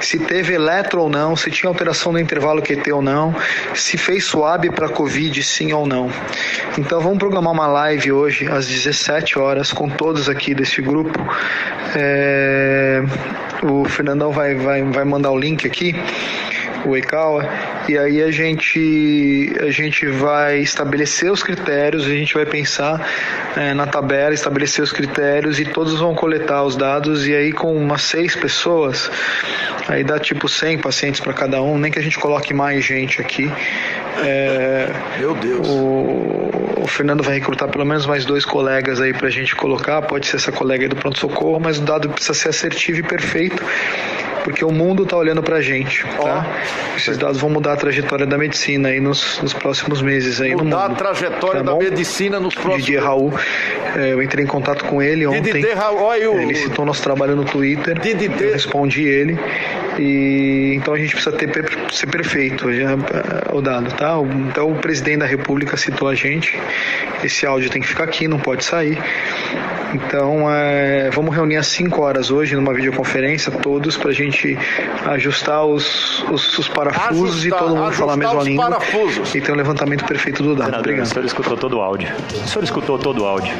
se 0.00 0.18
teve 0.18 0.54
eletro 0.54 1.02
ou 1.02 1.08
não, 1.08 1.36
se 1.36 1.48
tinha 1.48 1.68
alteração 1.68 2.10
no 2.10 2.18
intervalo 2.18 2.60
QT 2.60 2.90
ou 2.92 3.00
não, 3.00 3.34
se 3.72 3.96
fez 3.96 4.24
swab 4.24 4.68
para 4.70 4.88
Covid 4.88 5.40
sim 5.44 5.72
ou 5.72 5.86
não. 5.86 6.10
Então 6.76 7.00
vamos 7.00 7.18
programar 7.18 7.52
uma 7.52 7.68
live 7.68 8.10
hoje 8.10 8.48
às 8.48 8.66
17 8.66 9.38
horas 9.38 9.72
com 9.72 9.88
todos 9.88 10.28
aqui 10.28 10.52
desse 10.52 10.82
grupo. 10.82 11.18
É, 11.94 13.02
o 13.62 13.84
Fernandão 13.84 14.32
vai, 14.32 14.56
vai, 14.56 14.82
vai 14.82 15.04
mandar 15.04 15.30
o 15.30 15.38
link 15.38 15.64
aqui 15.64 15.94
o 16.90 16.96
e 17.88 17.98
aí 17.98 18.22
a 18.22 18.30
gente, 18.30 19.52
a 19.60 19.70
gente 19.70 20.06
vai 20.06 20.58
estabelecer 20.58 21.30
os 21.30 21.42
critérios, 21.42 22.04
a 22.04 22.10
gente 22.10 22.34
vai 22.34 22.44
pensar 22.44 23.06
é, 23.56 23.72
na 23.74 23.86
tabela, 23.86 24.34
estabelecer 24.34 24.82
os 24.82 24.92
critérios 24.92 25.58
e 25.58 25.64
todos 25.64 25.98
vão 25.98 26.14
coletar 26.14 26.62
os 26.64 26.76
dados 26.76 27.26
e 27.26 27.34
aí 27.34 27.52
com 27.52 27.74
umas 27.74 28.02
seis 28.02 28.34
pessoas, 28.34 29.10
aí 29.88 30.04
dá 30.04 30.18
tipo 30.18 30.48
100 30.48 30.78
pacientes 30.78 31.20
para 31.20 31.32
cada 31.32 31.62
um, 31.62 31.78
nem 31.78 31.90
que 31.90 31.98
a 31.98 32.02
gente 32.02 32.18
coloque 32.18 32.52
mais 32.52 32.84
gente 32.84 33.20
aqui. 33.20 33.50
É, 34.20 34.88
Meu 35.18 35.34
Deus. 35.34 35.66
O, 35.68 36.82
o, 36.82 36.86
Fernando 36.86 37.22
vai 37.22 37.34
recrutar 37.34 37.68
pelo 37.68 37.84
menos 37.84 38.06
mais 38.06 38.24
dois 38.24 38.44
colegas 38.44 39.00
aí 39.00 39.12
para 39.12 39.28
a 39.28 39.30
gente 39.30 39.54
colocar, 39.54 40.02
pode 40.02 40.26
ser 40.26 40.36
essa 40.36 40.50
colega 40.50 40.84
aí 40.84 40.88
do 40.88 40.96
pronto-socorro, 40.96 41.60
mas 41.60 41.78
o 41.78 41.82
dado 41.82 42.08
precisa 42.08 42.34
ser 42.34 42.48
assertivo 42.48 43.00
e 43.00 43.02
perfeito 43.02 43.62
porque 44.48 44.64
o 44.64 44.72
mundo 44.72 45.02
está 45.02 45.14
olhando 45.14 45.42
para 45.42 45.56
a 45.56 45.60
gente, 45.60 46.02
tá? 46.16 46.46
Oh. 46.48 46.96
Esses 46.96 47.18
dados 47.18 47.38
vão 47.38 47.50
mudar 47.50 47.74
a 47.74 47.76
trajetória 47.76 48.24
da 48.24 48.38
medicina 48.38 48.88
aí 48.88 48.98
nos, 48.98 49.38
nos 49.42 49.52
próximos 49.52 50.00
meses 50.00 50.40
aí 50.40 50.52
mudar 50.52 50.64
no 50.64 50.70
mundo. 50.70 50.92
a 50.92 50.94
trajetória 50.94 51.62
tá 51.62 51.72
da 51.72 51.76
medicina 51.76 52.40
nos 52.40 52.54
próximos 52.54 52.86
Didier 52.86 53.04
Raul, 53.04 53.30
é, 53.94 54.14
eu 54.14 54.22
entrei 54.22 54.42
em 54.42 54.48
contato 54.48 54.86
com 54.86 55.02
ele 55.02 55.26
ontem. 55.26 55.52
Didier 55.52 55.76
Raul, 55.76 56.00
olha 56.00 56.30
o... 56.30 56.40
Ele 56.40 56.54
citou 56.54 56.86
nosso 56.86 57.02
trabalho 57.02 57.36
no 57.36 57.44
Twitter. 57.44 57.98
Didier. 58.00 58.32
Eu 58.40 58.52
respondi 58.54 59.02
ele 59.02 59.38
e 59.98 60.72
então 60.76 60.94
a 60.94 60.98
gente 60.98 61.14
precisa 61.14 61.36
ter 61.36 61.48
ser 61.92 62.06
perfeito 62.06 62.72
já, 62.72 62.96
o 63.52 63.60
dado, 63.60 63.94
tá? 63.96 64.16
Então 64.48 64.70
o 64.70 64.76
presidente 64.76 65.18
da 65.18 65.26
República 65.26 65.76
citou 65.76 66.08
a 66.08 66.14
gente. 66.14 66.58
Esse 67.22 67.44
áudio 67.44 67.68
tem 67.68 67.82
que 67.82 67.88
ficar 67.88 68.04
aqui, 68.04 68.26
não 68.26 68.38
pode 68.38 68.64
sair. 68.64 68.98
Então, 69.94 70.50
é, 70.50 71.08
vamos 71.10 71.34
reunir 71.34 71.56
às 71.56 71.66
5 71.68 72.00
horas 72.02 72.30
hoje 72.30 72.54
numa 72.54 72.74
videoconferência, 72.74 73.50
todos, 73.50 73.96
para 73.96 74.10
a 74.10 74.14
gente 74.14 74.37
ajustar 75.06 75.64
os, 75.64 76.22
os, 76.30 76.58
os 76.58 76.68
parafusos 76.68 77.38
ajustar, 77.38 77.58
e 77.58 77.62
todo 77.62 77.76
mundo 77.76 77.92
falar 77.92 78.12
a 78.12 78.16
mesma 78.16 78.42
língua. 78.42 78.70
Parafusos. 78.70 79.34
E 79.34 79.40
ter 79.40 79.52
um 79.52 79.56
levantamento 79.56 80.04
perfeito 80.04 80.42
do 80.42 80.54
dado. 80.54 80.66
Senador, 80.66 80.80
Obrigado. 80.80 81.06
O 81.06 81.08
senhor 81.08 81.24
escutou 81.24 81.56
todo 81.56 81.76
o 81.76 81.80
áudio. 81.80 82.08
O 82.44 82.48
senhor 82.48 82.64
escutou 82.64 82.98
todo 82.98 83.22
o 83.22 83.26
áudio. 83.26 83.52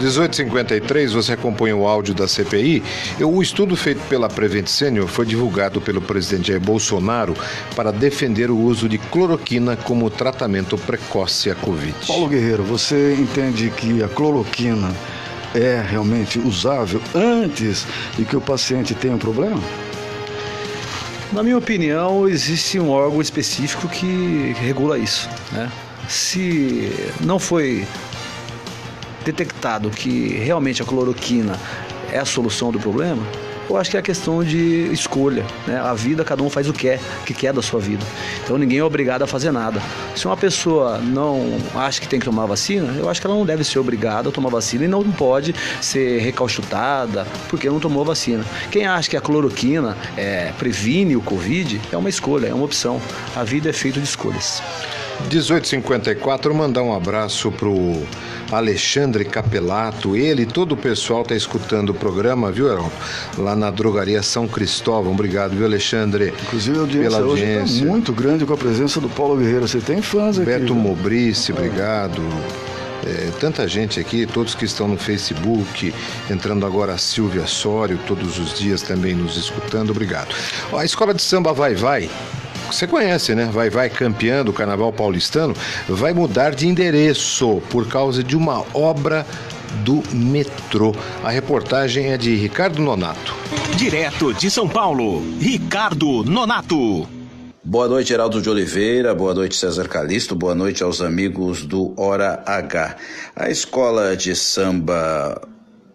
1853, 0.00 1.12
você 1.12 1.34
acompanha 1.34 1.76
o 1.76 1.86
áudio 1.86 2.14
da 2.14 2.26
CPI. 2.26 2.82
O 3.20 3.42
estudo 3.42 3.76
feito 3.76 4.00
pela 4.08 4.28
Prevent 4.28 4.66
Senior 4.66 5.06
foi 5.06 5.26
divulgado 5.26 5.80
pelo 5.80 6.00
presidente 6.00 6.48
Jair 6.48 6.60
Bolsonaro 6.60 7.36
para 7.76 7.92
defender 7.92 8.50
o 8.50 8.58
uso 8.58 8.88
de 8.88 8.96
cloroquina 8.96 9.76
como 9.76 10.08
tratamento 10.08 10.78
precoce 10.78 11.50
à 11.50 11.54
Covid. 11.54 11.94
Paulo 12.06 12.28
Guerreiro, 12.28 12.62
você 12.62 13.14
entende 13.18 13.70
que 13.70 14.02
a 14.02 14.08
cloroquina 14.08 14.90
é 15.54 15.84
realmente 15.86 16.38
usável 16.38 17.00
antes 17.14 17.86
de 18.16 18.24
que 18.24 18.36
o 18.36 18.40
paciente 18.40 18.94
tenha 18.94 19.14
um 19.14 19.18
problema? 19.18 19.60
Na 21.32 21.44
minha 21.44 21.56
opinião, 21.56 22.28
existe 22.28 22.80
um 22.80 22.90
órgão 22.90 23.20
específico 23.20 23.88
que 23.88 24.52
regula 24.58 24.98
isso. 24.98 25.28
Né? 25.52 25.70
Se 26.08 26.90
não 27.20 27.38
foi 27.38 27.86
detectado 29.24 29.90
que 29.90 30.34
realmente 30.38 30.82
a 30.82 30.84
cloroquina 30.84 31.56
é 32.10 32.18
a 32.18 32.24
solução 32.24 32.72
do 32.72 32.80
problema, 32.80 33.22
eu 33.70 33.76
acho 33.76 33.90
que 33.90 33.96
é 33.96 34.00
a 34.00 34.02
questão 34.02 34.42
de 34.42 34.92
escolha. 34.92 35.44
Né? 35.66 35.78
A 35.78 35.94
vida, 35.94 36.24
cada 36.24 36.42
um 36.42 36.50
faz 36.50 36.68
o 36.68 36.72
que 36.72 36.80
quer, 36.80 37.00
o 37.20 37.24
que 37.24 37.34
quer 37.34 37.52
da 37.52 37.62
sua 37.62 37.78
vida. 37.78 38.04
Então 38.42 38.58
ninguém 38.58 38.78
é 38.78 38.84
obrigado 38.84 39.22
a 39.22 39.26
fazer 39.26 39.52
nada. 39.52 39.80
Se 40.16 40.26
uma 40.26 40.36
pessoa 40.36 40.98
não 40.98 41.58
acha 41.74 42.00
que 42.00 42.08
tem 42.08 42.18
que 42.18 42.24
tomar 42.24 42.46
vacina, 42.46 42.92
eu 42.98 43.08
acho 43.08 43.20
que 43.20 43.26
ela 43.26 43.36
não 43.36 43.46
deve 43.46 43.62
ser 43.64 43.78
obrigada 43.78 44.28
a 44.28 44.32
tomar 44.32 44.50
vacina 44.50 44.84
e 44.84 44.88
não 44.88 45.04
pode 45.12 45.54
ser 45.80 46.20
recalchutada 46.20 47.26
porque 47.48 47.68
não 47.68 47.78
tomou 47.78 48.04
vacina. 48.04 48.44
Quem 48.70 48.86
acha 48.86 49.08
que 49.08 49.16
a 49.16 49.20
cloroquina 49.20 49.96
é, 50.16 50.52
previne 50.58 51.16
o 51.16 51.20
Covid 51.20 51.80
é 51.92 51.96
uma 51.96 52.08
escolha, 52.08 52.48
é 52.48 52.54
uma 52.54 52.64
opção. 52.64 53.00
A 53.36 53.44
vida 53.44 53.70
é 53.70 53.72
feita 53.72 54.00
de 54.00 54.06
escolhas. 54.06 54.62
1854, 55.28 56.54
mandar 56.54 56.82
um 56.82 56.94
abraço 56.94 57.50
pro 57.52 58.02
Alexandre 58.50 59.24
Capelato. 59.24 60.16
Ele 60.16 60.42
e 60.42 60.46
todo 60.46 60.72
o 60.72 60.76
pessoal 60.76 61.22
está 61.22 61.34
escutando 61.34 61.90
o 61.90 61.94
programa, 61.94 62.50
viu, 62.50 62.68
Heraldo? 62.68 62.92
Lá 63.38 63.54
na 63.54 63.70
drogaria 63.70 64.22
São 64.22 64.48
Cristóvão. 64.48 65.12
Obrigado, 65.12 65.52
viu, 65.52 65.64
Alexandre? 65.64 66.32
Inclusive 66.42 66.78
a 66.78 66.80
audiência, 66.80 67.10
pela 67.10 67.28
audiência. 67.28 67.62
hoje 67.62 67.84
tá 67.84 67.90
muito 67.90 68.12
grande 68.12 68.44
com 68.44 68.52
a 68.52 68.56
presença 68.56 69.00
do 69.00 69.08
Paulo 69.08 69.36
Guerreiro. 69.36 69.68
Você 69.68 69.80
tem 69.80 70.02
fãs 70.02 70.38
aqui. 70.38 70.46
Beto 70.46 70.74
Mobrice, 70.74 71.52
obrigado. 71.52 72.22
É, 73.06 73.30
tanta 73.40 73.66
gente 73.66 73.98
aqui, 73.98 74.26
todos 74.26 74.54
que 74.54 74.64
estão 74.64 74.86
no 74.86 74.98
Facebook, 74.98 75.94
entrando 76.30 76.66
agora 76.66 76.92
a 76.92 76.98
Silvia 76.98 77.46
Sório, 77.46 77.98
todos 78.06 78.38
os 78.38 78.58
dias 78.58 78.82
também 78.82 79.14
nos 79.14 79.38
escutando, 79.38 79.90
obrigado. 79.90 80.34
Ó, 80.70 80.78
a 80.78 80.84
escola 80.84 81.14
de 81.14 81.22
samba 81.22 81.52
Vai 81.52 81.74
Vai 81.74 82.10
você 82.72 82.86
conhece, 82.86 83.34
né? 83.34 83.46
Vai 83.52 83.70
Vai 83.70 83.90
campeã 83.90 84.44
do 84.44 84.52
Carnaval 84.52 84.92
Paulistano, 84.92 85.54
vai 85.88 86.12
mudar 86.12 86.54
de 86.54 86.66
endereço 86.66 87.62
por 87.70 87.86
causa 87.88 88.22
de 88.22 88.36
uma 88.36 88.64
obra 88.74 89.26
do 89.84 90.02
metrô. 90.12 90.94
A 91.22 91.30
reportagem 91.30 92.12
é 92.12 92.16
de 92.16 92.34
Ricardo 92.34 92.82
Nonato. 92.82 93.34
Direto 93.76 94.34
de 94.34 94.50
São 94.50 94.68
Paulo, 94.68 95.22
Ricardo 95.38 96.24
Nonato. 96.24 97.08
Boa 97.62 97.88
noite, 97.88 98.08
Geraldo 98.08 98.40
de 98.40 98.48
Oliveira. 98.48 99.14
Boa 99.14 99.34
noite, 99.34 99.56
César 99.56 99.86
Calisto. 99.86 100.34
Boa 100.34 100.54
noite 100.54 100.82
aos 100.82 101.00
amigos 101.00 101.64
do 101.64 101.94
Hora 102.00 102.42
H. 102.46 102.96
A 103.36 103.50
escola 103.50 104.16
de 104.16 104.34
samba 104.34 105.40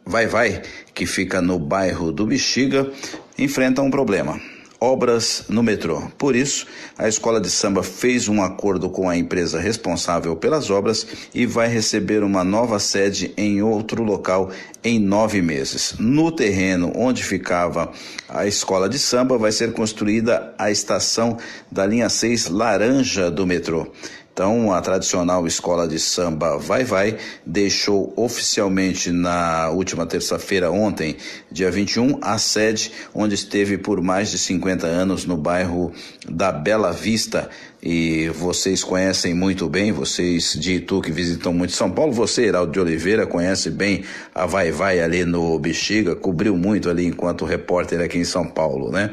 Vai 0.05 0.27
Vai, 0.27 0.61
que 0.93 1.05
fica 1.05 1.41
no 1.41 1.57
bairro 1.57 2.11
do 2.11 2.25
Bexiga, 2.25 2.89
enfrenta 3.37 3.81
um 3.81 3.89
problema 3.89 4.39
obras 4.85 5.45
no 5.49 5.63
metrô. 5.63 6.03
Por 6.17 6.35
isso, 6.35 6.67
a 6.97 7.07
escola 7.07 7.41
de 7.41 7.49
samba 7.49 7.81
fez 7.81 8.29
um 8.29 8.41
acordo 8.41 8.89
com 8.89 9.09
a 9.09 9.17
empresa 9.17 9.59
responsável 9.59 10.35
pelas 10.35 10.69
obras 10.69 11.07
e 11.33 11.45
vai 11.45 11.67
receber 11.67 12.23
uma 12.23 12.43
nova 12.43 12.77
sede 12.79 13.33
em 13.35 13.61
outro 13.61 14.03
local 14.03 14.51
em 14.83 14.99
nove 14.99 15.41
meses. 15.41 15.95
No 15.97 16.31
terreno 16.31 16.91
onde 16.95 17.23
ficava 17.23 17.91
a 18.29 18.45
escola 18.45 18.87
de 18.87 18.99
samba, 18.99 19.37
vai 19.37 19.51
ser 19.51 19.73
construída 19.73 20.53
a 20.57 20.69
estação 20.69 21.37
da 21.71 21.85
linha 21.85 22.07
6 22.07 22.49
Laranja 22.49 23.31
do 23.31 23.47
metrô. 23.47 23.91
Então, 24.35 24.73
a 24.73 24.81
tradicional 24.81 25.47
escola 25.47 25.87
de 25.87 25.97
samba 25.97 26.57
Vai 26.57 26.83
Vai 26.83 27.17
deixou 27.45 28.11
oficialmente 28.17 29.09
na 29.09 29.69
última 29.69 30.05
terça-feira, 30.05 30.69
ontem, 30.69 31.15
dia 31.49 31.71
21, 31.71 32.19
a 32.21 32.37
sede 32.37 32.91
onde 33.13 33.33
esteve 33.33 33.77
por 33.77 34.01
mais 34.01 34.29
de 34.31 34.37
50 34.37 34.85
anos 34.85 35.23
no 35.23 35.37
bairro 35.37 35.93
da 36.27 36.51
Bela 36.51 36.91
Vista, 36.91 37.49
e 37.85 38.29
vocês 38.29 38.83
conhecem 38.83 39.35
muito 39.35 39.69
bem, 39.69 39.91
vocês 39.91 40.53
de 40.53 40.77
Itu 40.77 41.01
que 41.01 41.11
visitam 41.11 41.53
muito 41.53 41.71
São 41.73 41.91
Paulo, 41.91 42.11
você, 42.11 42.45
Heraldo 42.45 42.71
de 42.71 42.79
Oliveira, 42.79 43.27
conhece 43.27 43.69
bem 43.69 44.03
a 44.33 44.47
Vai 44.47 44.71
Vai 44.71 44.99
ali 44.99 45.23
no 45.23 45.59
Bexiga, 45.59 46.15
cobriu 46.15 46.57
muito 46.57 46.89
ali 46.89 47.05
enquanto 47.05 47.45
repórter 47.45 48.01
aqui 48.01 48.17
em 48.17 48.23
São 48.23 48.47
Paulo, 48.47 48.91
né? 48.91 49.11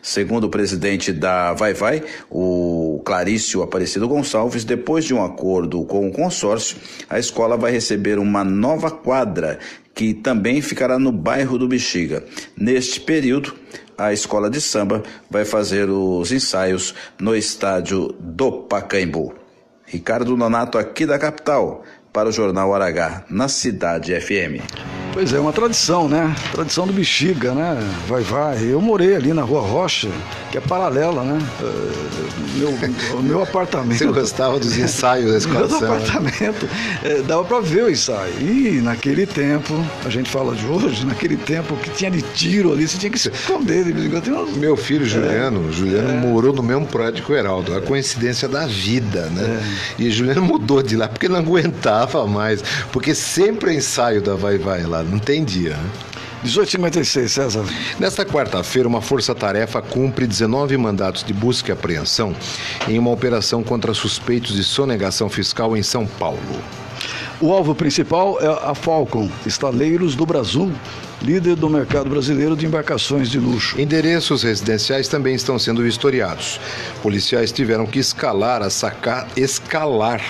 Segundo 0.00 0.44
o 0.44 0.48
presidente 0.48 1.12
da 1.12 1.52
Vai 1.52 1.74
Vai, 1.74 2.02
o 2.30 3.02
Clarício 3.04 3.62
Aparecido 3.62 4.08
Gonçalves, 4.08 4.64
depois 4.64 5.04
de 5.04 5.12
um 5.12 5.22
acordo 5.22 5.84
com 5.84 6.08
o 6.08 6.10
consórcio, 6.10 6.78
a 7.10 7.18
escola 7.18 7.58
vai 7.58 7.72
receber 7.72 8.18
uma 8.18 8.42
nova 8.42 8.90
quadra 8.90 9.58
que 9.94 10.12
também 10.12 10.60
ficará 10.60 10.98
no 10.98 11.12
bairro 11.12 11.56
do 11.56 11.68
Bexiga. 11.68 12.24
Neste 12.56 13.00
período, 13.00 13.54
a 13.96 14.12
escola 14.12 14.50
de 14.50 14.60
samba 14.60 15.02
vai 15.30 15.44
fazer 15.44 15.88
os 15.88 16.32
ensaios 16.32 16.94
no 17.18 17.34
estádio 17.34 18.08
do 18.18 18.50
Pacaembu. 18.52 19.34
Ricardo 19.86 20.36
Nonato 20.36 20.78
aqui 20.78 21.06
da 21.06 21.18
capital 21.18 21.84
para 22.14 22.28
o 22.28 22.32
Jornal 22.32 22.72
Aragá, 22.72 23.24
na 23.28 23.48
Cidade 23.48 24.14
FM. 24.14 24.62
Pois 25.12 25.32
é, 25.32 25.38
uma 25.38 25.52
tradição, 25.52 26.08
né? 26.08 26.34
Tradição 26.50 26.88
do 26.88 26.92
Bexiga, 26.92 27.54
né? 27.54 27.78
Vai, 28.08 28.22
vai. 28.22 28.64
Eu 28.64 28.80
morei 28.80 29.14
ali 29.14 29.32
na 29.32 29.42
Rua 29.42 29.60
Rocha, 29.60 30.08
que 30.50 30.58
é 30.58 30.60
paralela, 30.60 31.22
né? 31.22 31.38
Uh, 31.60 32.58
meu, 32.58 33.18
o 33.18 33.22
meu 33.22 33.42
apartamento. 33.44 33.98
Você 33.98 34.06
gostava 34.06 34.58
dos 34.58 34.76
ensaios 34.76 35.30
da 35.30 35.38
escola? 35.38 35.68
Meu 35.68 35.76
apartamento, 35.76 36.68
é, 37.04 37.22
dava 37.22 37.44
para 37.44 37.60
ver 37.60 37.84
o 37.84 37.90
ensaio. 37.90 38.32
E 38.40 38.80
naquele 38.82 39.24
tempo, 39.24 39.72
a 40.04 40.10
gente 40.10 40.28
fala 40.28 40.52
de 40.56 40.66
hoje, 40.66 41.06
naquele 41.06 41.36
tempo 41.36 41.76
que 41.76 41.90
tinha 41.90 42.10
de 42.10 42.22
tiro 42.22 42.72
ali, 42.72 42.88
você 42.88 42.98
tinha 42.98 43.10
que 43.10 43.18
se 43.18 43.28
esconder. 43.28 43.84
Meu 44.56 44.76
filho 44.76 45.06
Juliano, 45.06 45.68
é, 45.68 45.72
Juliano 45.72 46.10
é. 46.10 46.14
morou 46.14 46.52
no 46.52 46.62
mesmo 46.62 46.86
prédio 46.86 47.24
que 47.24 47.30
o 47.30 47.36
Heraldo. 47.36 47.72
A 47.76 47.80
coincidência 47.80 48.48
da 48.48 48.66
vida, 48.66 49.26
né? 49.30 49.62
É. 49.98 50.02
E 50.02 50.10
Juliano 50.10 50.42
mudou 50.42 50.82
de 50.82 50.96
lá 50.96 51.06
porque 51.06 51.28
não 51.28 51.38
aguentava 51.38 52.03
mais. 52.26 52.62
Porque 52.92 53.14
sempre 53.14 53.72
é 53.72 53.74
ensaio 53.74 54.22
da 54.22 54.34
Vai 54.34 54.58
Vai 54.58 54.82
lá, 54.82 55.02
não 55.02 55.18
tem 55.18 55.44
dia. 55.44 55.76
Né? 55.76 55.90
1856, 56.44 57.32
César. 57.32 57.64
Nesta 57.98 58.24
quarta-feira, 58.24 58.86
uma 58.86 59.00
força-tarefa 59.00 59.80
cumpre 59.80 60.26
19 60.26 60.76
mandatos 60.76 61.24
de 61.24 61.32
busca 61.32 61.70
e 61.70 61.72
apreensão 61.72 62.36
em 62.86 62.98
uma 62.98 63.10
operação 63.10 63.62
contra 63.62 63.94
suspeitos 63.94 64.54
de 64.54 64.62
sonegação 64.62 65.30
fiscal 65.30 65.74
em 65.74 65.82
São 65.82 66.06
Paulo. 66.06 66.62
O 67.44 67.52
alvo 67.52 67.74
principal 67.74 68.38
é 68.40 68.46
a 68.70 68.74
Falcon, 68.74 69.30
estaleiros 69.44 70.16
do 70.16 70.24
Brasil, 70.24 70.72
líder 71.20 71.56
do 71.56 71.68
mercado 71.68 72.08
brasileiro 72.08 72.56
de 72.56 72.64
embarcações 72.64 73.28
de 73.28 73.38
luxo. 73.38 73.78
Endereços 73.78 74.42
residenciais 74.42 75.08
também 75.08 75.34
estão 75.34 75.58
sendo 75.58 75.82
vistoriados. 75.82 76.58
Policiais 77.02 77.52
tiveram 77.52 77.84
que 77.84 77.98
escalar 77.98 78.62
a, 78.62 78.70
saca... 78.70 79.26
escalar 79.36 80.22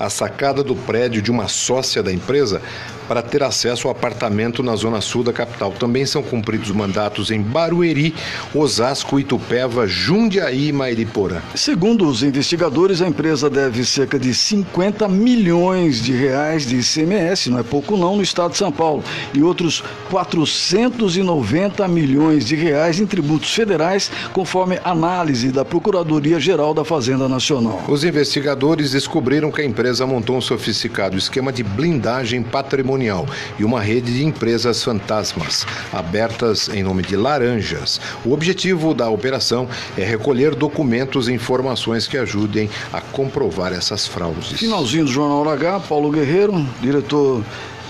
a 0.00 0.08
sacada 0.08 0.64
do 0.64 0.74
prédio 0.74 1.20
de 1.20 1.30
uma 1.30 1.46
sócia 1.46 2.02
da 2.02 2.10
empresa 2.10 2.62
para 3.08 3.20
ter 3.22 3.42
acesso 3.42 3.88
ao 3.88 3.92
apartamento 3.92 4.62
na 4.62 4.74
zona 4.76 5.00
sul 5.00 5.22
da 5.22 5.32
capital. 5.32 5.72
Também 5.72 6.06
são 6.06 6.22
cumpridos 6.22 6.70
mandatos 6.70 7.30
em 7.30 7.42
Barueri, 7.42 8.14
Osasco, 8.54 9.20
Itupeva, 9.20 9.86
Jundiaí 9.86 10.68
e 10.68 10.72
Mairiporã. 10.72 11.42
Segundo 11.54 12.06
os 12.06 12.22
investigadores, 12.22 13.02
a 13.02 13.08
empresa 13.08 13.50
deve 13.50 13.84
cerca 13.84 14.18
de 14.18 14.32
50 14.32 15.08
milhões 15.08 16.02
de 16.02 16.12
reais 16.12 16.61
de 16.66 16.76
ICMS, 16.76 17.50
não 17.50 17.58
é 17.58 17.62
pouco 17.62 17.96
não, 17.96 18.16
no 18.16 18.22
estado 18.22 18.52
de 18.52 18.58
São 18.58 18.72
Paulo, 18.72 19.02
e 19.32 19.42
outros 19.42 19.82
490 20.10 21.86
milhões 21.88 22.44
de 22.44 22.56
reais 22.56 23.00
em 23.00 23.06
tributos 23.06 23.54
federais, 23.54 24.10
conforme 24.32 24.80
análise 24.84 25.50
da 25.50 25.64
Procuradoria-Geral 25.64 26.74
da 26.74 26.84
Fazenda 26.84 27.28
Nacional. 27.28 27.82
Os 27.88 28.04
investigadores 28.04 28.92
descobriram 28.92 29.50
que 29.50 29.60
a 29.60 29.64
empresa 29.64 30.06
montou 30.06 30.36
um 30.36 30.40
sofisticado 30.40 31.16
esquema 31.16 31.52
de 31.52 31.62
blindagem 31.62 32.42
patrimonial 32.42 32.82
patrimonial 32.82 33.26
e 33.58 33.64
uma 33.64 33.80
rede 33.80 34.12
de 34.12 34.24
empresas 34.24 34.82
fantasmas, 34.82 35.66
abertas 35.92 36.68
em 36.68 36.82
nome 36.82 37.02
de 37.02 37.16
laranjas. 37.16 38.00
O 38.24 38.32
objetivo 38.32 38.94
da 38.94 39.08
operação 39.08 39.68
é 39.96 40.04
recolher 40.04 40.54
documentos 40.54 41.28
e 41.28 41.32
informações 41.32 42.06
que 42.06 42.16
ajudem 42.16 42.68
a 42.92 43.00
comprovar 43.00 43.72
essas 43.72 44.06
fraudes. 44.06 44.58
Finalzinho 44.58 45.04
do 45.04 45.10
Jornal 45.10 45.48
H, 45.48 45.80
Paulo 45.80 46.10
Guerreiro, 46.10 46.41
diretor 46.80 47.42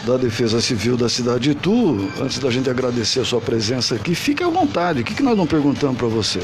da 0.04 0.16
Defesa 0.16 0.60
Civil 0.60 0.96
da 0.96 1.08
cidade 1.08 1.44
de 1.44 1.50
Itu. 1.52 2.08
Antes 2.20 2.38
da 2.38 2.50
gente 2.50 2.68
agradecer 2.68 3.20
a 3.20 3.24
sua 3.24 3.40
presença 3.40 3.94
aqui, 3.94 4.14
fique 4.14 4.42
à 4.42 4.48
vontade. 4.48 5.00
O 5.00 5.04
que, 5.04 5.14
que 5.14 5.22
nós 5.22 5.36
não 5.36 5.46
perguntamos 5.46 5.96
para 5.96 6.08
você? 6.08 6.40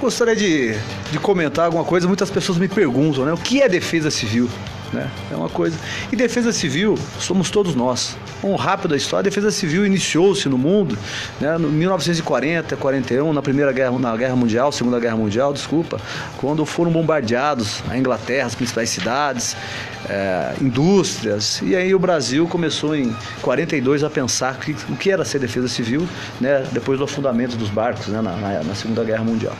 Gostaria 0.00 0.34
de, 0.34 0.74
de 1.10 1.18
comentar 1.18 1.66
alguma 1.66 1.84
coisa. 1.84 2.06
Muitas 2.06 2.30
pessoas 2.30 2.58
me 2.58 2.68
perguntam, 2.68 3.24
né? 3.24 3.32
O 3.32 3.36
que 3.36 3.60
é 3.60 3.68
defesa 3.68 4.10
civil? 4.10 4.48
Né? 4.92 5.08
É 5.30 5.36
uma 5.36 5.48
coisa. 5.48 5.76
E 6.10 6.16
defesa 6.16 6.52
civil 6.52 6.98
somos 7.18 7.50
todos 7.50 7.74
nós. 7.74 8.16
Um 8.42 8.56
rápido 8.56 8.94
a 8.94 8.96
história, 8.96 9.20
a 9.20 9.30
defesa 9.30 9.50
civil 9.50 9.86
iniciou-se 9.86 10.48
no 10.48 10.58
mundo, 10.58 10.98
né, 11.40 11.56
no 11.58 11.68
1940, 11.68 12.76
41, 12.76 13.32
na 13.32 13.42
primeira 13.42 13.70
guerra, 13.70 13.96
na 13.98 14.16
guerra 14.16 14.34
mundial, 14.34 14.72
segunda 14.72 14.98
guerra 14.98 15.16
mundial, 15.16 15.52
desculpa, 15.52 16.00
quando 16.38 16.64
foram 16.64 16.90
bombardeados 16.90 17.82
a 17.88 17.96
Inglaterra, 17.96 18.46
as 18.46 18.54
principais 18.54 18.90
cidades, 18.90 19.54
é, 20.08 20.54
indústrias, 20.60 21.60
e 21.62 21.76
aí 21.76 21.94
o 21.94 21.98
Brasil 21.98 22.46
começou 22.46 22.94
em 22.94 23.14
42 23.42 24.04
a 24.04 24.10
pensar 24.10 24.58
que, 24.58 24.72
o 24.88 24.96
que 24.96 25.10
era 25.10 25.24
ser 25.24 25.38
defesa 25.38 25.68
civil, 25.68 26.08
né, 26.40 26.66
depois 26.72 26.98
do 26.98 27.04
afundamento 27.04 27.56
dos 27.56 27.70
barcos 27.70 28.08
né, 28.08 28.20
na, 28.20 28.36
na, 28.36 28.62
na 28.62 28.74
segunda 28.74 29.04
guerra 29.04 29.24
mundial. 29.24 29.56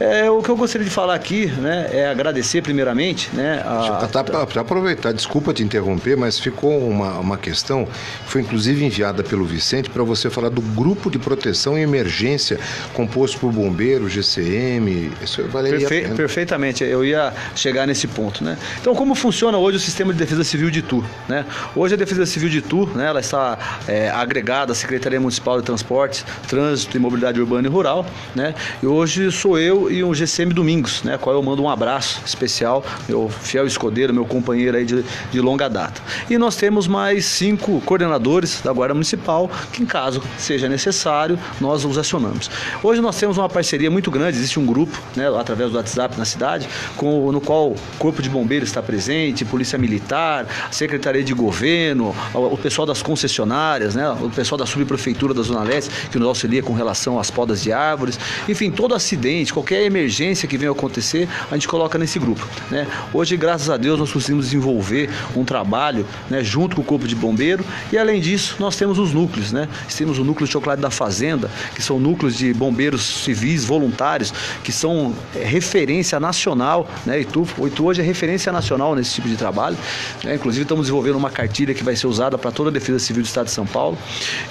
É, 0.00 0.30
o 0.30 0.40
que 0.42 0.48
eu 0.48 0.56
gostaria 0.56 0.84
de 0.84 0.92
falar 0.92 1.14
aqui, 1.14 1.46
né, 1.46 1.90
é 1.92 2.08
agradecer 2.08 2.62
primeiramente, 2.62 3.28
né, 3.32 3.62
a... 3.64 4.06
Tá, 4.06 4.22
para 4.22 4.60
aproveitar, 4.60 5.12
desculpa 5.12 5.52
te 5.52 5.62
interromper, 5.62 6.16
mas 6.16 6.38
ficou 6.38 6.78
uma, 6.88 7.18
uma 7.18 7.36
questão, 7.36 7.86
foi 8.26 8.40
inclusive 8.42 8.84
enviada 8.84 9.24
pelo 9.24 9.44
Vicente 9.44 9.90
para 9.90 10.02
você 10.04 10.30
falar 10.30 10.50
do 10.50 10.60
grupo 10.60 11.10
de 11.10 11.18
proteção 11.18 11.76
e 11.76 11.82
emergência 11.82 12.60
composto 12.94 13.38
por 13.38 13.52
bombeiros, 13.52 14.12
GCM, 14.12 15.10
isso 15.22 15.42
valeria 15.48 15.88
Perfe 15.88 16.14
Perfeitamente, 16.14 16.84
eu 16.84 17.04
ia 17.04 17.32
chegar 17.56 17.86
nesse 17.86 18.06
ponto, 18.06 18.44
né. 18.44 18.56
Então, 18.80 18.94
como 18.94 19.14
funciona 19.14 19.58
hoje 19.58 19.78
o 19.78 19.80
sistema 19.80 20.12
de 20.12 20.18
defesa 20.18 20.44
civil 20.44 20.70
de 20.70 20.78
Itu, 20.78 21.04
né? 21.28 21.44
Hoje 21.74 21.94
a 21.94 21.96
defesa 21.96 22.24
civil 22.24 22.48
de 22.48 22.58
Itu, 22.58 22.86
né, 22.94 23.06
ela 23.06 23.20
está 23.20 23.58
é, 23.88 24.10
agregada 24.10 24.72
à 24.72 24.74
Secretaria 24.74 25.20
Municipal 25.20 25.58
de 25.58 25.66
Transportes, 25.66 26.24
Trânsito 26.46 26.96
e 26.96 27.00
Mobilidade 27.00 27.40
Urbana 27.40 27.66
e 27.66 27.70
Rural, 27.70 28.06
né, 28.34 28.54
e 28.82 28.86
hoje 28.86 29.32
sou 29.32 29.58
eu 29.58 29.87
e 29.90 30.02
o 30.02 30.14
GCM 30.14 30.52
Domingos, 30.52 31.02
né, 31.02 31.18
qual 31.18 31.34
eu 31.34 31.42
mando 31.42 31.62
um 31.62 31.68
abraço 31.68 32.20
especial, 32.24 32.84
meu 33.08 33.28
fiel 33.28 33.66
escudeiro, 33.66 34.12
meu 34.12 34.24
companheiro 34.24 34.76
aí 34.76 34.84
de, 34.84 35.04
de 35.30 35.40
longa 35.40 35.68
data. 35.68 36.00
E 36.28 36.36
nós 36.38 36.56
temos 36.56 36.86
mais 36.86 37.24
cinco 37.24 37.80
coordenadores 37.82 38.60
da 38.60 38.72
Guarda 38.72 38.94
Municipal, 38.94 39.50
que 39.72 39.82
em 39.82 39.86
caso 39.86 40.22
seja 40.36 40.68
necessário, 40.68 41.38
nós 41.60 41.84
os 41.84 41.98
acionamos. 41.98 42.50
Hoje 42.82 43.00
nós 43.00 43.18
temos 43.18 43.38
uma 43.38 43.48
parceria 43.48 43.90
muito 43.90 44.10
grande, 44.10 44.36
existe 44.38 44.58
um 44.58 44.66
grupo, 44.66 45.00
né, 45.16 45.28
através 45.28 45.70
do 45.70 45.76
WhatsApp 45.76 46.18
na 46.18 46.24
cidade, 46.24 46.68
com, 46.96 47.30
no 47.32 47.40
qual 47.40 47.70
o 47.70 47.76
Corpo 47.98 48.22
de 48.22 48.28
Bombeiros 48.28 48.68
está 48.68 48.82
presente, 48.82 49.44
Polícia 49.44 49.78
Militar, 49.78 50.46
Secretaria 50.70 51.22
de 51.22 51.34
Governo, 51.34 52.14
o 52.34 52.56
pessoal 52.56 52.86
das 52.86 53.02
concessionárias, 53.02 53.94
né, 53.94 54.08
o 54.10 54.30
pessoal 54.30 54.58
da 54.58 54.66
Subprefeitura 54.66 55.34
da 55.34 55.42
Zona 55.42 55.62
Leste, 55.62 55.90
que 56.10 56.18
nos 56.18 56.28
auxilia 56.28 56.62
com 56.62 56.72
relação 56.72 57.18
às 57.18 57.30
podas 57.30 57.62
de 57.62 57.72
árvores, 57.72 58.18
enfim, 58.48 58.70
todo 58.70 58.94
acidente, 58.94 59.52
qualquer 59.52 59.77
qualquer 59.78 59.82
emergência 59.84 60.48
que 60.48 60.58
venha 60.58 60.70
acontecer, 60.70 61.28
a 61.50 61.54
gente 61.54 61.68
coloca 61.68 61.98
nesse 61.98 62.18
grupo. 62.18 62.46
Né? 62.70 62.86
Hoje, 63.12 63.36
graças 63.36 63.70
a 63.70 63.76
Deus, 63.76 63.98
nós 63.98 64.12
conseguimos 64.12 64.46
desenvolver 64.46 65.08
um 65.36 65.44
trabalho 65.44 66.04
né, 66.28 66.42
junto 66.42 66.76
com 66.76 66.82
o 66.82 66.84
Corpo 66.84 67.06
de 67.06 67.14
Bombeiro 67.14 67.64
e, 67.92 67.98
além 67.98 68.20
disso, 68.20 68.56
nós 68.58 68.76
temos 68.76 68.98
os 68.98 69.12
núcleos. 69.12 69.52
Né? 69.52 69.68
Temos 69.96 70.18
o 70.18 70.24
núcleo 70.24 70.46
de 70.46 70.52
chocolate 70.52 70.82
da 70.82 70.90
Fazenda, 70.90 71.50
que 71.74 71.82
são 71.82 71.98
núcleos 71.98 72.36
de 72.36 72.52
bombeiros 72.52 73.02
civis 73.02 73.64
voluntários, 73.64 74.32
que 74.62 74.72
são 74.72 75.14
é, 75.34 75.44
referência 75.44 76.18
nacional. 76.18 76.88
Né? 77.06 77.20
Itu, 77.20 77.46
Itu 77.66 77.86
hoje 77.86 78.00
é 78.00 78.04
referência 78.04 78.52
nacional 78.52 78.94
nesse 78.94 79.14
tipo 79.14 79.28
de 79.28 79.36
trabalho. 79.36 79.76
Né? 80.24 80.34
Inclusive, 80.34 80.62
estamos 80.62 80.86
desenvolvendo 80.86 81.16
uma 81.16 81.30
cartilha 81.30 81.74
que 81.74 81.84
vai 81.84 81.94
ser 81.94 82.06
usada 82.06 82.36
para 82.38 82.50
toda 82.50 82.70
a 82.70 82.72
Defesa 82.72 82.98
Civil 82.98 83.22
do 83.22 83.26
Estado 83.26 83.46
de 83.46 83.52
São 83.52 83.66
Paulo. 83.66 83.98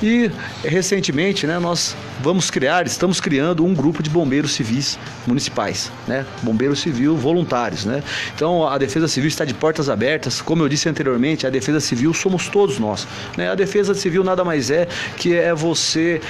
E, 0.01 0.29
recentemente, 0.63 1.47
né, 1.47 1.59
nós 1.59 1.95
vamos 2.21 2.49
criar, 2.49 2.85
estamos 2.85 3.19
criando 3.19 3.65
um 3.65 3.73
grupo 3.73 4.03
de 4.03 4.09
bombeiros 4.09 4.51
civis 4.51 4.97
municipais, 5.27 5.91
né? 6.07 6.25
Bombeiro 6.41 6.75
civil 6.75 7.15
voluntários, 7.15 7.85
né? 7.85 8.01
Então 8.33 8.67
a 8.67 8.77
Defesa 8.77 9.07
Civil 9.07 9.27
está 9.27 9.43
de 9.45 9.53
portas 9.53 9.89
abertas. 9.89 10.41
Como 10.41 10.63
eu 10.63 10.69
disse 10.69 10.87
anteriormente, 10.87 11.45
a 11.45 11.49
Defesa 11.49 11.79
Civil 11.79 12.13
somos 12.13 12.47
todos 12.47 12.79
nós. 12.79 13.07
Né? 13.35 13.49
A 13.49 13.55
Defesa 13.55 13.93
Civil 13.93 14.23
nada 14.23 14.43
mais 14.43 14.71
é 14.71 14.87
que 15.17 15.35
é 15.35 15.53
você 15.53 16.21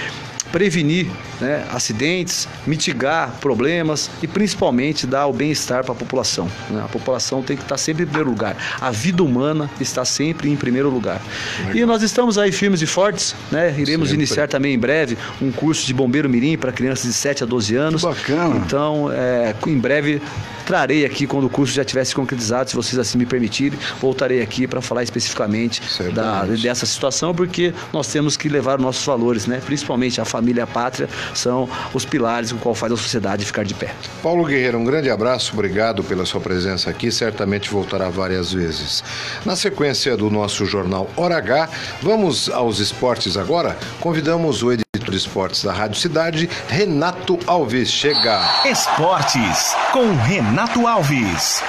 prevenir 0.51 1.07
né, 1.39 1.65
acidentes, 1.71 2.47
mitigar 2.65 3.31
problemas 3.39 4.09
e 4.21 4.27
principalmente 4.27 5.05
dar 5.05 5.27
o 5.27 5.33
bem-estar 5.33 5.83
para 5.83 5.93
a 5.93 5.95
população. 5.95 6.49
Né? 6.69 6.81
A 6.83 6.87
população 6.87 7.41
tem 7.41 7.55
que 7.55 7.63
estar 7.63 7.77
sempre 7.77 8.03
em 8.03 8.07
primeiro 8.07 8.29
lugar. 8.29 8.55
A 8.79 8.91
vida 8.91 9.23
humana 9.23 9.69
está 9.79 10.05
sempre 10.05 10.49
em 10.49 10.55
primeiro 10.55 10.89
lugar. 10.89 11.21
E 11.73 11.85
nós 11.85 12.01
estamos 12.01 12.37
aí 12.37 12.51
firmes 12.51 12.81
e 12.81 12.85
fortes, 12.85 13.35
né? 13.51 13.69
Iremos 13.77 14.09
sempre. 14.09 14.23
iniciar 14.23 14.47
também 14.47 14.73
em 14.73 14.79
breve 14.79 15.17
um 15.41 15.51
curso 15.51 15.85
de 15.85 15.93
bombeiro 15.93 16.29
mirim 16.29 16.57
para 16.57 16.71
crianças 16.71 17.05
de 17.05 17.13
7 17.13 17.43
a 17.43 17.45
12 17.45 17.75
anos. 17.75 18.01
Que 18.01 18.07
bacana. 18.07 18.55
Então, 18.57 19.11
é, 19.11 19.55
em 19.65 19.77
breve 19.77 20.21
trarei 20.67 21.05
aqui 21.05 21.25
quando 21.25 21.45
o 21.45 21.49
curso 21.49 21.73
já 21.73 21.85
tivesse 21.85 22.13
concretizado, 22.13 22.69
se 22.69 22.75
vocês 22.75 22.99
assim 22.99 23.17
me 23.17 23.25
permitirem, 23.25 23.79
voltarei 24.01 24.41
aqui 24.41 24.67
para 24.67 24.81
falar 24.81 25.01
especificamente 25.01 25.81
da, 26.13 26.43
dessa 26.43 26.85
situação, 26.85 27.33
porque 27.33 27.73
nós 27.93 28.07
temos 28.07 28.35
que 28.35 28.49
levar 28.49 28.77
nossos 28.77 29.05
valores, 29.05 29.47
né? 29.47 29.61
Principalmente 29.65 30.19
a 30.19 30.25
família 30.25 30.61
e 30.61 30.63
a 30.63 30.67
pátria 30.67 31.07
são 31.33 31.69
os 31.93 32.03
pilares 32.03 32.51
com 32.51 32.59
qual 32.59 32.75
faz 32.75 32.91
a 32.91 32.97
sociedade 32.97 33.45
ficar 33.45 33.63
de 33.63 33.73
pé. 33.73 33.95
Paulo 34.21 34.43
Guerreiro, 34.43 34.77
um 34.77 34.83
grande 34.83 35.09
abraço, 35.09 35.53
obrigado 35.53 36.03
pela 36.03 36.25
sua 36.25 36.41
presença 36.41 36.89
aqui, 36.89 37.11
certamente 37.13 37.69
voltará 37.69 38.09
várias 38.09 38.51
vezes. 38.51 39.01
Na 39.45 39.55
sequência 39.55 40.17
do 40.17 40.29
nosso 40.29 40.65
jornal 40.65 41.09
Hora 41.15 41.37
H, 41.37 41.69
vamos 42.01 42.49
aos 42.49 42.79
esportes 42.79 43.37
agora. 43.37 43.77
Convidamos 44.01 44.63
o 44.63 44.71
editor 44.73 44.86
de 45.11 45.17
esportes 45.17 45.63
da 45.63 45.73
Rádio 45.73 45.99
Cidade, 45.99 46.49
Renato 46.67 47.39
Alves. 47.45 47.91
Chega! 47.91 48.39
Esportes 48.65 49.75
com 49.91 50.15
Renato 50.15 50.85
Alves. 50.87 51.63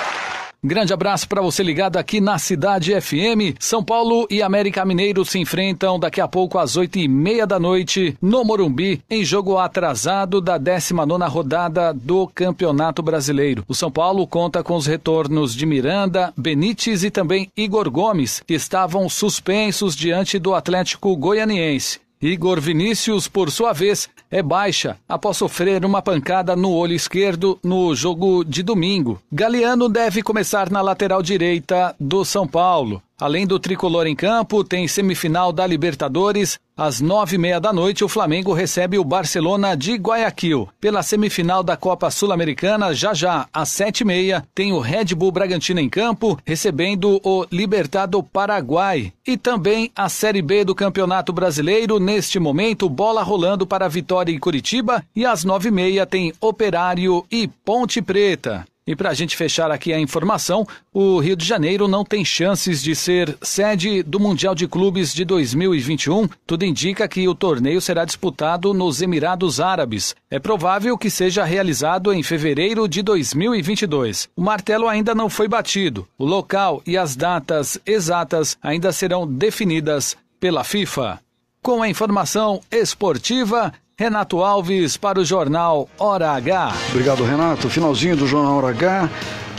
Grande 0.63 0.93
abraço 0.93 1.29
para 1.29 1.41
você 1.41 1.63
ligado 1.63 1.99
aqui 1.99 2.21
na 2.21 2.37
Cidade 2.37 2.93
FM. 3.01 3.55
São 3.61 3.83
Paulo 3.83 4.27
e 4.29 4.43
América 4.43 4.85
Mineiro 4.85 5.25
se 5.25 5.39
enfrentam 5.39 6.01
daqui 6.01 6.21
a 6.21 6.27
pouco 6.27 6.59
às 6.59 6.77
oito 6.77 6.99
e 6.99 7.07
meia 7.07 7.47
da 7.47 7.61
noite 7.61 8.17
no 8.21 8.45
Morumbi, 8.45 9.01
em 9.09 9.25
jogo 9.25 9.57
atrasado 9.57 10.41
da 10.41 10.59
19 10.59 11.25
rodada 11.27 11.95
do 11.95 12.27
Campeonato 12.35 13.05
Brasileiro. 13.05 13.65
O 13.69 13.75
São 13.75 13.89
Paulo 13.89 14.27
conta 14.27 14.65
com 14.65 14.75
os 14.75 14.87
retornos 14.87 15.55
de 15.55 15.65
Miranda, 15.65 16.33
Benítez 16.37 17.05
e 17.05 17.11
também 17.11 17.49
Igor 17.57 17.89
Gomes, 17.89 18.43
que 18.45 18.55
estavam 18.55 19.09
suspensos 19.09 19.95
diante 19.95 20.41
do 20.41 20.57
Atlético 20.57 21.17
Goianiense. 21.17 22.08
Igor 22.21 22.61
Vinícius, 22.61 23.29
por 23.29 23.49
sua 23.49 23.73
vez, 23.73 24.09
é 24.29 24.43
baixa 24.43 24.97
após 25.09 25.37
sofrer 25.37 25.85
uma 25.85 26.03
pancada 26.03 26.57
no 26.57 26.73
olho 26.73 26.93
esquerdo 26.93 27.59
no 27.63 27.95
jogo 27.95 28.45
de 28.45 28.61
domingo. 28.63 29.23
Galeano 29.31 29.89
deve 29.89 30.21
começar 30.21 30.69
na 30.69 30.81
lateral 30.81 31.23
direita 31.23 31.95
do 31.99 32.25
São 32.25 32.47
Paulo. 32.47 33.01
Além 33.21 33.49
do 33.49 33.59
tricolor 33.59 34.07
em 34.07 34.15
campo, 34.15 34.63
tem 34.63 34.87
semifinal 34.87 35.53
da 35.53 35.67
Libertadores. 35.67 36.57
Às 36.77 37.01
nove 37.01 37.35
e 37.35 37.39
meia 37.39 37.59
da 37.59 37.73
noite, 37.73 38.05
o 38.05 38.09
Flamengo 38.09 38.53
recebe 38.53 38.97
o 38.97 39.03
Barcelona 39.03 39.77
de 39.77 39.95
Guayaquil. 39.97 40.69
Pela 40.81 41.03
semifinal 41.03 41.65
da 41.65 41.77
Copa 41.77 42.09
Sul-Americana, 42.13 42.95
já 42.95 43.13
já, 43.13 43.49
às 43.53 43.71
sete 43.71 44.03
e 44.03 44.05
meia, 44.05 44.47
tem 44.55 44.73
o 44.73 44.79
Red 44.79 45.07
Bull 45.17 45.33
Bragantino 45.33 45.81
em 45.81 45.89
campo, 45.89 46.39
recebendo 46.45 47.21
o 47.25 47.45
Libertado 47.51 48.23
Paraguai. 48.23 49.13
E 49.27 49.37
também 49.37 49.91
a 49.97 50.09
Série 50.09 50.41
B 50.41 50.65
do 50.65 50.73
Campeonato 50.73 51.33
Brasileiro, 51.33 51.99
neste 51.99 52.39
momento, 52.39 52.89
bola 52.89 53.25
rolando 53.25 53.67
para 53.67 53.89
Vitória 53.89 54.31
e 54.31 54.39
Curitiba. 54.39 55.03
E 55.17 55.27
às 55.27 55.43
nove 55.43 55.71
e 55.71 55.73
meia 55.73 56.07
tem 56.07 56.33
Operário 56.41 57.27
e 57.29 57.49
Ponte 57.49 58.01
Preta. 58.01 58.65
E 58.89 58.97
para 58.97 59.11
a 59.11 59.15
gente 59.15 59.37
fechar 59.37 59.71
aqui 59.71 59.93
a 59.93 60.01
informação, 60.01 60.67
o 60.95 61.19
Rio 61.19 61.37
de 61.37 61.45
Janeiro 61.45 61.87
não 61.87 62.07
tem 62.07 62.25
chances 62.25 62.83
de 62.83 62.97
ser 62.97 63.37
sede 63.43 64.03
do 64.03 64.19
Mundial 64.19 64.55
de 64.55 64.67
Clubes 64.67 65.13
de 65.13 65.27
2021. 65.27 66.27
Tudo 66.47 66.65
indica 66.65 67.07
que 67.07 67.29
o 67.29 67.35
torneio 67.35 67.83
será 67.83 68.07
disputado 68.07 68.73
nos 68.73 69.03
Emirados 69.03 69.61
Árabes. 69.61 70.17
É 70.31 70.39
provável 70.39 70.97
que 70.97 71.11
seja 71.11 71.45
realizado 71.45 72.15
em 72.15 72.23
fevereiro 72.23 72.89
de 72.89 73.03
2022. 73.03 74.31
O 74.35 74.41
martelo 74.41 74.89
ainda 74.89 75.15
não 75.15 75.29
foi 75.29 75.49
batido. 75.49 76.09
O 76.17 76.25
local 76.25 76.83
e 76.87 76.97
as 76.97 77.15
datas 77.15 77.79
exatas 77.85 78.57
ainda 78.63 78.91
serão 78.91 79.31
definidas 79.31 80.17
pela 80.41 80.65
FIFA. 80.65 81.21
Com 81.61 81.83
a 81.83 81.91
informação 81.91 82.63
esportiva, 82.71 83.71
Renato 84.01 84.45
Alves 84.45 84.97
para 84.97 85.19
o 85.19 85.25
Jornal 85.25 85.89
Hora 85.99 86.31
H. 86.31 86.73
Obrigado, 86.91 87.25
Renato. 87.25 87.69
Finalzinho 87.69 88.17
do 88.17 88.29
Jornal 88.29 88.59
Hora 88.59 88.69
H. 88.69 89.11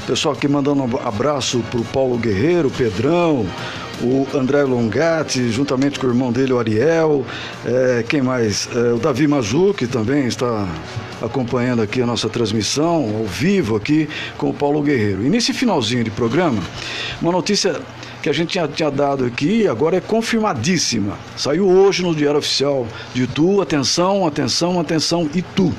Pessoal 0.07 0.33
aqui 0.33 0.47
mandando 0.47 0.81
um 0.81 0.97
abraço 1.05 1.59
para 1.69 1.81
o 1.81 1.83
Paulo 1.83 2.17
Guerreiro, 2.17 2.71
Pedrão, 2.71 3.45
o 4.01 4.25
André 4.33 4.63
Longatti, 4.63 5.49
juntamente 5.51 5.99
com 5.99 6.07
o 6.07 6.09
irmão 6.11 6.31
dele, 6.31 6.53
o 6.53 6.57
Ariel. 6.57 7.25
É, 7.65 8.05
quem 8.07 8.21
mais? 8.21 8.69
É, 8.73 8.93
o 8.93 8.97
Davi 8.97 9.27
Mazu, 9.27 9.73
que 9.73 9.85
também 9.85 10.25
está 10.25 10.65
acompanhando 11.21 11.81
aqui 11.81 12.01
a 12.01 12.05
nossa 12.05 12.29
transmissão, 12.29 13.17
ao 13.19 13.25
vivo 13.25 13.75
aqui 13.75 14.07
com 14.37 14.51
o 14.51 14.53
Paulo 14.53 14.81
Guerreiro. 14.81 15.25
E 15.25 15.29
nesse 15.29 15.51
finalzinho 15.51 16.05
de 16.05 16.11
programa, 16.11 16.63
uma 17.21 17.33
notícia 17.33 17.81
que 18.21 18.29
a 18.29 18.33
gente 18.33 18.49
tinha, 18.49 18.67
tinha 18.67 18.91
dado 18.91 19.25
aqui, 19.25 19.67
agora 19.67 19.97
é 19.97 20.01
confirmadíssima. 20.01 21.17
Saiu 21.37 21.67
hoje 21.67 22.03
no 22.03 22.13
Diário 22.13 22.39
Oficial 22.39 22.87
de 23.13 23.23
Itu, 23.23 23.61
atenção, 23.61 24.25
atenção, 24.25 24.79
atenção, 24.79 25.29
Itu 25.33 25.73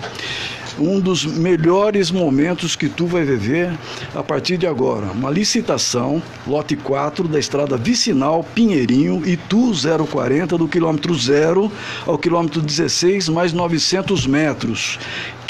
um 0.79 0.99
dos 0.99 1.27
melhores 1.27 2.11
momentos 2.11 2.75
que 2.75 2.89
tu 2.89 3.07
vai 3.07 3.23
viver 3.23 3.71
a 4.15 4.23
partir 4.23 4.57
de 4.57 4.67
agora. 4.67 5.07
Uma 5.13 5.31
licitação, 5.31 6.23
lote 6.47 6.75
4 6.75 7.29
da 7.29 7.39
estrada 7.39 7.77
vicinal 7.77 8.43
Pinheirinho, 8.55 9.23
Itu 9.27 9.73
040, 9.73 10.57
do 10.57 10.67
quilômetro 10.67 11.15
0 11.15 11.71
ao 12.07 12.19
quilômetro 12.19 12.63
16, 12.63 13.29
mais 13.29 13.53
900 13.53 14.27
metros 14.27 14.99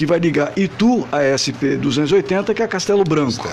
que 0.00 0.06
vai 0.06 0.18
ligar 0.18 0.54
Itu 0.56 1.06
a 1.12 1.20
SP 1.36 1.76
280, 1.76 2.54
que 2.54 2.62
é 2.62 2.66
Castelo 2.66 3.04
Branco, 3.04 3.46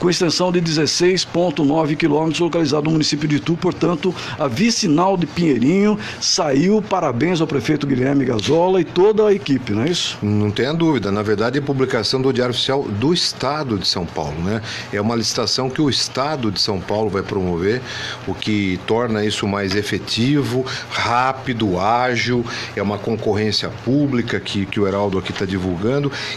com 0.00 0.10
extensão 0.10 0.50
de 0.50 0.60
16,9 0.60 1.96
quilômetros, 1.96 2.40
localizado 2.40 2.86
no 2.86 2.90
município 2.90 3.28
de 3.28 3.36
Itu. 3.36 3.56
Portanto, 3.56 4.12
a 4.36 4.48
vicinal 4.48 5.16
de 5.16 5.26
Pinheirinho 5.26 5.96
saiu. 6.20 6.82
Parabéns 6.82 7.40
ao 7.40 7.46
prefeito 7.46 7.86
Guilherme 7.86 8.24
Gazola 8.24 8.80
e 8.80 8.84
toda 8.84 9.28
a 9.28 9.32
equipe, 9.32 9.72
não 9.72 9.84
é 9.84 9.90
isso? 9.90 10.18
Não 10.20 10.50
tenha 10.50 10.74
dúvida. 10.74 11.12
Na 11.12 11.22
verdade, 11.22 11.58
é 11.58 11.60
publicação 11.60 12.20
do 12.20 12.32
Diário 12.32 12.50
Oficial 12.50 12.82
do 12.82 13.14
Estado 13.14 13.78
de 13.78 13.86
São 13.86 14.04
Paulo, 14.04 14.42
né? 14.42 14.60
É 14.92 15.00
uma 15.00 15.14
licitação 15.14 15.70
que 15.70 15.80
o 15.80 15.88
Estado 15.88 16.50
de 16.50 16.60
São 16.60 16.80
Paulo 16.80 17.10
vai 17.10 17.22
promover, 17.22 17.80
o 18.26 18.34
que 18.34 18.80
torna 18.88 19.24
isso 19.24 19.46
mais 19.46 19.76
efetivo, 19.76 20.66
rápido, 20.90 21.78
ágil. 21.78 22.44
É 22.74 22.82
uma 22.82 22.98
concorrência 22.98 23.70
pública 23.84 24.40
que, 24.40 24.66
que 24.66 24.80
o 24.80 24.88
Heraldo 24.88 25.16
aqui 25.16 25.30
está 25.30 25.44
divulgando 25.44 25.91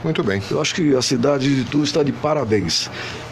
Muito 0.04 0.22
bem. 0.22 0.40
Eu 0.48 0.60
acho 0.60 0.74
que 0.76 0.94
a 0.94 1.02
cidade 1.02 1.56
de 1.56 1.64
Tu 1.64 1.82
está 1.82 2.04
de 2.04 2.12
parabéns. 2.12 2.88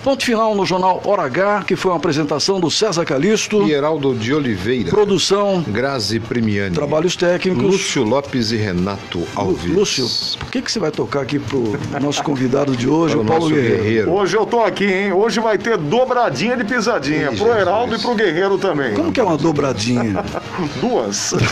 Ponto 0.07 0.25
final 0.25 0.55
no 0.55 0.65
jornal 0.65 1.03
Hora 1.05 1.25
H, 1.25 1.65
que 1.67 1.75
foi 1.75 1.91
uma 1.91 1.97
apresentação 1.97 2.61
do 2.61 2.71
César 2.71 3.05
Calisto. 3.05 3.65
E 3.65 3.73
Heraldo 3.73 4.15
de 4.15 4.33
Oliveira. 4.33 4.89
Produção. 4.89 5.65
Grazi 5.67 6.21
Primiani. 6.21 6.73
Trabalhos 6.73 7.17
técnicos. 7.17 7.65
Lúcio 7.65 8.05
Lopes 8.05 8.53
e 8.53 8.57
Renato 8.57 9.27
Alves. 9.35 9.69
Lúcio, 9.69 10.07
o 10.47 10.49
que, 10.49 10.63
que 10.63 10.71
você 10.71 10.79
vai 10.79 10.93
tocar 10.93 11.23
aqui 11.23 11.41
pro 11.41 11.77
nosso 12.01 12.23
convidado 12.23 12.77
de 12.77 12.89
hoje, 12.89 13.17
o 13.17 13.25
Paulo 13.25 13.49
Guerreiro. 13.49 13.83
Guerreiro. 13.83 14.13
Hoje 14.13 14.37
eu 14.37 14.47
tô 14.47 14.61
aqui, 14.61 14.85
hein? 14.85 15.13
Hoje 15.13 15.41
vai 15.41 15.59
ter 15.59 15.77
dobradinha 15.77 16.57
de 16.57 16.63
pisadinha. 16.63 17.33
Ih, 17.33 17.37
pro 17.37 17.49
Heraldo 17.49 17.97
Jesus. 17.97 18.03
e 18.03 18.07
pro 18.07 18.15
Guerreiro 18.15 18.59
também. 18.59 18.95
Como 18.95 19.11
que 19.11 19.19
é 19.19 19.25
uma 19.25 19.37
dobradinha? 19.37 20.25
Duas. 20.81 21.35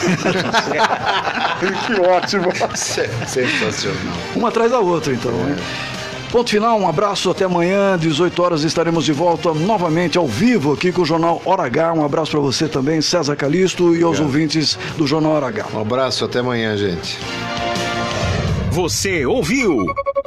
que 1.88 2.00
ótimo. 2.00 2.52
Sensacional. 2.76 4.14
Uma 4.36 4.50
atrás 4.50 4.70
da 4.70 4.78
outra, 4.78 5.12
então, 5.12 5.32
é. 5.32 5.50
hein? 5.50 5.93
Ponto 6.34 6.50
final, 6.50 6.80
um 6.80 6.88
abraço, 6.88 7.30
até 7.30 7.44
amanhã, 7.44 7.96
18 7.96 8.42
horas 8.42 8.64
estaremos 8.64 9.04
de 9.04 9.12
volta 9.12 9.54
novamente 9.54 10.18
ao 10.18 10.26
vivo 10.26 10.72
aqui 10.72 10.90
com 10.90 11.02
o 11.02 11.04
Jornal 11.04 11.40
Hora 11.44 11.62
H. 11.62 11.92
Um 11.92 12.04
abraço 12.04 12.32
para 12.32 12.40
você 12.40 12.66
também, 12.66 13.00
César 13.00 13.36
Calisto, 13.36 13.94
e 13.94 14.02
aos 14.02 14.18
ouvintes 14.18 14.76
do 14.98 15.06
Jornal 15.06 15.30
Hora 15.30 15.46
H. 15.46 15.68
Um 15.72 15.80
abraço, 15.80 16.24
até 16.24 16.40
amanhã, 16.40 16.76
gente. 16.76 17.20
Você 18.72 19.24
ouviu 19.24 19.86